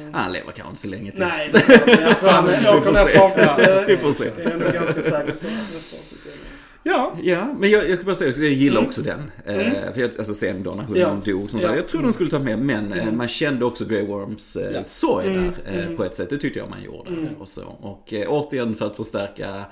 Mm. 0.00 0.14
Han 0.14 0.32
lever 0.32 0.52
kanske 0.52 0.68
inte 0.68 0.80
så 0.80 0.88
länge 0.88 1.10
till. 1.10 1.20
nej, 1.20 1.50
det 1.52 1.58
tror 1.60 1.78
jag 1.78 1.88
inte. 1.88 2.02
Jag 2.02 2.18
tror 2.18 2.30
han 2.30 2.44
åker 2.78 2.92
nästa 2.92 3.20
avsnitt. 3.20 3.48
Vi 3.88 3.96
får 3.96 4.10
se. 4.12 4.30
Det 4.36 4.42
är 4.42 4.50
jag 4.50 4.60
nog 4.60 4.72
ganska 4.72 5.02
säker 5.02 5.32
på. 5.32 5.46
Nästa 5.46 5.96
avsnitt. 5.96 6.20
Ja. 6.86 7.14
Ja, 7.22 7.54
men 7.58 7.70
jag, 7.70 7.88
jag 7.90 7.96
ska 7.98 8.04
bara 8.06 8.14
säga 8.14 8.30
också, 8.30 8.42
jag 8.42 8.52
gillar 8.52 8.76
Mm. 8.78 8.88
också 8.88 9.02
den. 9.02 9.30
Mm. 9.46 9.60
Eh, 9.60 9.92
för 9.92 10.00
jag, 10.00 10.10
alltså 10.18 10.34
sen 10.34 10.62
då 10.62 10.70
när 10.74 10.82
hunden 10.84 11.02
Ja. 11.24 11.32
dog, 11.32 11.50
som 11.50 11.60
Ja. 11.60 11.66
sagt, 11.66 11.76
jag 11.78 11.88
tror 11.88 12.02
de 12.02 12.12
skulle 12.12 12.30
ta 12.30 12.38
med, 12.38 12.58
men 12.58 12.92
eh, 12.92 13.02
Mm. 13.02 13.16
man 13.16 13.28
kände 13.28 13.64
också 13.64 13.84
Grey 13.84 14.06
Worms 14.06 14.56
eh, 14.56 14.72
Ja. 14.72 14.84
sorg 14.84 15.26
Mm, 15.26 15.42
där 15.64 15.72
eh, 15.78 15.84
mm. 15.84 15.96
på 15.96 16.04
ett 16.04 16.16
sätt. 16.16 16.30
Det 16.30 16.38
tyckte 16.38 16.58
jag 16.58 16.70
man 16.70 16.82
gjorde. 16.82 17.10
Mm. 17.10 17.28
Och, 17.38 17.48
så. 17.48 17.62
och 17.80 18.12
eh, 18.12 18.26
återigen 18.28 18.74
för 18.74 18.86
att 18.86 18.96
förstärka 18.96 19.64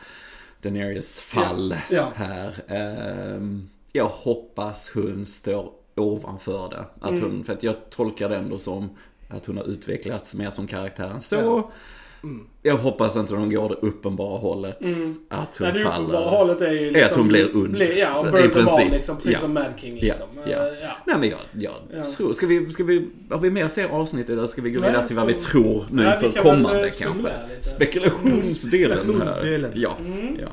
Daenerys 0.62 1.20
fall 1.20 1.74
Ja. 1.90 2.12
här. 2.14 2.50
ehm, 2.68 3.68
jag 3.92 4.06
hoppas 4.08 4.90
hon 4.94 5.26
står 5.26 5.70
ovanför 5.96 6.68
det. 6.70 6.84
Att 7.06 7.10
Mm. 7.10 7.22
hon, 7.22 7.44
för 7.44 7.52
att 7.52 7.62
jag 7.62 7.74
tolkar 7.90 8.28
det 8.28 8.36
ändå 8.36 8.58
som 8.58 8.90
att 9.36 9.46
hon 9.46 9.56
har 9.56 9.64
utvecklats 9.70 10.34
mer 10.36 10.50
som 10.50 10.66
karaktär 10.66 11.08
än 11.14 11.20
så. 11.20 11.36
Ja. 11.36 11.70
Mm. 12.24 12.46
Jag 12.62 12.76
hoppas 12.76 13.16
inte 13.16 13.34
de 13.34 13.50
går 13.54 13.68
det 13.68 13.74
uppenbara 13.74 14.38
hållet. 14.38 14.80
Mm. 14.82 15.14
Att 15.28 15.56
hon 15.56 15.68
Nej, 15.68 15.78
det 15.78 15.84
faller. 15.84 15.98
uppenbara 16.08 16.30
hållet 16.30 16.60
är 16.60 16.72
ju 16.72 16.90
liksom... 16.90 17.10
att 17.10 17.16
hon 17.16 17.28
blir 17.28 17.56
ond. 17.56 17.70
Blir, 17.72 17.98
ja, 17.98 18.14
och 18.18 18.26
of 18.28 18.52
princip. 18.52 18.90
liksom. 18.92 19.16
Precis 19.16 19.32
Ja. 19.32 19.38
som 19.38 19.54
Mad 19.54 19.64
King 19.76 19.94
liksom. 20.00 20.26
Ja, 20.36 20.42
ja. 20.52 20.56
Eh, 20.68 20.74
ja. 20.82 20.90
Nej 21.06 21.16
men 21.20 21.28
jag, 21.28 21.38
jag 21.52 21.72
Ja. 21.94 22.04
tror, 22.16 22.32
ska 22.32 22.46
vi, 22.46 22.70
ska 22.72 22.84
vi, 22.84 23.08
har 23.30 23.38
vi 23.38 23.50
mer 23.50 23.64
att 23.64 23.72
se 23.72 23.84
avsnittet 23.88 24.30
eller 24.30 24.46
ska 24.46 24.62
vi 24.62 24.70
gå 24.70 24.84
vidare 24.86 25.06
till 25.06 25.16
vad 25.16 25.26
vi 25.26 25.32
tror- 25.34 25.84
nu 25.90 26.02
Nej, 26.02 26.18
vi 26.20 26.26
inför 26.26 26.40
kan 26.40 26.44
väl, 26.54 26.62
kommande 26.64 26.90
kanske? 26.90 27.32
Spekulationsdelen 27.60 28.98
här. 28.98 29.02
Spekulationsdelen. 29.04 29.70
Ja, 29.74 29.96
Mm. 30.06 30.36
ja. 30.40 30.48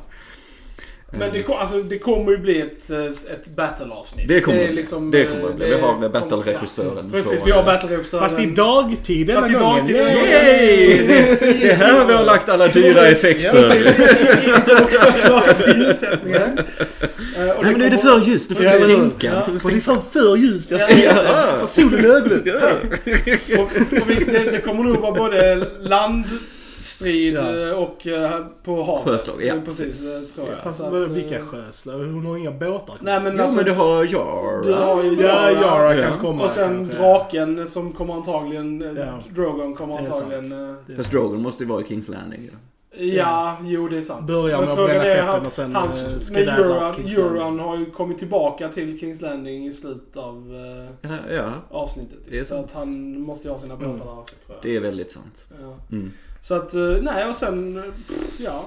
Men 1.12 1.32
det, 1.32 1.44
alltså, 1.48 1.82
det 1.82 1.98
kommer 1.98 2.30
ju 2.30 2.38
bli 2.38 2.60
ett, 2.60 2.90
eh, 2.90 3.04
ett 3.04 3.48
battle-avsnitt. 3.56 4.28
Det 4.28 4.40
kommer 4.40 4.58
är 4.58 4.60
det 4.60 4.66
bli. 4.66 4.76
liksom, 4.76 5.10
Det 5.10 5.24
kommer 5.24 5.48
det 5.48 5.54
bli. 5.54 5.66
Vi 5.66 5.72
har 5.74 5.80
kommer- 5.80 6.08
battle-regissören 6.08 6.96
Ja, 6.96 7.02
precis, 7.12 7.38
på, 7.40 7.44
vi 7.46 7.50
har 7.50 7.58
eh, 7.60 7.64
battle-regissören. 7.66 8.28
Fast 8.28 8.40
i 8.40 8.46
dagtid 8.46 9.26
denna 9.26 9.40
Fast 9.40 9.52
i 9.52 9.56
dagtid. 9.56 9.96
Yay! 9.96 11.06
Det 11.06 11.70
är 11.70 11.74
här 11.76 12.04
vi 12.06 12.12
har 12.12 12.24
lagt 12.24 12.48
alla 12.48 12.68
dyra 12.68 13.06
effekter. 13.06 13.50
Eh, 17.38 17.44
Nej 17.46 17.56
men 17.72 17.78
nu 17.78 17.84
är 17.84 17.90
det 17.90 17.98
för 17.98 18.20
ljust, 18.26 18.50
nu 18.50 18.56
får 18.56 18.62
vi 18.62 18.70
sänka. 18.70 19.30
Det 19.30 19.36
är 19.54 19.58
sänka. 19.58 20.00
för 20.12 20.36
ljust. 20.36 20.70
Jag 20.70 20.80
Ja. 20.80 20.86
ser. 20.86 21.58
För 21.58 21.66
solen 21.66 22.04
i 22.04 22.08
ögonen. 22.08 22.42
Det, 22.44 22.60
kommer 24.64 24.84
nog 24.84 24.96
vara 24.96 25.12
både 25.12 25.66
landstrid 26.80 27.34
Ja. 27.34 27.68
eh, 27.68 27.72
och 27.74 28.06
eh, 28.06 28.40
på 28.64 28.82
havet. 28.82 29.04
Sjöslag, 29.04 29.36
ja, 29.42 29.54
precis. 29.64 29.86
precis. 29.86 30.30
eh, 30.30 30.34
Tror 30.34 30.48
jag. 30.48 30.58
Fast 30.58 30.80
att, 30.80 30.92
eh, 30.92 30.98
vilka 31.00 31.40
sjöslag? 31.46 31.98
Hon 31.98 32.26
har 32.26 32.36
inga 32.36 32.50
båtar. 32.50 32.96
Nej 33.00 33.20
men 33.20 33.36
Jo 33.36 33.42
alltså, 33.42 33.56
men 33.56 33.64
du 33.64 33.72
har 33.72 34.04
Jar. 34.04 34.64
du 34.64 34.72
har 34.72 35.02
ju 35.04 35.22
Ja, 35.22 35.50
Yara 35.50 35.94
Ja. 35.96 36.08
kan 36.08 36.18
komma. 36.18 36.44
Och 36.44 36.50
sen 36.50 36.78
kanske. 36.78 36.98
draken 36.98 37.68
som 37.68 37.92
kommer 37.92 38.14
antagligen, 38.14 38.82
eh, 38.96 39.02
Ja. 39.06 39.18
Drogon 39.34 39.74
kommer 39.74 39.98
antagligen... 39.98 40.70
eh, 40.88 40.96
Fast. 40.96 41.10
Drogon 41.10 41.42
måste 41.42 41.62
ju 41.64 41.68
vara 41.68 41.80
i 41.80 41.84
Kings 41.84 42.08
Landing 42.08 42.42
ju. 42.42 42.50
Ja, 42.98 43.56
jo 43.64 43.88
det 43.88 43.98
är 43.98 44.02
sant. 44.02 44.26
Börjar 44.26 44.60
med 44.60 44.68
att 44.68 44.76
bränna 44.76 45.02
skeppen 45.02 45.26
han- 45.26 45.46
och 45.46 45.52
sen 45.52 45.74
hans, 45.74 46.02
eh, 46.04 46.32
men 46.32 46.48
Euron. 46.48 46.94
Euron 47.06 47.58
har 47.58 47.76
ju 47.78 47.90
kommit 47.90 48.18
tillbaka 48.18 48.68
till 48.68 48.98
Kings 48.98 49.20
Landing 49.20 49.66
i 49.66 49.72
slutet 49.72 50.16
av 50.16 50.54
eh, 51.02 51.10
Ja, 51.10 51.16
ja, 51.36 51.52
avsnittet. 51.70 52.18
Det 52.30 52.38
är 52.38 52.42
så 52.44 52.46
sant. 52.54 52.66
att 52.66 52.72
han 52.78 53.20
måste 53.20 53.48
ju 53.48 53.52
ha 53.52 53.60
sina 53.60 53.76
båtar 53.76 53.90
Mm. 53.90 54.06
där 54.06 54.18
också 54.18 54.34
tror 54.46 54.56
jag. 54.56 54.62
det 54.62 54.76
är 54.76 54.80
väldigt 54.80 55.10
sant. 55.10 55.48
Ja. 55.62 55.76
Mm. 55.96 56.12
Så 56.42 56.54
att, 56.54 56.74
eh, 56.74 56.80
nej 57.02 57.28
och 57.28 57.36
sen, 57.36 57.76
eh, 57.76 57.84
ja. 58.38 58.64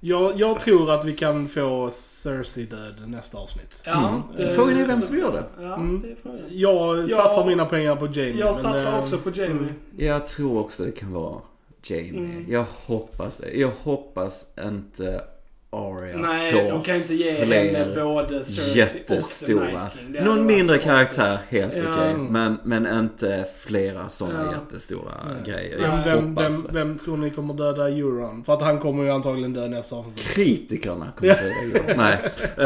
Jag, 0.00 0.36
jag 0.36 0.60
tror 0.60 0.90
att 0.90 1.04
vi 1.04 1.12
kan 1.12 1.48
få 1.48 1.88
Cersei 1.90 2.64
död 2.64 2.94
nästa 3.06 3.38
avsnitt. 3.38 3.82
Mm. 3.86 4.20
det- 4.36 4.50
Frågan 4.50 4.78
är 4.78 4.86
vem 4.86 5.02
som 5.02 5.18
gör 5.18 5.32
det. 5.32 5.44
Ja, 5.62 5.74
Mm. 5.74 6.00
det 6.00 6.10
är 6.10 6.16
frågan. 6.22 6.40
Jag 6.50 6.98
Ja, 7.08 7.16
satsar 7.16 7.46
mina 7.46 7.64
pengar 7.66 7.96
på 7.96 8.06
Jamie. 8.06 8.38
Jag 8.38 8.46
men, 8.46 8.54
satsar 8.54 8.92
eh, 8.92 9.02
också 9.02 9.18
på 9.18 9.30
Jamie. 9.30 9.50
mm. 9.50 9.74
Jag 9.96 10.26
tror 10.26 10.60
också 10.60 10.82
det 10.84 10.90
kan 10.92 11.12
vara 11.12 11.34
Jamie. 11.82 12.18
Mm. 12.18 12.44
Jag 12.48 12.66
hoppas 12.86 13.38
det. 13.38 13.50
Jag 13.50 13.72
hoppas 13.82 14.46
inte 14.64 15.24
Arya 15.70 16.16
Nej, 16.16 16.52
får 16.52 16.70
de 16.70 16.82
kan 16.82 16.96
inte 16.96 17.14
ge 17.14 17.30
henne 17.32 17.86
både 17.94 18.44
Cersei 18.44 18.72
och 18.72 18.76
jättestora. 18.76 19.66
The 19.66 19.72
Night 19.72 19.92
King. 19.92 20.12
Det 20.12 20.18
hade 20.18 20.30
Någon 20.34 20.46
mindre 20.46 20.78
karaktär, 20.78 21.38
helt 21.48 21.74
Ja. 21.76 21.82
okej. 21.94 22.14
Men, 22.30 22.58
men 22.64 22.86
inte 22.98 23.44
flera 23.58 24.08
sådana 24.08 24.44
Ja. 24.44 24.52
jättestora 24.52 25.12
Nej. 25.26 25.54
grejer. 25.54 25.78
Vem, 25.80 25.90
Jag 25.90 26.04
vem, 26.16 26.34
vem, 26.34 26.52
vem 26.72 26.98
tror 26.98 27.16
ni 27.16 27.30
kommer 27.30 27.54
döda 27.54 27.88
Euron? 27.88 28.44
För 28.44 28.54
att 28.54 28.62
han 28.62 28.78
kommer 28.78 29.04
ju 29.04 29.10
antagligen 29.10 29.52
dö 29.54 29.68
nästa 29.68 29.96
avsnitt. 29.96 30.18
Kritikerna 30.18 31.12
kommer 31.18 31.34
döda 31.34 31.94
Nej. 31.96 32.16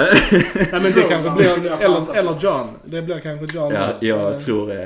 Nej 0.55 0.67
men 0.73 0.83
det 0.83 1.03
kanske 1.09 1.31
blir... 1.31 1.67
Eller, 1.81 2.01
på. 2.07 2.13
eller 2.15 2.39
John. 2.41 2.69
Det 2.85 3.03
blir 3.03 3.19
kanske 3.21 3.57
John 3.59 3.73
Ja, 3.73 3.89
jag 4.01 4.41
tror 4.41 4.71
eh, 4.71 4.77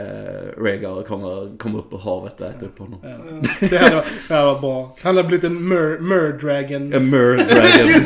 Rhaegar 0.59 1.03
kommer 1.07 1.59
komma 1.59 1.79
upp 1.79 1.93
ur 1.93 1.99
havet 1.99 2.41
och 2.41 2.47
äta 2.47 2.67
upp 2.67 2.79
honom. 2.79 3.01
ja. 3.03 3.69
Det 3.71 3.79
hade, 4.29 4.45
varit- 4.47 4.61
bra. 4.61 4.97
Han 5.03 5.17
hade 5.17 5.29
blivit 5.29 5.45
en 5.45 5.69
mer, 5.69 5.99
mer 5.99 6.33
dragon. 6.39 6.95
A 6.95 7.01
mer 7.01 7.37
dragon. 7.37 8.03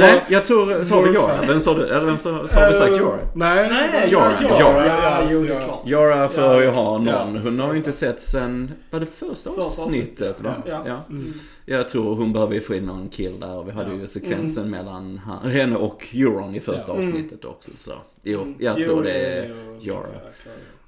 Nej, 0.00 0.24
jag 0.28 0.44
tror... 0.44 0.84
Sa 0.84 1.00
vi. 1.00 1.14
Yara? 1.14 1.40
Vem 1.46 1.60
sa 1.60 1.74
du? 1.74 1.84
Eller 1.88 2.04
vem 2.04 2.18
sa, 2.18 2.48
sa 2.48 2.68
vi 2.68 2.74
sagt 2.74 2.96
Yara? 2.96 3.18
Nej. 3.34 3.68
Nej, 3.70 4.08
Yara, 4.12 4.32
ja, 4.42 4.60
Yara. 4.60 4.86
Ja, 4.86 5.22
jo 5.30 5.42
det 5.46 5.54
är 5.54 5.60
klart. 5.60 5.88
Yara 5.88 6.28
får 6.28 6.62
ju 6.62 6.68
ha 6.68 6.98
någon. 6.98 7.36
Hon 7.36 7.60
har 7.60 7.72
ju 7.72 7.78
inte 7.78 7.92
sett 7.92 8.20
sen... 8.22 8.72
Var 8.90 9.00
det 9.00 9.06
första 9.06 9.50
avsnittet 9.50 10.40
va? 10.40 10.54
ja. 10.66 10.82
Ja. 10.86 11.04
Mm. 11.10 11.32
Jag 11.66 11.88
tror 11.88 12.16
hon 12.16 12.32
behöver 12.32 12.54
ju 12.54 12.60
få 12.60 12.74
in 12.74 12.86
någon 12.86 13.08
kill 13.08 13.40
där. 13.40 13.62
Vi 13.64 13.72
hade 13.72 13.94
ju 13.94 14.06
sekvensen 14.06 14.70
mellan 14.70 15.20
han, 15.24 15.50
henne 15.50 15.76
och 15.76 16.06
Euron 16.12 16.54
i 16.54 16.60
första. 16.60 16.92
Mm. 16.92 17.06
avsnittet 17.08 17.44
också. 17.44 17.70
Så 17.74 17.92
jo, 18.22 18.40
Mm. 18.42 18.54
jag 18.58 18.82
tror 18.82 19.02
det 19.02 19.12
är 19.12 19.54
jo, 19.80 20.02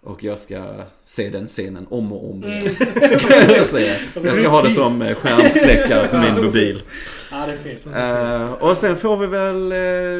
Jag, 0.05 0.11
jag. 0.11 0.13
Och 0.13 0.25
jag 0.25 0.39
ska 0.39 0.85
se 1.05 1.29
den 1.29 1.47
scenen 1.47 1.87
om 1.91 2.13
och 2.13 2.31
om 2.31 2.43
Mm. 2.45 2.53
igen. 2.63 2.75
Kan 3.21 3.51
jag, 3.57 3.65
säga. 3.65 3.95
jag 4.23 4.37
ska 4.37 4.49
ha 4.49 4.63
det 4.63 4.71
som 4.71 5.03
eh, 5.03 5.07
skärmsläckare 5.09 6.07
på 6.09 6.17
min 6.17 6.45
mobil. 6.45 6.83
Ja, 7.31 7.47
det 7.47 7.53
är 7.53 7.57
fint. 7.57 7.87
Eh, 7.97 8.53
och 8.69 8.79
sen 8.79 8.97
får 8.97 9.17
vi 9.17 9.27
väl 9.27 9.73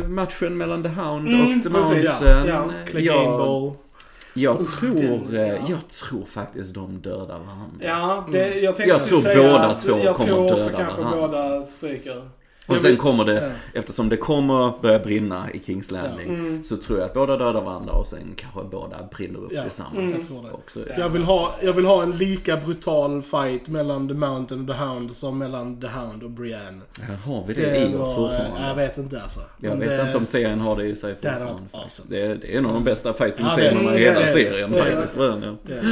eh, 0.03 0.09
matchen 0.09 0.57
mellan 0.57 0.83
The 0.83 0.89
Hound 0.89 1.29
Mm, 1.29 1.57
och 1.59 1.63
The 1.65 1.71
precis, 1.71 1.93
Mountain. 2.21 2.47
ja. 2.47 2.65
Eh, 2.65 2.87
Clegane 2.87 3.21
Jag, 3.21 4.61
jag, 4.61 4.67
tror, 4.67 5.35
ja. 5.35 5.59
jag 5.69 5.89
tror 5.89 6.25
faktiskt 6.25 6.75
de 6.75 7.01
dödar 7.01 7.39
varandra. 7.39 7.81
Ja, 7.81 8.29
det, 8.33 8.55
jag 8.61 8.77
tänkte 8.77 8.95
Jag 8.97 9.05
tror 9.05 9.19
säga 9.19 9.53
båda 9.53 9.75
två 9.75 10.05
jag 10.05 10.17
kommer 10.17 10.29
tror 10.31 10.45
också 10.45 10.57
döda 10.57 10.71
kanske 10.79 11.01
varandra. 11.03 11.29
båda 11.29 11.63
stryker. 11.63 12.29
Och 12.75 12.81
sen 12.81 12.97
kommer 12.97 13.25
det, 13.25 13.35
Ja. 13.35 13.81
eftersom 13.81 14.09
det 14.09 14.17
kommer 14.17 14.83
börja 14.83 14.99
brinna 14.99 15.51
i 15.51 15.61
Kings 15.67 15.91
Landing, 15.91 16.29
Mm. 16.29 16.65
så 16.65 16.77
tror 16.77 16.99
jag 16.99 17.07
att 17.07 17.15
båda 17.15 17.37
dödar 17.37 17.63
varandra 17.63 17.93
och 17.93 18.07
sen 18.07 18.35
kanske 18.37 18.61
båda 18.71 18.97
brinner 19.17 19.39
upp 19.39 19.53
Ja, 19.53 19.63
tillsammans. 19.63 20.41
det. 20.43 20.51
Också. 20.51 20.81
Det- 20.81 20.95
Jag 20.99 21.09
vill, 21.09 21.23
ha, 21.23 21.55
jag 21.63 21.73
vill 21.73 21.85
ha 21.85 22.03
en 22.03 22.11
lika 22.19 22.57
brutal 22.57 23.23
fight 23.23 23.69
mellan 23.69 24.09
The 24.09 24.15
Mountain 24.15 24.61
och 24.71 24.77
The 24.77 24.83
Hound 24.85 25.13
som 25.13 25.39
mellan 25.39 25.81
The 25.81 25.87
Hound 25.87 26.23
och 26.23 26.31
Brienne. 26.31 26.81
Här 27.01 27.17
har 27.17 27.45
vi 27.47 27.55
det, 27.55 27.79
i 27.79 27.95
oss 27.97 28.15
fortfarande. 28.15 28.67
Jag 28.69 28.75
vet 28.75 28.99
inte 28.99 29.23
alltså. 29.23 29.41
Jag 29.61 29.77
vet 29.77 29.89
det- 29.89 30.03
inte 30.07 30.17
om 30.19 30.27
serien 30.27 30.61
har 30.61 30.77
det 30.77 30.85
i 30.87 30.97
sig 30.97 31.11
det 31.11 31.17
fortfarande. 31.17 31.47
faktiskt. 31.53 31.75
awesome. 31.75 32.07
Det, 32.17 32.27
är, 32.27 32.35
det 32.35 32.55
är 32.55 32.59
en 32.59 32.67
av 32.67 32.73
de 32.75 32.85
bästa 32.85 33.09
Ja, 33.09 33.13
fighting-scenerna 33.15 33.91
det- 33.91 33.99
i 33.99 34.03
hela 34.03 34.21
det- 34.21 34.27
serien 34.27 34.71
det- 34.71 34.79
faktiskt. 34.85 35.15
det- 35.19 35.25
Ja. 35.25 35.57
det- 35.67 35.83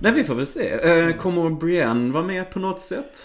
Nej, 0.00 0.12
vi 0.12 0.24
får 0.24 0.34
väl 0.34 0.46
se. 0.46 0.70
Eh, 0.70 1.16
kommer 1.16 1.50
Brienne 1.50 2.12
vara 2.12 2.24
med 2.24 2.50
på 2.50 2.58
något 2.58 2.80
sätt? 2.80 3.20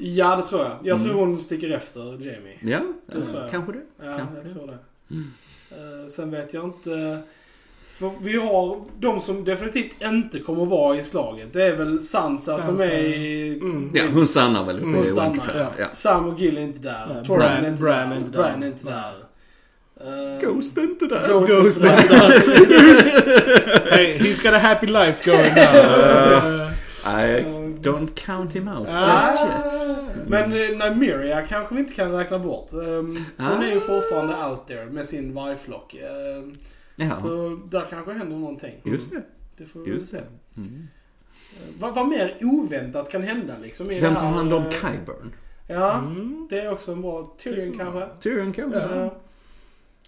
Ja, 0.00 0.36
det 0.36 0.42
tror 0.42 0.60
jag. 0.62 0.72
Jag 0.82 0.96
Mm. 1.00 1.08
tror 1.08 1.20
hon 1.26 1.38
sticker 1.38 1.70
efter 1.70 2.00
Jamie. 2.00 2.58
Ja, 2.60 2.80
Det 3.12 3.22
tror 3.26 3.40
jag. 3.42 3.50
kanske 3.50 3.72
det. 3.72 3.78
Ja, 4.02 4.14
Kanske. 4.16 4.36
jag 4.36 4.44
tror 4.54 4.66
det. 4.66 4.78
Mm. 5.14 5.32
Eh, 5.70 6.06
sen 6.08 6.30
vet 6.30 6.54
jag 6.54 6.64
inte... 6.64 7.18
För 7.98 8.10
vi 8.20 8.36
har 8.38 8.80
de 8.98 9.20
som 9.20 9.44
definitivt 9.44 10.02
inte 10.02 10.38
kommer 10.38 10.64
vara 10.66 10.96
i 10.96 11.02
slaget. 11.02 11.52
Det 11.52 11.62
är 11.62 11.76
väl 11.76 12.00
Sansa, 12.00 12.52
som 12.58 12.60
Sansa. 12.60 12.84
är 12.90 12.98
i... 13.04 13.58
Mm. 13.62 13.90
Ja, 13.94 14.02
hon 14.12 14.26
stannar 14.26 14.64
väl 14.64 14.76
uppe 14.76 14.86
Hon 14.86 15.02
i 15.02 15.06
stannar, 15.06 15.52
ja. 15.56 15.66
Ja. 15.78 15.86
Sam 15.92 16.26
och 16.26 16.40
Gill 16.40 16.56
är 16.58 16.62
inte 16.62 16.78
där. 16.82 17.22
Tormund 17.26 17.48
Bran- 17.50 17.64
är 17.64 17.68
inte 17.68 17.82
Bran 17.82 18.10
där. 18.10 18.16
är 18.16 18.20
inte 18.20 18.30
där. 18.30 18.42
Bran 18.50 18.62
är 18.62 18.66
inte 18.66 18.84
där. 18.84 19.12
Eh, 20.00 20.40
Ghost 20.40 20.78
är 20.78 20.82
inte 20.82 21.06
där. 21.06 21.28
Ghost, 21.28 21.48
Ghost 21.52 21.76
inte 21.84 22.08
där. 22.08 23.90
Hey, 23.90 24.18
he's 24.18 24.42
got 24.42 24.52
a 24.54 24.58
happy 24.58 24.86
life 24.86 25.30
going 25.30 25.54
now. 25.54 25.74
Uh, 25.74 26.70
I 27.24 27.44
don't 27.82 28.08
count 28.14 28.52
him 28.56 28.68
out 28.68 28.88
Ah. 28.90 29.14
just 29.16 29.42
yet. 29.90 29.96
Men 30.28 30.52
eh, 30.52 30.90
Nymeria 30.90 31.42
kanske 31.46 31.74
vi 31.74 31.80
inte 31.80 31.94
kan 31.94 32.12
räkna 32.12 32.38
bort. 32.38 32.72
Um, 32.72 33.18
hon 33.38 33.62
är 33.62 33.72
ju 33.74 33.80
fortfarande 33.80 34.46
out 34.46 34.66
there 34.66 34.86
med 34.86 35.06
sin 35.06 35.34
vargflock. 35.34 35.96
Um, 36.38 36.56
Ja, 37.00 37.14
Så 37.14 37.60
där 37.70 37.86
kanske 37.90 38.12
händer 38.12 38.36
någonting. 38.36 38.74
just 38.84 39.10
det. 39.10 39.22
Det 39.56 39.64
får 39.64 39.80
vi 39.80 39.90
Just 39.90 40.08
se. 40.10 40.16
Mm. 40.56 40.88
Eh, 41.56 41.74
Vad, 41.80 41.94
vad 41.94 42.08
mer 42.08 42.38
oväntat 42.40 43.10
kan 43.10 43.22
hända 43.22 43.54
liksom? 43.62 43.90
I 43.90 44.00
Vem 44.00 44.14
tar 44.14 44.26
hand 44.26 44.54
om 44.54 44.62
eh, 44.62 44.70
Kyburn? 44.70 45.32
Ja, 45.66 45.92
Mm. 45.98 46.46
det 46.50 46.60
är 46.60 46.72
också 46.72 46.92
en 46.92 47.02
bra 47.02 47.34
Tyrion 47.38 47.78
kanske. 47.78 48.06
Tyrion 48.20 48.52
kanske? 48.52 48.78
Ja. 48.80 49.14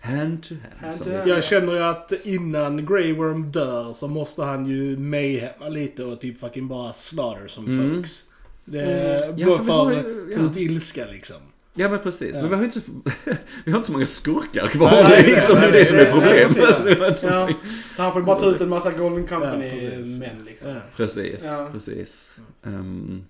Hand 0.00 0.42
to 0.42 0.54
hand, 0.54 0.74
Hand 0.80 0.98
to 1.04 1.10
hand. 1.10 1.22
Jag 1.26 1.44
känner 1.44 1.72
ju 1.72 1.82
att 1.82 2.12
innan 2.24 2.86
Grey 2.86 3.12
Worm 3.12 3.50
dör 3.52 3.92
så 3.92 4.08
måste 4.08 4.42
han 4.42 4.66
ju 4.66 4.98
mayhemma 4.98 5.68
lite 5.68 6.04
och 6.04 6.20
typ 6.20 6.38
fucking 6.40 6.68
bara 6.68 6.92
slaughter 6.92 7.46
som 7.46 7.66
Mm. 7.66 7.94
folks. 7.94 8.24
Det 8.64 8.80
Mm. 8.82 9.38
Ja, 9.38 9.46
för 9.46 9.52
ju- 9.54 9.60
att 9.60 9.66
ta 9.66 10.40
ja. 10.40 10.46
ut 10.46 10.56
ilska 10.56 11.06
liksom. 11.12 11.36
Ja 11.74 11.88
men 11.88 11.98
precis, 11.98 12.36
Ja. 12.36 12.40
men 12.40 12.50
vi 12.50 12.56
har, 12.56 12.64
inte, 12.64 12.80
vi 13.64 13.70
har 13.70 13.78
inte 13.78 13.86
så 13.86 13.92
många 13.92 14.06
skurkar 14.06 14.66
kvar. 14.66 14.90
Nej, 14.90 15.04
det 15.22 15.30
är 15.30 15.34
liksom 15.34 15.56
nej, 15.60 15.72
det, 15.72 15.78
är 15.78 15.80
det 15.80 15.84
som 15.86 15.98
är 15.98 16.10
problemet. 16.12 16.56
Precis, 16.56 17.22
Ja. 17.30 17.48
Så 17.96 18.02
han 18.02 18.12
får 18.12 18.22
bara 18.22 18.38
ta 18.38 18.50
ut 18.50 18.60
en 18.60 18.68
massa 18.68 18.90
Golden 18.90 19.26
Ja, 19.30 19.40
precis. 19.40 19.88
Company-män 19.90 20.44
liksom. 20.46 20.70
Ja. 20.70 20.80
precis. 20.96 21.44
Ja. 21.44 21.68
precis. 21.72 22.36
Ehm, 22.66 23.24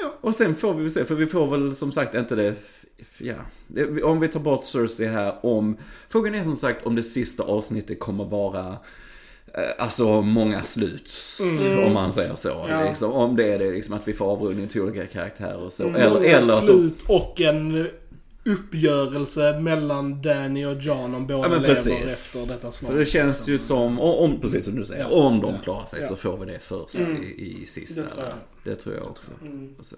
Ja. 0.00 0.14
Och 0.20 0.34
sen 0.34 0.54
får 0.54 0.74
vi 0.74 0.82
väl 0.82 0.90
se, 0.90 1.04
för 1.04 1.14
vi 1.14 1.26
får 1.26 1.46
väl 1.46 1.76
som 1.76 1.92
sagt 1.92 2.14
inte 2.14 2.34
det... 2.34 2.54
Ja, 3.18 3.34
om 4.02 4.20
vi 4.20 4.28
tar 4.28 4.40
bort 4.40 4.64
Cersei 4.64 5.06
här 5.06 5.34
om... 5.46 5.76
Frågan 6.08 6.34
är 6.34 6.44
som 6.44 6.56
sagt 6.56 6.86
om 6.86 6.94
det 6.96 7.02
sista 7.02 7.42
avsnittet 7.42 8.00
kommer 8.00 8.24
vara... 8.24 8.66
eh, 9.54 9.62
Alltså 9.78 10.22
många 10.22 10.62
sluts, 10.62 11.40
Mm. 11.66 11.84
om 11.84 11.92
man 11.94 12.12
säger 12.12 12.34
så. 12.36 12.66
Ja. 12.68 12.88
Liksom, 12.88 13.12
om 13.12 13.36
det 13.36 13.44
är 13.52 13.58
det 13.58 13.70
liksom 13.70 13.94
att 13.94 14.08
vi 14.08 14.12
får 14.12 14.26
avrundning 14.32 14.68
till 14.68 14.80
olika 14.82 15.06
karaktärer 15.06 15.56
och 15.64 15.72
så. 15.72 15.82
Mm. 15.82 15.94
Eller, 15.94 16.10
Många 16.14 16.26
eller 16.26 16.60
de, 16.60 16.66
slut 16.66 17.02
och 17.08 17.40
en 17.40 17.88
uppgörelse 18.44 19.60
mellan 19.60 20.22
Danny 20.22 20.64
och 20.64 20.76
John 20.82 21.14
om 21.14 21.26
båda 21.26 21.48
Ja, 21.48 21.54
lever 21.54 21.68
precis. 21.68 22.04
efter 22.04 22.46
detta 22.46 22.70
slag. 22.72 22.90
För 22.92 22.98
det 22.98 23.06
känns 23.06 23.48
ju 23.48 23.58
som, 23.58 24.00
om, 24.00 24.40
precis 24.40 24.64
som 24.64 24.74
du 24.76 24.84
säger, 24.84 25.02
Ja. 25.02 25.08
om 25.16 25.40
de 25.40 25.52
Ja. 25.54 25.60
klarar 25.64 25.86
sig 25.86 25.98
Ja. 26.02 26.06
så 26.06 26.16
får 26.16 26.36
vi 26.38 26.52
det 26.52 26.58
först 26.58 27.00
Mm. 27.00 27.22
i, 27.22 27.58
i 27.62 27.66
sista. 27.66 28.00
Det 28.02 28.06
tror 28.08 28.24
jag. 28.24 28.34
Det 28.64 28.76
tror 28.80 28.94
jag 28.94 29.06
också. 29.06 29.30
Mm. 29.42 29.74
Och 29.78 29.86
Så. 29.86 29.96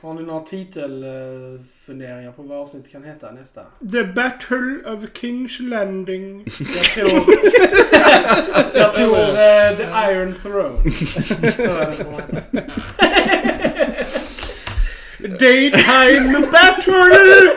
Har 0.00 0.14
ni 0.14 0.22
några 0.22 0.40
titelfunderingar 0.40 2.32
på 2.32 2.42
vad 2.42 2.58
avsnittet 2.58 2.92
kan 2.92 3.04
heta 3.04 3.30
nästa? 3.32 3.60
The 3.92 4.04
Battle 4.04 4.78
of 4.94 5.04
King's 5.20 5.62
Landing. 5.68 6.44
Jag 6.76 6.84
tror... 6.84 7.10
jag 8.74 8.90
tror 8.92 9.18
eh, 9.18 9.76
The 9.76 10.12
Iron 10.12 10.34
Throne. 10.42 10.90
tror 11.56 11.78
jag 11.80 11.92
det. 12.50 12.64
Daytime 15.28 16.46
Battle! 16.52 17.50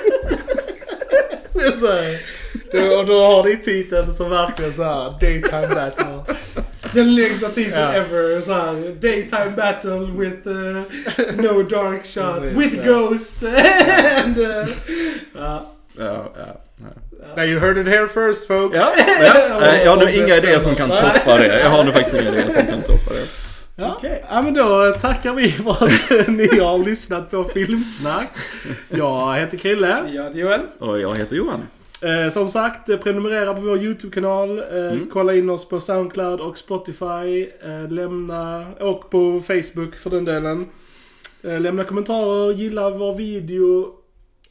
Det 1.53 1.61
är 1.63 1.79
så 1.79 1.91
här. 1.91 2.21
Du, 2.71 2.95
och 2.97 3.05
då 3.05 3.25
har 3.27 3.43
ni 3.43 3.57
titeln 3.57 4.13
som 4.13 4.29
verkligen 4.29 4.73
så 4.73 4.83
här 4.83 5.13
Daytime 5.21 5.67
Battle. 5.75 6.35
Den 6.93 7.15
längsta 7.15 7.49
titeln 7.49 7.81
Ja. 7.81 7.93
ever. 7.93 8.41
Så 8.41 8.53
här, 8.53 8.73
Daytime 9.01 9.51
battle 9.55 9.99
with 10.17 10.47
eh, 10.47 11.35
no 11.35 11.63
dark 11.63 12.05
shot. 12.13 12.39
Precis, 12.39 12.57
with. 12.57 12.85
Ghost. 12.85 13.43
and, 14.23 14.39
eh, 14.39 14.67
ja. 15.35 15.71
Ja, 15.99 16.31
ja, 16.37 16.61
Now 17.35 17.43
you 17.45 17.59
heard 17.59 17.77
it 17.77 17.87
here 17.87 18.07
first 18.07 18.47
folks. 18.47 18.77
ja. 18.77 18.87
ja. 19.21 19.33
Nej, 19.59 19.81
Jag 19.83 19.91
har 19.91 19.97
nog 19.97 20.09
inga 20.09 20.35
idéer 20.35 20.59
som 20.59 20.75
kan 20.75 20.89
toppa 20.89 21.37
det. 21.37 21.59
Jag 21.59 21.69
har 21.69 21.83
nog 21.83 21.93
faktiskt 21.95 22.15
inga 22.15 22.29
idéer 22.29 22.49
som 22.49 22.65
kan 22.65 22.81
toppa 22.81 23.13
det. 23.13 23.27
Ja. 23.79 23.95
Okej. 23.97 24.25
ja 24.29 24.41
men 24.41 24.53
då 24.53 24.93
tackar 25.01 25.33
vi 25.33 25.51
för 25.51 25.71
att 25.71 26.27
ni 26.27 26.59
har 26.59 26.85
lyssnat 26.85 27.31
på 27.31 27.43
Filmsnack. 27.43 28.31
Jag 28.89 29.35
heter 29.35 29.57
Krille. 29.57 30.03
Jag 30.13 30.23
heter 30.23 30.39
Joel. 30.39 30.59
Och 30.79 30.99
jag 30.99 31.15
heter 31.15 31.35
Johan. 31.35 31.67
Eh, 32.01 32.31
som 32.31 32.49
sagt, 32.49 32.89
eh, 32.89 32.97
prenumerera 32.97 33.53
på 33.53 33.61
vår 33.61 33.77
YouTube-kanal. 33.77 34.59
Eh, 34.59 34.65
Mm. 34.87 35.09
Kolla 35.13 35.33
in 35.35 35.49
oss 35.49 35.69
på 35.69 35.79
Soundcloud 35.79 36.39
och 36.41 36.57
Spotify. 36.57 37.47
Eh, 37.63 37.89
lämna, 37.91 38.67
och 38.79 39.09
på 39.09 39.39
Facebook 39.47 39.95
för 39.95 40.09
den 40.09 40.25
delen. 40.25 40.65
Eh, 41.43 41.59
Lämna 41.59 41.83
kommentarer, 41.83 42.53
gilla 42.53 42.89
vår 42.89 43.15
video. 43.15 43.87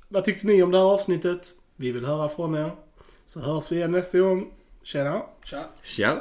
Vad 0.08 0.24
tyckte 0.24 0.46
ni 0.46 0.62
om 0.62 0.70
det 0.70 0.78
här 0.78 0.84
avsnittet? 0.84 1.48
Vi 1.76 1.90
vill 1.92 2.04
höra 2.06 2.28
från 2.28 2.54
er. 2.54 2.70
Så 3.24 3.40
hörs 3.40 3.72
vi 3.72 3.76
igen 3.76 3.92
nästa 3.92 4.18
gång. 4.18 4.46
Tjena! 4.82 5.22
Tja. 5.44 5.62
Tja! 5.82 6.12